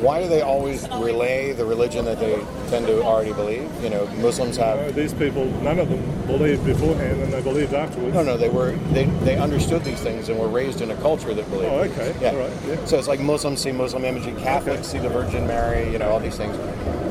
why 0.02 0.22
do 0.22 0.28
they 0.28 0.42
always 0.42 0.88
relay 0.90 1.52
the 1.54 1.66
religion 1.66 2.06
that 2.06 2.20
they 2.20 2.34
tend 2.70 2.88
to 2.88 3.02
already 3.02 3.34
believe? 3.34 3.70
You 3.84 3.90
know, 3.90 4.06
Muslims 4.18 4.58
have 4.58 4.80
No, 4.80 4.92
these 4.92 5.14
people, 5.14 5.46
none 5.62 5.80
of 5.80 5.90
them 5.90 6.28
believed 6.28 6.66
beforehand 6.66 7.22
and 7.22 7.34
they 7.34 7.42
believed 7.42 7.74
afterwards. 7.74 8.14
No, 8.14 8.24
no, 8.24 8.38
they 8.38 8.50
were 8.50 8.72
they, 8.92 9.06
they 9.24 9.38
understood 9.38 9.84
these 9.84 10.00
things 10.00 10.30
and 10.30 10.40
were 10.40 10.48
raised 10.48 10.82
in 10.82 10.92
a 10.92 10.96
culture 10.98 11.34
that 11.34 11.50
believed. 11.50 11.72
Oh, 11.72 11.80
okay. 11.80 12.16
Yeah. 12.22 12.32
All 12.32 12.38
right, 12.38 12.54
yeah. 12.68 12.86
So 12.86 12.98
it's 12.98 13.08
like 13.08 13.20
Muslims 13.20 13.62
see 13.62 13.72
Muslim 13.72 14.06
imagery, 14.06 14.34
Catholics 14.42 14.88
see 14.88 15.00
the 15.00 15.10
Virgin 15.10 15.48
Mary, 15.48 15.92
you 15.92 16.00
know, 16.00 16.10
all 16.10 16.20
these 16.20 16.38
things. 16.38 16.56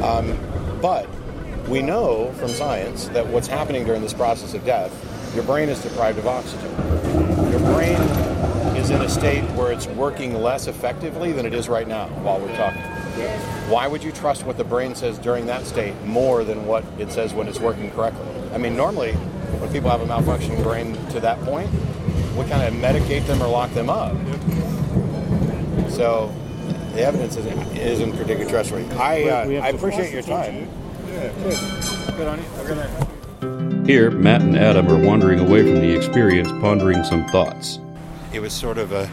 Um, 0.03 0.39
but 0.81 1.09
we 1.69 1.83
know 1.83 2.33
from 2.35 2.49
science 2.49 3.09
that 3.09 3.27
what's 3.27 3.47
happening 3.47 3.85
during 3.85 4.03
this 4.03 4.15
process 4.15 4.55
of 4.55 4.65
death, 4.65 4.93
your 5.35 5.45
brain 5.45 5.69
is 5.69 5.83
deprived 5.83 6.19
of 6.19 6.27
oxygen. 6.27 6.71
Your 7.51 7.61
brain 7.61 7.99
is 8.89 8.95
in 8.95 9.03
a 9.03 9.09
state 9.09 9.43
where 9.51 9.71
it's 9.71 9.87
working 9.87 10.33
less 10.35 10.67
effectively 10.67 11.31
than 11.33 11.45
it 11.45 11.53
is 11.53 11.69
right 11.69 11.87
now 11.87 12.07
while 12.23 12.41
we're 12.41 12.57
talking. 12.57 12.81
Why 13.71 13.87
would 13.87 14.03
you 14.03 14.13
trust 14.13 14.47
what 14.47 14.57
the 14.57 14.65
brain 14.65 14.95
says 14.95 15.19
during 15.19 15.45
that 15.47 15.67
state 15.67 15.95
more 16.05 16.43
than 16.43 16.65
what 16.65 16.85
it 16.99 17.13
says 17.13 17.35
when 17.35 17.49
it's 17.49 17.61
working 17.61 17.91
correctly? 17.91 18.27
I 18.55 18.57
mean, 18.57 18.77
normally 18.77 19.13
when 19.13 19.71
people 19.73 19.91
have 19.91 20.01
a 20.01 20.07
malfunctioning 20.07 20.63
brain 20.63 20.95
to 21.11 21.21
that 21.21 21.39
point, 21.41 21.71
we 22.35 22.47
kind 22.47 22.63
of 22.63 22.73
medicate 22.81 23.27
them 23.27 23.43
or 23.43 23.49
lock 23.49 23.71
them 23.73 23.91
up. 23.91 24.17
So 25.91 26.35
the 26.95 27.03
evidence 27.03 27.37
isn't, 27.37 27.77
isn't 27.77 28.13
particularly 28.13 28.51
trustworthy. 28.51 28.91
I, 28.95 29.25
uh, 29.25 29.65
I 29.65 29.69
appreciate 29.69 30.13
your 30.13 30.23
time. 30.23 30.67
Yeah, 31.09 31.33
good. 31.43 32.17
Good 32.17 32.27
on 32.27 32.39
you. 32.39 32.45
Have 32.45 32.65
a 32.65 32.75
good 32.75 32.77
night. 32.79 33.87
Here, 33.87 34.11
Matt 34.11 34.43
and 34.43 34.57
Adam 34.57 34.89
are 34.89 34.99
wandering 34.99 35.41
away 35.41 35.63
from 35.63 35.81
the 35.81 35.95
experience, 35.95 36.51
pondering 36.53 37.05
some 37.05 37.27
thoughts. 37.27 37.79
It 38.33 38.41
was 38.41 38.53
sort 38.53 38.79
of 38.79 38.93
a 38.93 39.11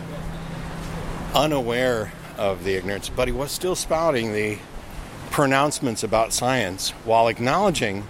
unaware 1.34 2.12
of 2.38 2.64
the 2.64 2.76
ignorance, 2.76 3.10
but 3.10 3.28
he 3.28 3.32
was 3.32 3.52
still 3.52 3.76
spouting 3.76 4.34
the 4.34 4.58
pronouncements 5.32 6.04
about 6.04 6.34
science 6.34 6.92
while 7.04 7.28
acknowledging, 7.28 8.08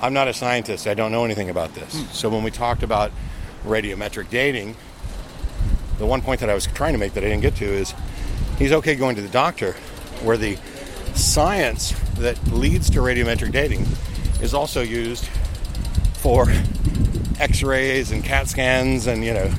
I'm 0.00 0.12
not 0.12 0.28
a 0.28 0.34
scientist, 0.34 0.86
I 0.86 0.94
don't 0.94 1.12
know 1.12 1.24
anything 1.24 1.50
about 1.50 1.74
this. 1.74 1.94
Hmm. 1.94 2.12
So 2.12 2.28
when 2.28 2.42
we 2.42 2.50
talked 2.50 2.82
about 2.82 3.12
radiometric 3.64 4.30
dating, 4.30 4.76
the 5.98 6.06
one 6.06 6.22
point 6.22 6.40
that 6.40 6.50
I 6.50 6.54
was 6.54 6.66
trying 6.66 6.92
to 6.92 6.98
make 6.98 7.14
that 7.14 7.24
I 7.24 7.28
didn't 7.28 7.42
get 7.42 7.56
to 7.56 7.64
is 7.64 7.94
he's 8.58 8.72
okay 8.72 8.94
going 8.94 9.16
to 9.16 9.22
the 9.22 9.28
doctor, 9.28 9.72
where 10.22 10.36
the 10.36 10.56
science 11.14 11.92
that 12.18 12.42
leads 12.48 12.88
to 12.90 13.00
radiometric 13.00 13.52
dating 13.52 13.86
is 14.40 14.54
also 14.54 14.80
used 14.80 15.26
for 16.14 16.46
x-rays 17.38 18.12
and 18.12 18.22
cat 18.24 18.48
scans 18.48 19.06
and 19.06 19.24
you 19.24 19.34
know 19.34 19.52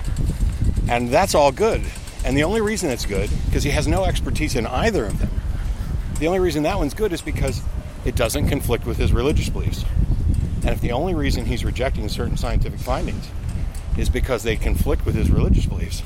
and 0.89 1.09
that's 1.09 1.35
all 1.35 1.51
good. 1.51 1.83
And 2.25 2.37
the 2.37 2.43
only 2.43 2.61
reason 2.61 2.89
it's 2.89 3.05
good, 3.05 3.29
because 3.45 3.63
he 3.63 3.71
has 3.71 3.87
no 3.87 4.05
expertise 4.05 4.55
in 4.55 4.65
either 4.65 5.05
of 5.05 5.19
them, 5.19 5.29
the 6.19 6.27
only 6.27 6.39
reason 6.39 6.63
that 6.63 6.77
one's 6.77 6.93
good 6.93 7.11
is 7.11 7.21
because 7.21 7.61
it 8.05 8.15
doesn't 8.15 8.47
conflict 8.47 8.85
with 8.85 8.97
his 8.97 9.11
religious 9.11 9.49
beliefs. 9.49 9.83
And 10.61 10.69
if 10.69 10.81
the 10.81 10.91
only 10.91 11.13
reason 11.13 11.45
he's 11.45 11.65
rejecting 11.65 12.07
certain 12.07 12.37
scientific 12.37 12.79
findings 12.79 13.29
is 13.97 14.09
because 14.09 14.43
they 14.43 14.55
conflict 14.55 15.05
with 15.05 15.15
his 15.15 15.29
religious 15.29 15.65
beliefs, 15.65 16.01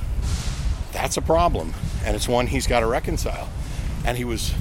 that's 0.91 1.17
a 1.17 1.21
problem. 1.21 1.73
And 2.03 2.15
it's 2.15 2.27
one 2.27 2.47
he's 2.47 2.65
got 2.65 2.79
to 2.79 2.87
reconcile. 2.87 3.49
And 4.03 4.17
he 4.17 4.25
was 4.25 4.53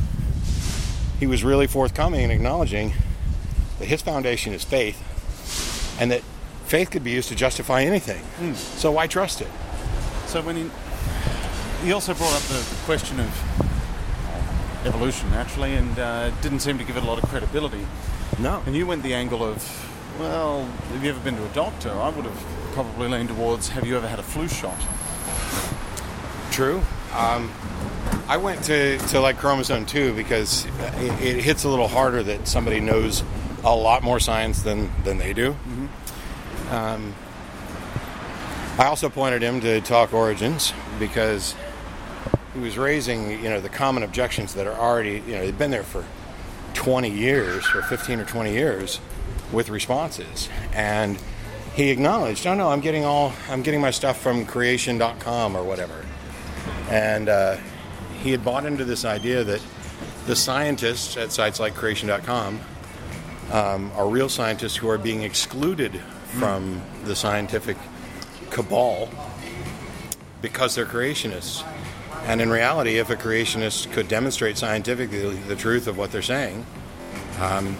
he 1.18 1.26
was 1.26 1.42
really 1.42 1.66
forthcoming 1.66 2.20
in 2.20 2.30
acknowledging 2.30 2.92
that 3.78 3.86
his 3.86 4.02
foundation 4.02 4.52
is 4.52 4.64
faith 4.64 5.02
and 5.98 6.10
that 6.10 6.20
faith 6.66 6.90
could 6.90 7.02
be 7.02 7.12
used 7.12 7.28
to 7.30 7.34
justify 7.34 7.82
anything. 7.82 8.22
Hmm. 8.38 8.52
So 8.52 8.92
why 8.92 9.06
trust 9.06 9.40
it? 9.40 9.48
So 10.26 10.42
when 10.42 10.56
he, 10.56 10.70
he 11.84 11.92
also 11.92 12.12
brought 12.12 12.34
up 12.34 12.42
the, 12.42 12.76
question 12.84 13.20
of 13.20 14.86
evolution, 14.86 15.30
naturally, 15.30 15.74
and 15.74 15.98
uh, 15.98 16.30
didn't 16.40 16.60
seem 16.60 16.78
to 16.78 16.84
give 16.84 16.96
it 16.96 17.02
a 17.02 17.06
lot 17.06 17.22
of 17.22 17.28
credibility. 17.28 17.86
No. 18.38 18.62
And 18.66 18.74
you 18.74 18.86
went 18.86 19.02
the 19.02 19.14
angle 19.14 19.42
of, 19.44 20.18
well, 20.18 20.64
have 20.64 21.02
you 21.02 21.10
ever 21.10 21.20
been 21.20 21.36
to 21.36 21.44
a 21.44 21.48
doctor? 21.54 21.90
I 21.90 22.08
would 22.08 22.24
have 22.24 22.72
probably 22.72 23.08
leaned 23.08 23.28
towards, 23.28 23.68
have 23.68 23.86
you 23.86 23.96
ever 23.96 24.08
had 24.08 24.18
a 24.18 24.22
flu 24.22 24.48
shot? 24.48 24.78
True. 26.50 26.82
Um, 27.12 27.52
I 28.28 28.36
went 28.36 28.64
to, 28.64 28.98
to 28.98 29.20
like 29.20 29.38
chromosome 29.38 29.86
2 29.86 30.14
because 30.14 30.66
it, 30.66 31.22
it 31.22 31.44
hits 31.44 31.64
a 31.64 31.68
little 31.68 31.88
harder 31.88 32.22
that 32.24 32.48
somebody 32.48 32.80
knows 32.80 33.22
a 33.64 33.74
lot 33.74 34.02
more 34.02 34.18
science 34.18 34.62
than, 34.62 34.90
than 35.04 35.18
they 35.18 35.32
do. 35.32 35.56
Um, 36.70 37.14
I 38.78 38.88
also 38.88 39.08
pointed 39.08 39.40
him 39.40 39.62
to 39.62 39.80
Talk 39.80 40.12
Origins 40.12 40.74
because 40.98 41.54
he 42.52 42.60
was 42.60 42.76
raising, 42.76 43.30
you 43.30 43.48
know, 43.48 43.58
the 43.58 43.70
common 43.70 44.02
objections 44.02 44.52
that 44.52 44.66
are 44.66 44.78
already, 44.78 45.22
you 45.26 45.34
know, 45.34 45.40
they've 45.40 45.56
been 45.56 45.70
there 45.70 45.82
for 45.82 46.04
20 46.74 47.10
years 47.10 47.66
or 47.74 47.80
15 47.80 48.20
or 48.20 48.26
20 48.26 48.52
years 48.52 49.00
with 49.50 49.70
responses. 49.70 50.50
And 50.74 51.18
he 51.74 51.88
acknowledged, 51.88 52.46
oh 52.46 52.54
no, 52.54 52.68
I'm 52.68 52.82
getting 52.82 53.06
all, 53.06 53.32
I'm 53.48 53.62
getting 53.62 53.80
my 53.80 53.90
stuff 53.90 54.20
from 54.20 54.44
creation.com 54.44 55.56
or 55.56 55.64
whatever. 55.64 56.04
And 56.90 57.30
uh, 57.30 57.56
he 58.22 58.30
had 58.30 58.44
bought 58.44 58.66
into 58.66 58.84
this 58.84 59.06
idea 59.06 59.42
that 59.42 59.62
the 60.26 60.36
scientists 60.36 61.16
at 61.16 61.32
sites 61.32 61.58
like 61.58 61.74
creation.com 61.74 62.60
um, 63.52 63.90
are 63.94 64.06
real 64.06 64.28
scientists 64.28 64.76
who 64.76 64.88
are 64.90 64.98
being 64.98 65.22
excluded 65.22 65.98
from 66.38 66.82
the 67.04 67.16
scientific 67.16 67.78
cabal 68.50 69.08
because 70.42 70.74
they're 70.74 70.86
creationists. 70.86 71.64
And 72.24 72.40
in 72.40 72.50
reality, 72.50 72.98
if 72.98 73.10
a 73.10 73.16
creationist 73.16 73.92
could 73.92 74.08
demonstrate 74.08 74.58
scientifically 74.58 75.36
the 75.36 75.56
truth 75.56 75.86
of 75.86 75.96
what 75.96 76.12
they're 76.12 76.22
saying, 76.22 76.66
um, 77.40 77.76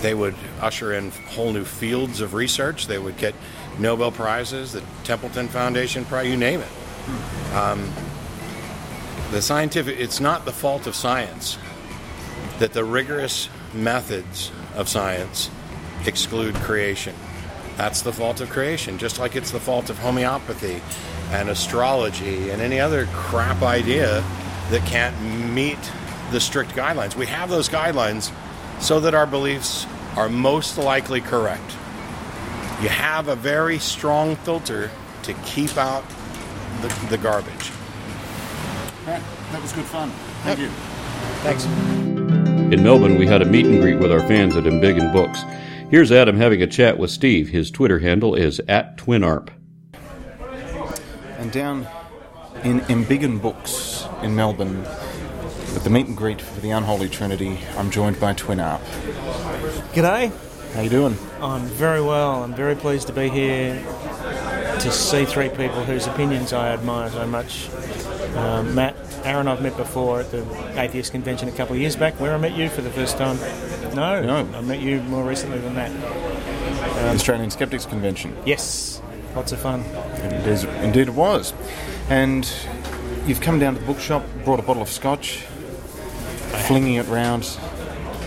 they 0.00 0.14
would 0.14 0.34
usher 0.60 0.94
in 0.94 1.10
whole 1.10 1.52
new 1.52 1.64
fields 1.64 2.20
of 2.20 2.34
research. 2.34 2.86
They 2.86 2.98
would 2.98 3.16
get 3.16 3.34
Nobel 3.78 4.10
Prizes, 4.10 4.72
the 4.72 4.82
Templeton 5.04 5.48
Foundation 5.48 6.04
Prize, 6.04 6.28
you 6.28 6.36
name 6.36 6.60
it. 6.60 7.54
Um, 7.54 7.92
the 9.30 9.42
scientific, 9.42 9.98
it's 9.98 10.20
not 10.20 10.44
the 10.44 10.52
fault 10.52 10.86
of 10.86 10.94
science 10.94 11.58
that 12.58 12.72
the 12.72 12.84
rigorous 12.84 13.48
methods 13.72 14.52
of 14.74 14.88
science 14.88 15.50
exclude 16.06 16.54
creation. 16.56 17.14
That's 17.76 18.02
the 18.02 18.12
fault 18.12 18.40
of 18.40 18.50
creation, 18.50 18.98
just 18.98 19.18
like 19.18 19.34
it's 19.34 19.50
the 19.50 19.60
fault 19.60 19.90
of 19.90 19.98
homeopathy 19.98 20.80
and 21.30 21.48
astrology 21.48 22.50
and 22.50 22.60
any 22.60 22.78
other 22.78 23.06
crap 23.12 23.62
idea 23.62 24.22
that 24.70 24.86
can't 24.86 25.20
meet 25.52 25.78
the 26.30 26.40
strict 26.40 26.72
guidelines. 26.72 27.16
We 27.16 27.26
have 27.26 27.50
those 27.50 27.68
guidelines 27.68 28.32
so 28.80 29.00
that 29.00 29.14
our 29.14 29.26
beliefs 29.26 29.86
are 30.16 30.28
most 30.28 30.76
likely 30.78 31.20
correct. 31.20 31.70
You 32.82 32.88
have 32.88 33.28
a 33.28 33.36
very 33.36 33.78
strong 33.78 34.36
filter 34.36 34.90
to 35.22 35.34
keep 35.44 35.76
out 35.76 36.04
the, 36.80 36.88
the 37.10 37.18
garbage. 37.18 37.70
Right, 39.06 39.22
that 39.52 39.62
was 39.62 39.72
good 39.72 39.84
fun. 39.84 40.10
Thank 40.42 40.58
you. 40.58 40.68
Thanks. 41.42 41.64
In 42.72 42.82
Melbourne, 42.82 43.18
we 43.18 43.26
had 43.26 43.42
a 43.42 43.44
meet 43.44 43.66
and 43.66 43.80
greet 43.80 43.98
with 43.98 44.10
our 44.10 44.20
fans 44.20 44.56
at 44.56 44.64
Embiggen 44.64 45.12
Books. 45.12 45.42
Here's 45.92 46.10
Adam 46.10 46.38
having 46.38 46.62
a 46.62 46.66
chat 46.66 46.96
with 46.96 47.10
Steve. 47.10 47.50
His 47.50 47.70
Twitter 47.70 47.98
handle 47.98 48.34
is 48.34 48.60
at 48.60 48.96
TwinArp. 48.96 49.50
And 51.36 51.52
down 51.52 51.86
in 52.64 52.80
Embiggen 52.88 53.42
Books 53.42 54.06
in 54.22 54.34
Melbourne, 54.34 54.86
at 54.86 55.84
the 55.84 55.90
meet 55.90 56.06
and 56.06 56.16
greet 56.16 56.40
for 56.40 56.60
the 56.62 56.70
Unholy 56.70 57.10
Trinity, 57.10 57.58
I'm 57.76 57.90
joined 57.90 58.18
by 58.18 58.32
TwinArp. 58.32 58.80
G'day. 59.92 60.32
How 60.72 60.80
you 60.80 60.88
doing? 60.88 61.14
I'm 61.42 61.66
very 61.66 62.00
well. 62.00 62.42
I'm 62.42 62.54
very 62.54 62.74
pleased 62.74 63.08
to 63.08 63.12
be 63.12 63.28
here 63.28 63.74
to 64.80 64.90
see 64.90 65.26
three 65.26 65.50
people 65.50 65.84
whose 65.84 66.06
opinions 66.06 66.54
I 66.54 66.70
admire 66.70 67.10
so 67.10 67.26
much. 67.26 67.68
Um, 68.34 68.74
Matt, 68.74 68.96
Aron, 69.24 69.46
I've 69.46 69.60
met 69.60 69.76
before 69.76 70.20
at 70.20 70.30
the 70.30 70.80
Atheist 70.80 71.12
Convention 71.12 71.50
a 71.50 71.52
couple 71.52 71.74
of 71.74 71.82
years 71.82 71.96
back, 71.96 72.18
where 72.18 72.34
I 72.34 72.38
met 72.38 72.56
you 72.56 72.70
for 72.70 72.80
the 72.80 72.88
first 72.88 73.18
time. 73.18 73.36
No, 73.94 74.22
No. 74.22 74.58
I 74.58 74.60
met 74.62 74.80
you 74.80 75.00
more 75.02 75.24
recently 75.24 75.58
than 75.58 75.74
that. 75.74 75.90
the 76.00 77.08
Australian 77.14 77.50
Skeptics 77.50 77.84
Convention. 77.86 78.34
Yes, 78.46 79.00
lots 79.36 79.52
of 79.52 79.60
fun. 79.60 79.80
It 79.80 80.46
is, 80.46 80.64
indeed, 80.64 81.08
it 81.08 81.14
was. 81.14 81.52
And 82.08 82.50
you've 83.26 83.40
come 83.40 83.58
down 83.58 83.74
to 83.74 83.80
the 83.80 83.86
bookshop, 83.86 84.24
brought 84.44 84.60
a 84.60 84.62
bottle 84.62 84.82
of 84.82 84.88
scotch, 84.88 85.38
flinging 86.66 86.94
it 86.94 87.06
round. 87.08 87.42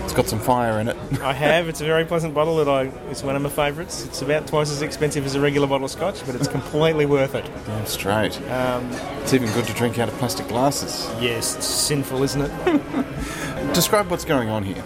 It's 0.04 0.14
got 0.14 0.28
some 0.28 0.40
fire 0.40 0.80
in 0.80 0.88
it. 0.88 0.96
I 1.22 1.34
have. 1.34 1.68
It's 1.68 1.82
a 1.82 1.86
very 1.86 2.06
pleasant 2.06 2.34
bottle 2.36 2.58
that 2.58 2.70
I. 2.70 2.84
It's 3.10 3.24
one 3.24 3.36
of 3.36 3.42
my 3.42 3.50
favourites. 3.50 4.06
It's 4.06 4.22
about 4.22 4.46
twice 4.46 4.70
as 4.72 4.84
expensive 4.84 5.26
as 5.26 5.34
a 5.34 5.42
regular 5.42 5.66
bottle 5.68 5.86
of 5.86 5.92
scotch, 5.92 6.24
but 6.28 6.36
it's 6.36 6.48
completely 6.48 7.08
worth 7.08 7.34
it. 7.34 7.50
Damn 7.66 7.86
straight. 7.88 8.40
Um, 8.52 8.88
It's 9.24 9.34
even 9.34 9.52
good 9.54 9.66
to 9.66 9.74
drink 9.74 9.98
out 9.98 10.08
of 10.08 10.14
plastic 10.20 10.48
glasses. 10.48 11.10
yes, 11.20 11.56
it's 11.56 11.66
sinful, 11.66 12.22
isn't 12.22 12.42
it? 12.42 13.74
Describe 13.74 14.12
what's 14.12 14.26
going 14.26 14.50
on 14.50 14.64
here. 14.64 14.84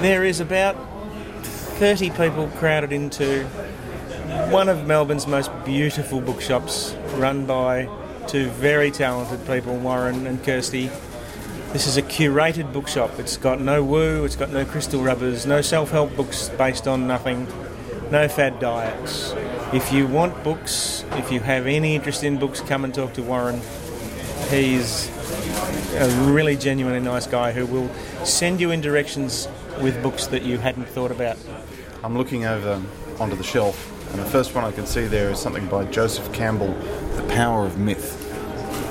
There 0.00 0.24
is 0.24 0.40
about 0.40 0.76
30 1.42 2.10
people 2.10 2.48
crowded 2.58 2.92
into 2.92 3.44
one 4.50 4.68
of 4.68 4.86
Melbourne's 4.86 5.26
most 5.26 5.50
beautiful 5.64 6.20
bookshops, 6.20 6.94
run 7.14 7.46
by 7.46 7.88
two 8.26 8.50
very 8.50 8.90
talented 8.90 9.46
people, 9.46 9.74
Warren 9.78 10.26
and 10.26 10.44
Kirsty. 10.44 10.90
This 11.72 11.86
is 11.86 11.96
a 11.96 12.02
curated 12.02 12.74
bookshop. 12.74 13.18
It's 13.18 13.38
got 13.38 13.58
no 13.58 13.82
woo, 13.82 14.26
it's 14.26 14.36
got 14.36 14.50
no 14.50 14.66
crystal 14.66 15.02
rubbers, 15.02 15.46
no 15.46 15.62
self 15.62 15.92
help 15.92 16.14
books 16.14 16.50
based 16.50 16.86
on 16.86 17.06
nothing, 17.06 17.46
no 18.10 18.28
fad 18.28 18.60
diets. 18.60 19.34
If 19.72 19.94
you 19.94 20.06
want 20.06 20.44
books, 20.44 21.06
if 21.12 21.32
you 21.32 21.40
have 21.40 21.66
any 21.66 21.94
interest 21.94 22.22
in 22.22 22.38
books, 22.38 22.60
come 22.60 22.84
and 22.84 22.92
talk 22.94 23.14
to 23.14 23.22
Warren. 23.22 23.62
He's 24.50 25.08
a 25.94 26.08
really 26.30 26.56
genuinely 26.56 27.00
nice 27.00 27.26
guy 27.26 27.52
who 27.52 27.64
will 27.64 27.88
send 28.26 28.60
you 28.60 28.70
in 28.72 28.82
directions 28.82 29.48
with 29.82 30.02
books 30.02 30.26
that 30.28 30.42
you 30.42 30.58
hadn't 30.58 30.88
thought 30.88 31.10
about. 31.10 31.36
I'm 32.02 32.16
looking 32.16 32.44
over 32.44 32.80
onto 33.18 33.36
the 33.36 33.42
shelf, 33.44 33.92
and 34.12 34.20
the 34.20 34.24
first 34.26 34.54
one 34.54 34.64
I 34.64 34.72
can 34.72 34.86
see 34.86 35.06
there 35.06 35.30
is 35.30 35.38
something 35.38 35.66
by 35.66 35.84
Joseph 35.86 36.32
Campbell, 36.32 36.72
The 37.16 37.24
Power 37.28 37.64
of 37.66 37.78
Myth. 37.78 38.22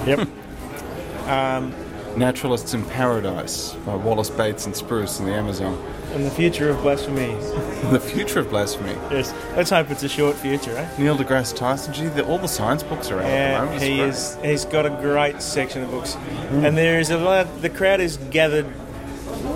Yep. 0.07 0.27
Naturalists 2.17 2.73
in 2.73 2.85
Paradise 2.85 3.73
by 3.85 3.93
Wallace 3.95 4.29
Bates 4.29 4.65
and 4.65 4.73
Spruce 4.73 5.19
in 5.19 5.25
the 5.25 5.33
Amazon. 5.33 5.77
and 6.13 6.25
the 6.25 6.31
future 6.31 6.69
of 6.69 6.81
blasphemy. 6.81 7.35
The 7.91 7.99
Future 7.99 8.39
of 8.39 8.49
Blasphemy. 8.49 8.93
Yes. 9.11 9.31
Let's 9.55 9.69
hope 9.69 9.91
it's 9.91 10.01
a 10.01 10.09
short 10.09 10.35
future, 10.37 10.75
eh? 10.75 10.89
Neil 10.97 11.15
deGrasse 11.17 11.55
Tyson, 11.55 11.93
gee, 11.93 12.07
the, 12.07 12.25
all 12.25 12.39
the 12.39 12.47
science 12.47 12.81
books 12.83 13.11
are 13.11 13.19
out 13.19 13.25
at 13.25 13.27
the 13.27 13.31
Yeah, 13.35 13.63
moment. 13.65 13.81
he 13.83 13.99
is. 14.01 14.37
He's 14.41 14.65
got 14.65 14.85
a 14.87 14.89
great 14.89 15.39
section 15.41 15.83
of 15.83 15.91
books, 15.91 16.15
and 16.51 16.75
there 16.77 16.99
is 16.99 17.11
a 17.11 17.17
lot. 17.17 17.61
The 17.61 17.69
crowd 17.69 17.99
is 17.99 18.17
gathered, 18.31 18.65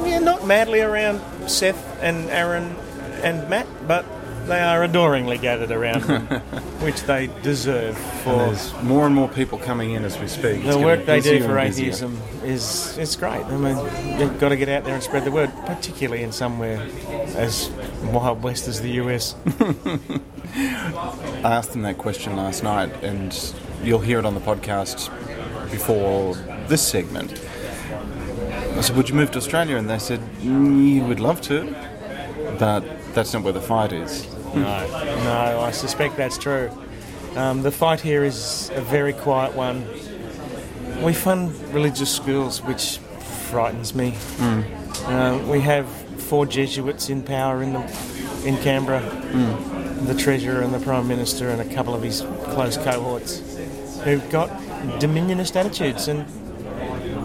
yeah, 0.10 0.20
not 0.20 0.46
madly 0.46 0.82
around 0.82 1.22
Seth 1.50 2.02
and 2.02 2.30
Aron 2.30 2.76
and 3.24 3.50
Matt, 3.50 3.68
but 3.88 4.06
they 4.50 4.60
are 4.60 4.84
adoringly 4.84 5.38
gathered 5.38 5.72
around 5.72 6.04
them, 6.04 6.26
which 6.82 7.04
they 7.04 7.28
deserve 7.44 7.98
for 7.98 8.30
And 8.32 8.40
there's 8.40 8.74
more 8.84 9.06
and 9.06 9.14
more 9.14 9.28
people 9.30 9.60
coming 9.60 9.92
in 9.92 10.04
as 10.04 10.18
we 10.20 10.28
speak. 10.28 10.64
The 10.64 10.70
getting 10.70 10.84
work 10.84 11.06
they 11.06 11.22
do 11.22 11.42
for 11.44 11.58
atheism 11.58 12.20
is 12.44 12.98
it's 12.98 13.16
great. 13.16 13.46
I 13.46 13.58
mean, 13.58 14.20
you've 14.20 14.40
got 14.40 14.50
to 14.50 14.58
get 14.58 14.68
out 14.70 14.84
there 14.84 14.96
and 14.96 15.04
spread 15.04 15.24
the 15.24 15.32
word, 15.32 15.52
particularly 15.66 16.24
in 16.24 16.32
somewhere 16.32 16.86
as 17.36 17.70
wild 18.04 18.44
west 18.44 18.68
as 18.68 18.82
the 18.82 18.92
US. 18.94 19.36
I 20.56 21.42
asked 21.44 21.72
them 21.72 21.84
that 21.84 21.98
question 21.98 22.36
last 22.36 22.64
night, 22.64 22.92
and 23.04 23.54
you'll 23.84 24.00
hear 24.00 24.20
it 24.20 24.26
on 24.26 24.34
the 24.34 24.42
podcast 24.42 25.10
before 25.72 26.34
this 26.68 26.86
segment. 26.86 27.40
I 28.78 28.82
said, 28.82 28.96
Would 28.96 29.10
you 29.10 29.16
move 29.16 29.32
to 29.32 29.38
Australia? 29.38 29.76
And 29.78 29.90
they 29.90 30.00
said, 30.00 30.20
"Mm, 30.42 30.94
You 30.96 31.04
would 31.06 31.20
love 31.20 31.42
to, 31.42 31.76
but 32.58 32.84
that's 33.14 33.34
not 33.34 33.44
where 33.44 33.54
the 33.54 33.62
fight 33.62 33.92
is. 33.92 34.28
No, 34.56 34.88
no, 35.24 35.60
I 35.62 35.72
suspect 35.72 36.18
that's 36.18 36.38
true. 36.38 36.70
Um, 37.36 37.62
the 37.62 37.72
fight 37.72 38.00
here 38.02 38.24
is 38.24 38.72
a 38.74 38.82
very 38.82 39.14
quiet 39.14 39.54
one. 39.56 39.86
We 41.04 41.14
fund 41.14 41.54
religious 41.74 42.14
schools, 42.14 42.62
which 42.64 42.98
frightens 43.52 43.94
me. 43.94 44.16
Uh, 45.06 45.40
we 45.48 45.60
have 45.62 45.86
four 46.24 46.46
Jesuits 46.46 47.10
in 47.10 47.22
power 47.24 47.62
in 47.62 47.74
the 47.74 47.82
in 48.46 48.58
Canberra, 48.58 49.02
the 50.06 50.16
Treasurer 50.16 50.62
and 50.62 50.74
the 50.74 50.80
Prime 50.80 51.08
Minister, 51.08 51.50
and 51.50 51.62
a 51.62 51.76
couple 51.76 51.94
of 51.94 52.02
his 52.02 52.22
close 52.54 52.78
cohorts, 52.78 53.40
who've 54.04 54.28
got 54.32 54.50
dominionist 55.00 55.56
attitudes, 55.56 56.08
and 56.08 56.26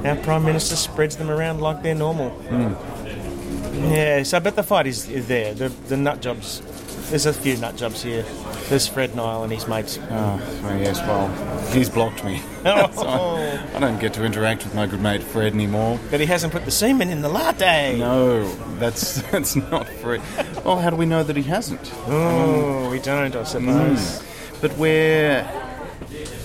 our 0.05 0.17
Prime 0.17 0.45
Minister 0.45 0.77
spreads 0.77 1.17
them 1.17 1.31
around 1.31 1.61
like 1.61 1.83
they're 1.83 1.95
normal. 1.95 2.31
Hmm. 2.31 3.93
Yeah, 3.93 4.23
so 4.23 4.37
I 4.37 4.41
bet 4.41 4.55
the 4.57 4.63
fight 4.63 4.87
is, 4.87 5.09
is 5.09 5.27
there. 5.29 5.53
The 5.55 5.69
the 5.89 5.97
nut 5.97 6.21
jobs. 6.21 6.63
There's 7.11 7.27
a 7.27 7.33
few 7.33 7.57
nut 7.59 7.77
jobs 7.77 8.03
here. 8.03 8.25
There's 8.69 8.89
Fred 8.89 9.15
Nile 9.15 9.43
and 9.43 9.53
his 9.53 9.69
mates. 9.69 9.99
Oh, 10.11 10.41
yes, 10.81 10.99
well, 11.01 11.29
he's 11.71 11.91
blocked 11.91 12.25
me. 12.25 12.41
Oh, 12.65 13.37
I 13.75 13.79
don't 13.79 13.99
get 14.01 14.15
to 14.15 14.25
interact 14.25 14.65
with 14.65 14.75
my 14.75 14.87
good 14.87 15.01
mate 15.03 15.23
Fred 15.23 15.53
anymore. 15.53 15.99
but 16.11 16.19
he 16.21 16.25
hasn't 16.27 16.51
put 16.53 16.65
the 16.65 16.71
semen 16.71 17.11
in 17.11 17.21
the 17.21 17.29
latte. 17.29 17.99
No, 17.99 18.49
that's 18.79 19.21
that's 19.31 19.55
not 19.55 19.87
Fred. 19.89 20.23
Well, 20.65 20.79
how 20.79 20.89
do 20.91 20.97
we 20.97 21.05
know 21.05 21.23
that 21.23 21.37
he 21.37 21.43
hasn't? 21.43 21.93
Oh, 22.07 22.89
we 22.91 23.01
don't, 23.01 23.37
I 23.37 23.43
suppose. 23.45 24.21
Hmm. 24.23 24.61
But 24.63 24.79
we're 24.79 25.47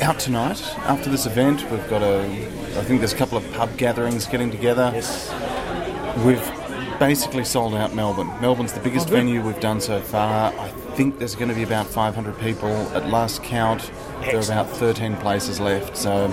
out 0.02 0.20
tonight 0.20 0.62
after 0.80 1.10
this 1.10 1.26
event. 1.26 1.64
We've 1.72 1.90
got 1.90 2.02
a, 2.02 2.26
I 2.78 2.84
think 2.84 3.00
there's 3.02 3.14
a 3.14 3.18
couple 3.18 3.38
of 3.38 3.52
pub 3.54 3.76
gatherings 3.78 4.26
getting 4.26 4.52
together. 4.52 4.92
Yes. 4.94 5.30
We've 6.26 7.00
basically 7.00 7.44
sold 7.46 7.76
out 7.76 7.94
Melbourne. 7.94 8.30
Melbourne's 8.42 8.74
the 8.74 8.80
biggest 8.82 9.08
Oh, 9.08 9.12
venue 9.12 9.42
we've 9.42 9.60
done 9.60 9.80
so 9.82 10.00
far. 10.02 10.54
I 10.54 10.68
think 10.96 11.18
there's 11.20 11.36
going 11.36 11.50
to 11.50 11.56
be 11.56 11.64
about 11.64 11.88
500 11.88 12.38
people 12.40 12.70
at 12.94 13.08
last 13.10 13.42
count. 13.44 13.90
There 14.22 14.38
are 14.38 14.44
about 14.44 14.70
13 14.70 15.16
places 15.18 15.60
left. 15.60 15.96
So 15.96 16.26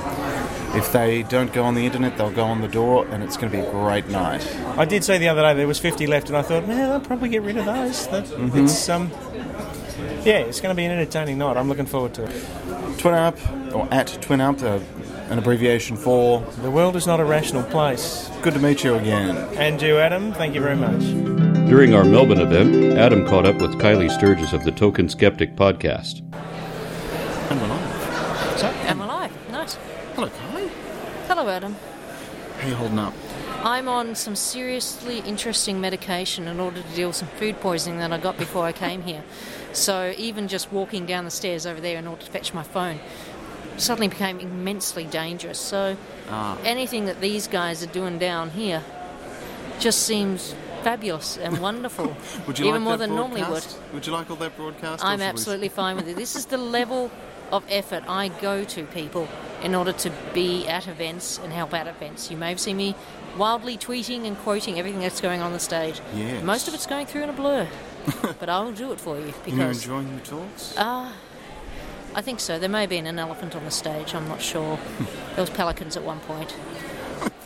if 0.74 0.92
they 0.92 1.22
don't 1.24 1.52
go 1.52 1.64
on 1.64 1.74
the 1.74 1.86
internet, 1.86 2.16
they'll 2.18 2.30
go 2.32 2.44
on 2.44 2.60
the 2.62 2.68
door, 2.68 3.06
and 3.08 3.22
it's 3.22 3.36
going 3.36 3.50
to 3.52 3.56
be 3.58 3.64
a 3.64 3.70
great 3.70 4.08
night. 4.08 4.44
I 4.76 4.84
did 4.84 5.04
say 5.04 5.18
the 5.18 5.28
other 5.28 5.42
day 5.42 5.54
there 5.54 5.68
was 5.68 5.78
50 5.78 6.06
left, 6.08 6.28
and 6.28 6.36
I 6.36 6.42
thought, 6.42 6.66
man, 6.66 6.90
I'll 6.90 7.00
probably 7.00 7.28
get 7.28 7.42
rid 7.42 7.56
of 7.56 7.64
those. 7.64 8.06
That, 8.08 8.24
Mhm. 8.24 8.64
It's 8.64 8.88
um, 8.88 9.10
yeah, 10.24 10.38
it's 10.38 10.60
going 10.60 10.74
to 10.74 10.76
be 10.76 10.84
an 10.84 10.90
entertaining 10.92 11.38
night. 11.38 11.56
I'm 11.56 11.68
looking 11.68 11.86
forward 11.86 12.14
to 12.14 12.24
it. 12.24 12.30
TwinArp, 12.98 13.72
or 13.74 13.86
at 13.92 14.08
TwinArp, 14.08 14.62
uh, 14.64 14.80
an 15.30 15.38
abbreviation 15.38 15.96
for 15.96 16.40
The 16.62 16.70
world 16.70 16.96
is 16.96 17.06
not 17.06 17.20
a 17.20 17.24
rational 17.24 17.62
place. 17.64 18.30
Good 18.42 18.54
to 18.54 18.60
meet 18.60 18.84
you 18.84 18.94
again. 18.94 19.36
And 19.56 19.80
you, 19.82 19.98
Adam. 19.98 20.32
Thank 20.32 20.54
you 20.54 20.60
very 20.60 20.76
much. 20.76 21.00
During 21.68 21.94
our 21.94 22.04
Melbourne 22.04 22.40
event, 22.40 22.96
Adam 22.96 23.26
caught 23.26 23.44
up 23.44 23.56
with 23.56 23.72
Kylie 23.74 24.10
Sturgess 24.10 24.52
of 24.52 24.64
the 24.64 24.70
Token 24.70 25.08
Skeptic 25.08 25.56
podcast. 25.56 26.20
And 27.50 27.60
we're 27.60 27.68
live. 27.68 28.58
So, 28.58 28.68
I'm 28.68 29.00
alive. 29.00 29.50
Nice. 29.50 29.74
hello, 30.14 30.28
Kylie. 30.28 30.70
Hello, 31.26 31.48
Adam. 31.48 31.74
How 32.60 32.68
you 32.68 32.74
holding 32.76 32.98
up? 33.00 33.14
I'm 33.64 33.88
on 33.88 34.14
some 34.14 34.36
seriously 34.36 35.18
interesting 35.20 35.80
medication 35.80 36.46
in 36.46 36.60
order 36.60 36.80
to 36.82 36.88
deal 36.94 37.08
with 37.08 37.16
some 37.16 37.28
food 37.28 37.60
poisoning 37.60 37.98
that 37.98 38.12
I 38.12 38.18
got 38.18 38.38
before 38.38 38.64
I 38.64 38.70
came 38.70 39.02
here. 39.02 39.24
So 39.72 40.14
even 40.16 40.46
just 40.46 40.70
walking 40.70 41.04
down 41.04 41.24
the 41.24 41.32
stairs 41.32 41.66
over 41.66 41.80
there 41.80 41.98
in 41.98 42.06
order 42.06 42.22
to 42.22 42.30
fetch 42.30 42.54
my 42.54 42.62
phone 42.62 43.00
suddenly 43.76 44.08
became 44.08 44.40
immensely 44.40 45.04
dangerous. 45.04 45.58
So 45.58 45.96
Ah. 46.30 46.56
anything 46.64 47.06
that 47.06 47.20
these 47.20 47.46
guys 47.48 47.82
are 47.82 47.86
doing 47.92 48.18
down 48.18 48.50
here 48.50 48.82
just 49.78 50.02
seems 50.02 50.54
fabulous 50.82 51.36
and 51.38 51.58
wonderful. 51.68 52.16
Would 52.46 52.58
you 52.58 52.66
even 52.66 52.82
like 52.82 52.84
more 52.84 52.96
that 52.96 53.06
than 53.08 53.16
normally 53.16 53.42
would. 53.42 53.48
broadcast? 53.50 53.78
Would 53.92 54.06
you 54.06 54.12
like 54.12 54.30
all 54.30 54.36
that 54.36 54.56
broadcast? 54.56 55.04
I'm 55.04 55.18
we- 55.20 55.24
absolutely 55.24 55.68
fine 55.82 55.96
with 55.96 56.08
it. 56.08 56.16
This 56.16 56.36
is 56.36 56.46
the 56.46 56.58
level 56.58 57.10
of 57.52 57.62
effort 57.68 58.02
I 58.08 58.28
go 58.28 58.64
to 58.64 58.84
people 58.86 59.28
in 59.62 59.74
order 59.74 59.92
to 59.92 60.10
be 60.34 60.66
at 60.66 60.88
events 60.88 61.38
and 61.42 61.52
help 61.52 61.72
out 61.74 61.86
events. 61.86 62.30
You 62.30 62.36
may 62.36 62.48
have 62.48 62.58
seen 62.60 62.76
me 62.76 62.94
wildly 63.38 63.76
tweeting 63.76 64.26
and 64.26 64.36
quoting 64.38 64.78
everything 64.78 65.00
that's 65.00 65.20
going 65.20 65.40
on 65.42 65.52
the 65.52 65.60
stage. 65.60 66.00
Yes. 66.14 66.42
Most 66.42 66.66
of 66.68 66.74
it's 66.74 66.86
going 66.86 67.06
through 67.06 67.22
in 67.24 67.28
a 67.28 67.32
blur, 67.32 67.68
but 68.40 68.48
I 68.48 68.60
will 68.60 68.72
do 68.72 68.92
it 68.92 69.00
for 69.00 69.16
you 69.18 69.26
because. 69.26 69.46
You 69.46 69.52
because 69.52 69.82
enjoying 69.82 70.16
the 70.16 70.22
talks? 70.22 70.76
uh, 70.76 71.12
I 72.16 72.22
think 72.22 72.40
so. 72.40 72.58
There 72.58 72.70
may 72.70 72.80
have 72.80 72.90
been 72.90 73.06
an 73.06 73.18
elephant 73.18 73.54
on 73.54 73.64
the 73.66 73.70
stage. 73.70 74.14
I'm 74.14 74.26
not 74.26 74.40
sure. 74.40 74.78
there 75.34 75.42
was 75.42 75.50
pelicans 75.50 75.98
at 75.98 76.02
one 76.02 76.18
point. 76.20 76.56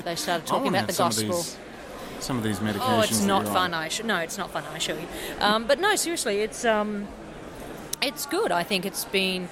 They 0.04 0.14
started 0.14 0.46
talking 0.46 0.68
about 0.68 0.86
the 0.86 1.02
have 1.02 1.12
some 1.12 1.26
of 1.26 1.30
gospel. 1.30 1.60
Some 2.20 2.36
of 2.38 2.44
these 2.44 2.60
medications. 2.60 2.98
Oh, 2.98 3.00
it's 3.00 3.24
not 3.24 3.48
fun. 3.48 3.74
I 3.74 3.88
sh- 3.88 4.04
no, 4.04 4.18
it's 4.18 4.38
not 4.38 4.50
fun. 4.50 4.62
I 4.72 4.78
show 4.78 4.94
you. 4.94 5.06
Um, 5.40 5.66
but 5.66 5.80
no, 5.80 5.96
seriously, 5.96 6.40
it's 6.40 6.64
um, 6.64 7.08
it's 8.00 8.26
good. 8.26 8.52
I 8.52 8.62
think 8.62 8.86
it's 8.86 9.04
been 9.06 9.48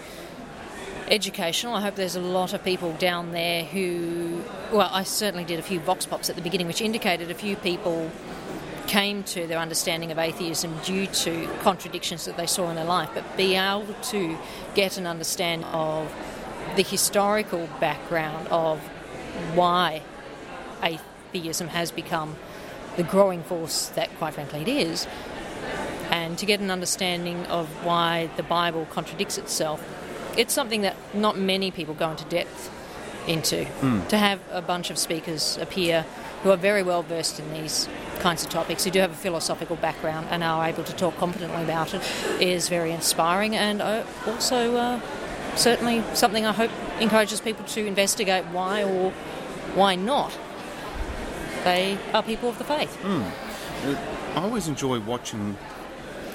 educational. 1.10 1.74
I 1.74 1.80
hope 1.80 1.96
there's 1.96 2.16
a 2.16 2.20
lot 2.20 2.52
of 2.54 2.62
people 2.62 2.92
down 2.92 3.32
there 3.32 3.64
who, 3.64 4.42
well, 4.72 4.90
I 4.92 5.02
certainly 5.02 5.44
did 5.44 5.58
a 5.58 5.62
few 5.62 5.80
vox 5.80 6.06
pops 6.06 6.30
at 6.30 6.36
the 6.36 6.42
beginning, 6.42 6.66
which 6.66 6.80
indicated 6.80 7.30
a 7.30 7.34
few 7.34 7.56
people 7.56 8.10
came 8.89 9.22
to 9.22 9.47
their 9.47 9.59
understanding 9.59 10.11
of 10.11 10.18
atheism 10.18 10.76
due 10.82 11.07
to 11.07 11.47
contradictions 11.61 12.24
that 12.24 12.36
they 12.36 12.47
saw 12.47 12.68
in 12.70 12.74
their 12.74 12.84
life, 12.84 13.11
but 13.14 13.36
be 13.36 13.55
able 13.55 13.95
to 14.03 14.36
get 14.74 14.97
an 14.97 15.07
understanding 15.07 15.66
of 15.68 16.12
the 16.74 16.82
historical 16.82 17.68
background 17.80 18.49
of 18.49 18.80
why 19.55 20.03
atheism 20.82 21.68
has 21.68 21.91
become 21.91 22.34
the 22.97 23.03
growing 23.03 23.43
force 23.43 23.89
that, 23.89 24.09
quite 24.16 24.34
frankly, 24.34 24.62
it 24.62 24.68
is, 24.68 25.07
and 26.11 26.39
to 26.39 26.47
get 26.47 26.59
an 26.59 26.70
understanding 26.70 27.45
of 27.47 27.68
why 27.84 28.30
the 28.36 28.43
Bible 28.43 28.86
contradicts 28.91 29.36
itself. 29.39 29.84
It's 30.36 30.55
something 30.55 30.80
that 30.82 30.97
not 31.14 31.36
many 31.39 31.70
people 31.70 31.95
go 31.95 32.11
into 32.11 32.24
depth 32.24 32.70
into. 33.29 33.64
Mm. 33.81 34.09
To 34.09 34.18
have 34.18 34.41
a 34.51 34.62
bunch 34.62 34.91
of 34.91 34.99
speakers 34.99 35.59
appear 35.59 36.05
who 36.43 36.51
are 36.51 36.57
very 36.57 36.83
well 36.83 37.03
versed 37.03 37.39
in 37.39 37.53
these 37.53 37.89
kinds 38.20 38.43
of 38.43 38.51
topics, 38.51 38.85
who 38.85 38.91
do 38.91 39.01
have 39.01 39.11
a 39.11 39.16
philosophical 39.16 39.76
background 39.76 40.26
and 40.31 40.43
are 40.43 40.66
able 40.66 40.85
to 40.85 40.95
talk 40.95 41.16
competently 41.16 41.62
about 41.62 41.95
it, 41.95 42.03
is 42.41 42.68
very 42.68 42.91
inspiring 42.93 43.55
and 43.55 43.83
uh, 43.83 44.05
also 44.26 44.76
uh, 44.76 45.01
certainly 45.57 46.03
something 46.14 46.47
I 46.47 46.53
hope 46.53 46.70
encourages 47.01 47.41
people 47.41 47.64
to 47.66 47.87
investigate 47.87 48.45
why 48.47 48.83
or 48.83 49.11
why 49.74 49.95
not 49.95 50.37
they 51.64 51.99
are 52.14 52.22
people 52.22 52.49
of 52.49 52.59
the 52.59 52.64
faith. 52.64 52.97
Uh, 53.05 53.31
I 54.35 54.41
always 54.41 54.68
enjoy 54.68 55.01
watching 55.01 55.57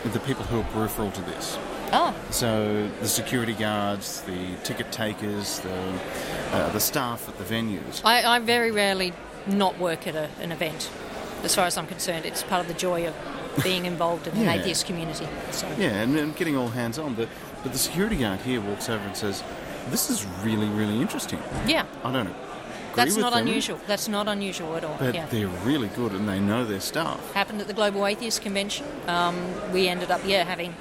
the 0.03 0.19
people 0.19 0.43
who 0.43 0.59
are 0.59 0.63
peripheral 0.65 1.11
to 1.11 1.21
this. 1.21 1.57
Ah. 1.93 2.13
So 2.31 2.89
the 3.01 3.07
security 3.07 3.53
guards, 3.53 4.21
the 4.21 4.55
ticket 4.63 4.91
takers, 4.91 5.59
the 5.59 5.99
uh, 6.51 6.69
the 6.71 6.79
staff 6.79 7.29
at 7.29 7.37
the 7.37 7.43
venues. 7.43 8.01
I, 8.03 8.23
I 8.23 8.39
very 8.39 8.71
rarely 8.71 9.13
not 9.47 9.77
work 9.77 10.07
at 10.07 10.15
a, 10.15 10.29
an 10.41 10.51
event. 10.51 10.89
As 11.43 11.53
far 11.53 11.65
as 11.65 11.77
I'm 11.77 11.87
concerned, 11.87 12.25
it's 12.25 12.41
part 12.41 12.61
of 12.61 12.67
the 12.67 12.73
joy 12.73 13.05
of 13.07 13.13
being 13.63 13.85
involved 13.85 14.27
in 14.27 14.35
an 14.37 14.43
Yeah. 14.45 14.53
atheist 14.53 14.85
community. 14.87 15.27
So. 15.51 15.67
Yeah, 15.77 16.01
and, 16.01 16.17
and 16.17 16.35
getting 16.35 16.57
all 16.57 16.69
hands 16.69 16.97
on. 16.97 17.13
But 17.13 17.29
but 17.61 17.71
the 17.71 17.77
security 17.77 18.15
guard 18.17 18.39
here 18.41 18.59
walks 18.59 18.89
over 18.89 19.05
and 19.05 19.15
says, 19.15 19.43
"This 19.91 20.09
is 20.09 20.25
really 20.43 20.69
really 20.69 20.99
interesting." 20.99 21.39
Yeah. 21.67 21.85
I 22.03 22.11
don't 22.11 22.25
know. 22.25 22.35
That's 22.95 23.17
not 23.17 23.33
them, 23.33 23.47
unusual. 23.47 23.79
That's 23.87 24.07
not 24.07 24.27
unusual 24.27 24.75
at 24.75 24.83
all. 24.83 24.95
But 24.99 25.15
yeah. 25.15 25.25
they're 25.27 25.47
really 25.47 25.87
good 25.89 26.11
and 26.11 26.27
they 26.27 26.39
know 26.39 26.63
their 26.63 26.79
stuff. 26.79 27.33
Happened 27.33 27.61
at 27.61 27.67
the 27.67 27.73
Global 27.73 28.05
Atheist 28.05 28.41
Convention. 28.41 28.85
Um, 29.07 29.35
we 29.71 29.87
ended 29.87 30.11
up, 30.11 30.21
yeah, 30.25 30.43
having 30.43 30.75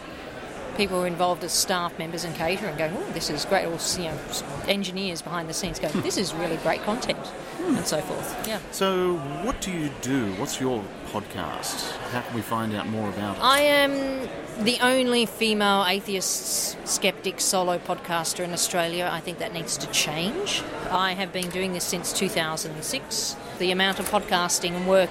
people 0.77 0.97
who 0.97 1.03
were 1.03 1.07
involved 1.07 1.45
as 1.45 1.53
staff 1.53 1.99
members 1.99 2.25
and 2.25 2.35
catering 2.35 2.77
going, 2.77 2.97
oh, 2.97 3.13
this 3.13 3.31
is 3.31 3.45
great. 3.45 3.67
Or, 3.67 3.79
you 3.99 4.05
know, 4.05 4.19
engineers 4.67 5.23
behind 5.23 5.49
the 5.49 5.55
scenes 5.55 5.79
going, 5.79 5.93
hmm. 5.93 6.01
this 6.01 6.17
is 6.17 6.35
really 6.35 6.57
great 6.59 6.83
content, 6.83 7.19
hmm. 7.19 7.77
and 7.77 7.87
so 7.87 8.01
forth. 8.01 8.49
Yeah. 8.49 8.59
So, 8.71 9.17
what 9.43 9.61
do 9.61 9.71
you 9.71 9.91
do? 10.01 10.33
What's 10.35 10.61
your 10.61 10.83
podcast? 11.09 11.91
How 12.11 12.23
can 12.23 12.35
we 12.35 12.43
find 12.43 12.75
out 12.75 12.89
more 12.89 13.09
about 13.09 13.37
it? 13.37 13.43
I 13.43 13.61
am 13.61 14.29
the 14.61 14.79
only 14.81 15.27
female 15.27 15.85
atheist 15.87 16.87
skeptic 16.87 17.41
solo 17.41 17.79
podcaster 17.79 18.45
in 18.45 18.53
Australia. 18.53 19.09
I 19.11 19.21
think 19.21 19.39
that 19.39 19.53
needs 19.53 19.77
to 19.79 19.87
change. 19.89 20.63
I 20.91 21.13
have 21.13 21.33
been 21.33 21.49
doing 21.51 21.73
this 21.73 21.85
since 21.85 22.13
2006. 22.13 23.37
The 23.59 23.71
amount 23.71 23.99
of 23.99 24.09
podcasting 24.11 24.73
and 24.73 24.89
work 24.89 25.11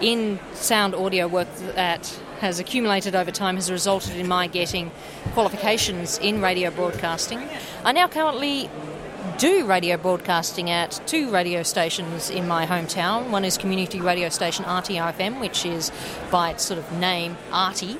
in 0.00 0.38
sound 0.52 0.94
audio 0.94 1.26
work 1.26 1.48
that 1.74 2.06
has 2.40 2.58
accumulated 2.58 3.14
over 3.14 3.30
time 3.30 3.56
has 3.56 3.70
resulted 3.70 4.16
in 4.16 4.28
my 4.28 4.46
getting 4.46 4.90
qualifications 5.32 6.18
in 6.18 6.42
radio 6.42 6.70
broadcasting. 6.70 7.40
I 7.84 7.92
now 7.92 8.08
currently 8.08 8.68
do 9.38 9.66
radio 9.66 9.96
broadcasting 9.96 10.70
at 10.70 11.00
two 11.06 11.30
radio 11.30 11.62
stations 11.62 12.30
in 12.30 12.46
my 12.46 12.66
hometown. 12.66 13.30
One 13.30 13.44
is 13.44 13.58
community 13.58 14.00
radio 14.00 14.28
station 14.28 14.64
RTRFM, 14.64 15.40
which 15.40 15.66
is 15.66 15.90
by 16.30 16.50
its 16.50 16.64
sort 16.64 16.78
of 16.78 16.90
name, 16.92 17.36
Arty. 17.52 17.98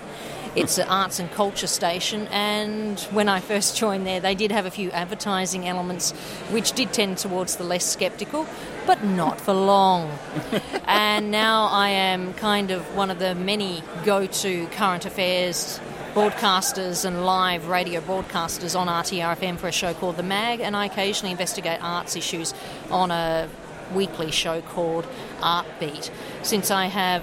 It's 0.55 0.79
an 0.79 0.89
arts 0.89 1.19
and 1.19 1.31
culture 1.33 1.67
station, 1.67 2.29
and 2.29 2.99
when 3.11 3.29
I 3.29 3.41
first 3.41 3.77
joined 3.77 4.07
there, 4.07 4.21
they 4.21 4.35
did 4.35 4.51
have 4.53 4.65
a 4.65 4.71
few 4.71 4.91
advertising 4.91 5.69
elements 5.69 6.13
which 6.51 6.73
did 6.73 6.95
tend 6.95 7.19
towards 7.19 7.57
the 7.57 7.65
less 7.65 7.85
sceptical, 7.85 8.47
but 8.87 9.05
not 9.05 9.41
for 9.41 9.53
long. 9.53 10.17
and 10.87 11.31
now 11.31 11.67
I 11.67 11.91
am 11.91 12.35
kind 12.35 12.71
of 12.71 12.95
one 12.95 13.11
of 13.11 13.19
the 13.19 13.35
many 13.35 13.83
go 14.05 14.27
to 14.27 14.67
current 14.69 15.05
affairs 15.05 15.81
broadcasters 16.17 17.05
and 17.05 17.27
live 17.27 17.69
radio 17.69 18.01
broadcasters 18.01 18.75
on 18.75 18.87
RTRFM 18.87 19.59
for 19.59 19.69
a 19.69 19.73
show 19.73 19.93
called 19.93 20.17
The 20.17 20.23
Mag, 20.23 20.61
and 20.61 20.75
I 20.75 20.87
occasionally 20.87 21.31
investigate 21.31 21.79
arts 21.83 22.17
issues 22.17 22.55
on 22.91 23.11
a 23.11 23.51
weekly 23.95 24.31
show 24.31 24.63
called 24.63 25.07
Art 25.43 25.67
Beat. 25.79 26.11
Since 26.43 26.71
I 26.71 26.87
have. 26.87 27.23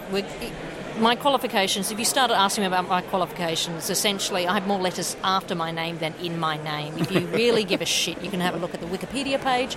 My 1.00 1.16
qualifications, 1.16 1.90
if 1.90 1.98
you 1.98 2.06
started 2.06 2.36
asking 2.36 2.62
me 2.62 2.68
about 2.68 2.88
my 2.88 3.02
qualifications, 3.02 3.90
essentially 3.90 4.48
I 4.48 4.54
have 4.54 4.68
more 4.68 4.80
letters 4.80 5.18
after 5.24 5.56
my 5.56 5.72
name 5.72 5.98
than 5.98 6.14
in 6.22 6.40
my 6.40 6.64
name. 6.64 6.96
If 7.00 7.12
you 7.12 7.26
really 7.34 7.64
give 7.64 7.82
a 7.82 7.86
shit, 7.86 8.22
you 8.24 8.30
can 8.30 8.42
have 8.42 8.54
a 8.54 8.60
look 8.60 8.76
at 8.76 8.80
the 8.80 8.86
Wikipedia 8.86 9.42
page. 9.42 9.76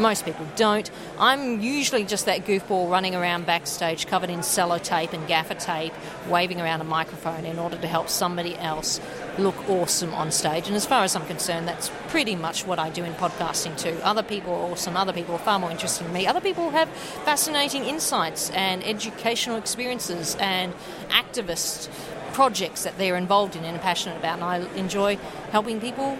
Most 0.00 0.24
people 0.24 0.46
don't. 0.56 0.90
I'm 1.18 1.60
usually 1.60 2.04
just 2.04 2.24
that 2.24 2.46
goofball 2.46 2.90
running 2.90 3.14
around 3.14 3.44
backstage 3.44 4.06
covered 4.06 4.30
in 4.30 4.38
sellotape 4.38 5.12
and 5.12 5.28
gaffer 5.28 5.52
tape, 5.52 5.92
waving 6.26 6.58
around 6.58 6.80
a 6.80 6.84
microphone 6.84 7.44
in 7.44 7.58
order 7.58 7.76
to 7.76 7.86
help 7.86 8.08
somebody 8.08 8.56
else 8.56 8.98
look 9.36 9.68
awesome 9.68 10.14
on 10.14 10.30
stage. 10.30 10.68
And 10.68 10.74
as 10.74 10.86
far 10.86 11.04
as 11.04 11.14
I'm 11.14 11.26
concerned, 11.26 11.68
that's 11.68 11.90
pretty 12.08 12.34
much 12.34 12.66
what 12.66 12.78
I 12.78 12.88
do 12.88 13.04
in 13.04 13.12
podcasting 13.12 13.78
too. 13.78 14.00
Other 14.02 14.22
people 14.22 14.54
are 14.54 14.72
awesome, 14.72 14.96
other 14.96 15.12
people 15.12 15.34
are 15.34 15.38
far 15.38 15.58
more 15.58 15.70
interesting 15.70 16.06
than 16.06 16.14
me. 16.14 16.26
Other 16.26 16.40
people 16.40 16.70
have 16.70 16.88
fascinating 16.88 17.84
insights 17.84 18.48
and 18.52 18.82
educational 18.82 19.58
experiences 19.58 20.34
and 20.40 20.72
activist 21.10 21.90
projects 22.32 22.84
that 22.84 22.96
they're 22.96 23.16
involved 23.16 23.54
in 23.54 23.64
and 23.64 23.76
are 23.76 23.80
passionate 23.80 24.16
about. 24.16 24.36
And 24.36 24.44
I 24.44 24.74
enjoy 24.76 25.16
helping 25.50 25.78
people 25.78 26.16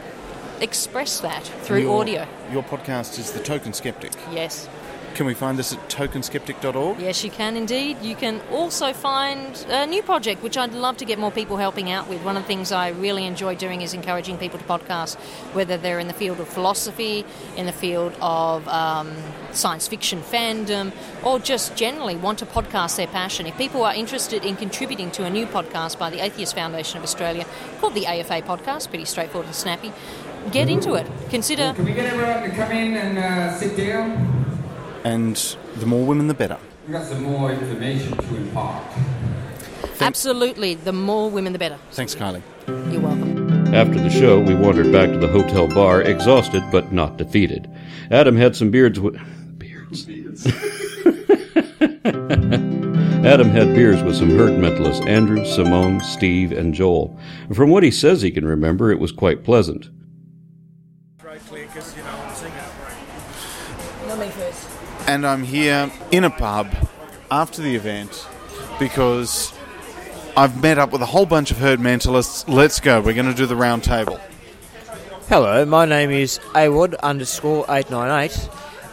express 0.60 1.20
that 1.20 1.42
through 1.62 1.82
Your- 1.82 2.00
audio. 2.00 2.26
Your 2.52 2.62
podcast 2.62 3.18
is 3.18 3.32
The 3.32 3.40
Token 3.40 3.72
Skeptic. 3.72 4.12
Yes. 4.32 4.68
Can 5.14 5.26
we 5.26 5.34
find 5.34 5.58
this 5.58 5.72
at 5.72 5.88
tokenskeptic.org? 5.90 7.00
Yes, 7.00 7.24
you 7.24 7.32
can 7.32 7.56
indeed. 7.56 8.00
You 8.00 8.14
can 8.14 8.40
also 8.52 8.92
find 8.92 9.66
a 9.68 9.84
new 9.84 10.02
project, 10.02 10.40
which 10.40 10.56
I'd 10.56 10.72
love 10.72 10.98
to 10.98 11.04
get 11.04 11.18
more 11.18 11.32
people 11.32 11.56
helping 11.56 11.90
out 11.90 12.08
with. 12.08 12.22
One 12.22 12.36
of 12.36 12.44
the 12.44 12.46
things 12.46 12.70
I 12.70 12.90
really 12.90 13.26
enjoy 13.26 13.56
doing 13.56 13.82
is 13.82 13.92
encouraging 13.92 14.38
people 14.38 14.60
to 14.60 14.64
podcast, 14.64 15.16
whether 15.52 15.76
they're 15.76 15.98
in 15.98 16.06
the 16.06 16.14
field 16.14 16.38
of 16.38 16.46
philosophy, 16.48 17.24
in 17.56 17.66
the 17.66 17.72
field 17.72 18.14
of 18.20 18.66
um, 18.68 19.12
science 19.50 19.88
fiction 19.88 20.22
fandom, 20.22 20.92
or 21.24 21.40
just 21.40 21.74
generally 21.74 22.14
want 22.14 22.38
to 22.38 22.46
podcast 22.46 22.96
their 22.96 23.08
passion. 23.08 23.46
If 23.46 23.58
people 23.58 23.82
are 23.82 23.94
interested 23.94 24.44
in 24.44 24.54
contributing 24.54 25.10
to 25.12 25.24
a 25.24 25.30
new 25.30 25.44
podcast 25.46 25.98
by 25.98 26.10
the 26.10 26.20
Atheist 26.24 26.54
Foundation 26.54 26.98
of 26.98 27.02
Australia 27.02 27.46
called 27.80 27.94
the 27.94 28.06
AFA 28.06 28.42
Podcast, 28.42 28.88
pretty 28.90 29.04
straightforward 29.06 29.46
and 29.46 29.56
snappy, 29.56 29.92
get 30.52 30.68
into 30.68 30.94
it. 30.94 31.06
Consider. 31.30 31.72
Can 31.74 31.84
we 31.84 31.92
get 31.92 32.12
everyone 32.12 32.48
to 32.48 32.56
come 32.56 32.72
in 32.72 32.96
and 32.96 33.18
uh, 33.18 33.54
sit 33.54 33.76
down? 33.76 34.26
And 35.04 35.36
the 35.76 35.86
more 35.86 36.04
women, 36.04 36.28
the 36.28 36.34
better. 36.34 36.58
We've 36.86 36.92
got 36.92 37.06
some 37.06 37.22
more 37.22 37.52
information 37.52 38.16
to 38.16 38.36
impart. 38.36 38.84
Absolutely, 40.00 40.74
the 40.74 40.92
more 40.92 41.30
women, 41.30 41.52
the 41.52 41.58
better. 41.58 41.78
Thanks, 41.92 42.14
Kylie. 42.14 42.42
You're 42.66 43.00
welcome. 43.00 43.74
After 43.74 44.00
the 44.00 44.10
show, 44.10 44.40
we 44.40 44.54
wandered 44.54 44.90
back 44.90 45.10
to 45.10 45.18
the 45.18 45.28
hotel 45.28 45.68
bar, 45.68 46.02
exhausted 46.02 46.62
but 46.72 46.92
not 46.92 47.16
defeated. 47.16 47.70
Adam 48.10 48.36
had 48.36 48.56
some 48.56 48.70
beards. 48.70 48.98
W- 48.98 49.18
beards. 49.58 50.46
Adam 53.24 53.50
had 53.50 53.74
beers 53.74 54.02
with 54.02 54.16
some 54.16 54.30
herd 54.30 54.52
mentalists 54.52 55.06
Andrew, 55.06 55.44
Simone, 55.44 56.00
Steve, 56.00 56.52
and 56.52 56.72
Joel. 56.74 57.16
From 57.54 57.70
what 57.70 57.82
he 57.82 57.90
says 57.90 58.22
he 58.22 58.30
can 58.30 58.46
remember, 58.46 58.90
it 58.90 58.98
was 58.98 59.12
quite 59.12 59.44
pleasant. 59.44 59.90
And 65.10 65.26
I'm 65.26 65.42
here 65.42 65.90
in 66.12 66.22
a 66.22 66.30
pub 66.30 66.72
after 67.32 67.60
the 67.60 67.74
event 67.74 68.28
because 68.78 69.52
I've 70.36 70.62
met 70.62 70.78
up 70.78 70.92
with 70.92 71.02
a 71.02 71.06
whole 71.06 71.26
bunch 71.26 71.50
of 71.50 71.58
herd 71.58 71.80
mentalists. 71.80 72.48
Let's 72.48 72.78
go. 72.78 73.00
We're 73.00 73.14
going 73.14 73.26
to 73.26 73.34
do 73.34 73.46
the 73.46 73.56
round 73.56 73.82
table. 73.82 74.20
Hello, 75.26 75.64
my 75.64 75.84
name 75.84 76.12
is 76.12 76.38
Awad 76.54 76.94
underscore 76.94 77.64
898, 77.68 78.48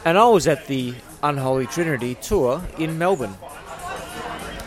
and 0.06 0.18
I 0.18 0.28
was 0.30 0.48
at 0.48 0.66
the 0.66 0.96
Unholy 1.22 1.68
Trinity 1.68 2.16
tour 2.16 2.64
in 2.80 2.98
Melbourne. 2.98 3.38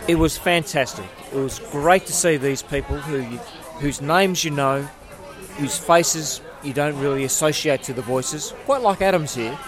It 0.06 0.20
was 0.20 0.38
fantastic. 0.38 1.06
It 1.32 1.36
was 1.36 1.58
great 1.72 2.06
to 2.06 2.12
see 2.12 2.36
these 2.36 2.62
people 2.62 2.96
who 2.96 3.22
you, 3.22 3.38
whose 3.80 4.00
names 4.00 4.44
you 4.44 4.52
know, 4.52 4.82
whose 5.56 5.76
faces 5.76 6.42
you 6.62 6.72
don't 6.72 6.96
really 7.00 7.24
associate 7.24 7.82
to 7.82 7.92
the 7.92 8.02
voices, 8.02 8.54
quite 8.66 8.82
like 8.82 9.02
Adam's 9.02 9.34
here, 9.34 9.58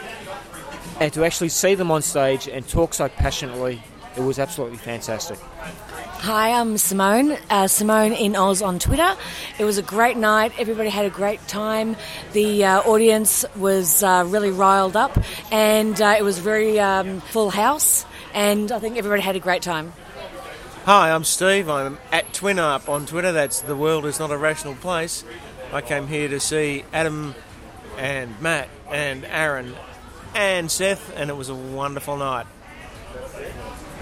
and 1.01 1.12
to 1.12 1.24
actually 1.24 1.49
see 1.49 1.74
them 1.74 1.90
on 1.90 2.03
stage 2.03 2.49
and 2.49 2.66
talk 2.68 2.95
so 2.95 3.09
passionately, 3.09 3.82
it 4.16 4.20
was 4.20 4.38
absolutely 4.38 4.78
fantastic. 4.78 5.38
Hi, 5.38 6.53
I'm 6.53 6.78
Simone. 6.78 7.36
Uh, 7.51 7.66
Simone 7.66 8.12
in 8.12 8.36
Oz 8.36 8.62
on 8.62 8.78
Twitter. 8.78 9.16
It 9.59 9.64
was 9.64 9.78
a 9.78 9.82
great 9.82 10.16
night. 10.16 10.53
Everybody 10.57 10.88
had 10.88 11.05
a 11.05 11.11
great 11.11 11.47
time. 11.49 11.97
The 12.32 12.64
uh, 12.64 12.80
audience 12.82 13.45
was 13.57 14.05
uh, 14.05 14.24
really 14.28 14.53
riled 14.53 14.97
up, 14.97 15.18
and 15.51 16.01
uh, 16.01 16.14
it 16.16 16.22
was 16.22 16.38
very 16.38 16.78
um, 16.78 17.20
full 17.22 17.51
house. 17.51 18.07
And 18.34 18.70
I 18.70 18.78
think 18.78 18.99
everybody 18.99 19.20
had 19.20 19.34
a 19.34 19.40
great 19.40 19.62
time. 19.62 19.93
Hi, 20.84 21.11
I'm 21.11 21.24
Steve. 21.24 21.68
I'm 21.68 21.99
at 22.12 22.32
TwinArp 22.32 22.88
on 22.88 23.07
Twitter. 23.07 23.32
That's 23.32 23.61
the 23.61 23.76
world 23.76 24.07
is 24.07 24.20
not 24.20 24.30
a 24.30 24.36
rational 24.36 24.74
place. 24.76 25.24
I 25.72 25.80
came 25.80 26.07
here 26.07 26.28
to 26.28 26.38
see 26.38 26.84
Adam 26.93 27.34
and 27.99 28.40
Matt 28.40 28.68
and 28.90 29.24
Aron 29.24 29.74
and 30.34 30.70
Seth, 30.70 31.12
and 31.16 31.30
it 31.30 31.36
was 31.36 31.48
a 31.48 31.54
wonderful 31.54 32.16
night. 32.16 32.46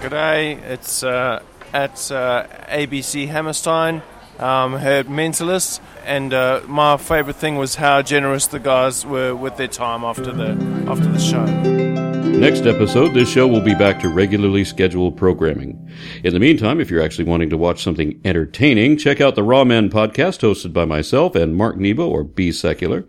G'day, 0.01 0.61
it's 0.63 1.03
uh, 1.03 1.43
at 1.73 2.11
uh, 2.11 2.47
ABC 2.69 3.27
Hammerstein, 3.27 4.01
um, 4.39 4.73
herd 4.73 5.07
Mentalist, 5.07 5.79
and 6.05 6.33
uh, 6.33 6.61
my 6.67 6.97
favourite 6.97 7.35
thing 7.35 7.57
was 7.57 7.75
how 7.75 8.01
generous 8.01 8.47
the 8.47 8.59
guys 8.59 9.05
were 9.05 9.35
with 9.35 9.57
their 9.57 9.67
time 9.67 10.03
after 10.03 10.31
the 10.31 10.51
after 10.87 11.07
the 11.07 11.19
show. 11.19 12.10
Next 12.39 12.65
episode, 12.65 13.13
this 13.13 13.29
show 13.29 13.47
will 13.47 13.61
be 13.61 13.75
back 13.75 13.99
to 13.99 14.09
regularly 14.09 14.63
scheduled 14.65 15.15
programming. 15.15 15.89
In 16.23 16.33
the 16.33 16.39
meantime, 16.39 16.81
if 16.81 16.89
you're 16.89 17.03
actually 17.03 17.25
wanting 17.25 17.51
to 17.51 17.57
watch 17.57 17.83
something 17.83 18.19
entertaining, 18.25 18.97
check 18.97 19.21
out 19.21 19.35
the 19.35 19.43
Ra-Men 19.43 19.91
podcast 19.91 20.39
hosted 20.39 20.73
by 20.73 20.85
myself 20.85 21.35
and 21.35 21.55
Mark 21.55 21.77
Nebo 21.77 22.09
or 22.09 22.23
B 22.23 22.51
Secular, 22.51 23.05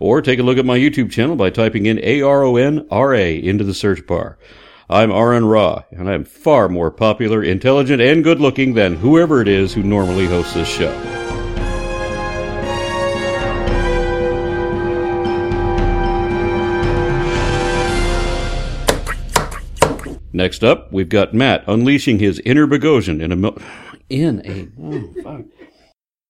or 0.00 0.20
take 0.20 0.38
a 0.38 0.42
look 0.42 0.58
at 0.58 0.66
my 0.66 0.78
YouTube 0.78 1.10
channel 1.10 1.34
by 1.34 1.48
typing 1.48 1.86
in 1.86 1.98
A-R-O-N-R-A 2.02 3.36
into 3.36 3.64
the 3.64 3.74
search 3.74 4.06
bar. 4.06 4.38
I'm 4.90 5.10
Aron 5.10 5.46
Ra, 5.46 5.84
and 5.90 6.10
I'm 6.10 6.24
far 6.24 6.68
more 6.68 6.90
popular, 6.90 7.42
intelligent, 7.42 8.02
and 8.02 8.22
good 8.22 8.38
looking 8.38 8.74
than 8.74 8.96
whoever 8.96 9.40
it 9.40 9.48
is 9.48 9.72
who 9.72 9.82
normally 9.82 10.26
hosts 10.26 10.52
this 10.52 10.68
show. 10.68 11.23
Next 20.34 20.64
up, 20.64 20.92
we've 20.92 21.08
got 21.08 21.32
Matt 21.32 21.62
unleashing 21.68 22.18
his 22.18 22.40
inner 22.40 22.66
Boghossian 22.66 23.22
in 23.22 23.30
a 23.30 23.36
mil- 23.36 23.56
in 24.10 24.42
a 24.44 24.66
oh, 24.82 25.22
fuck. 25.22 25.42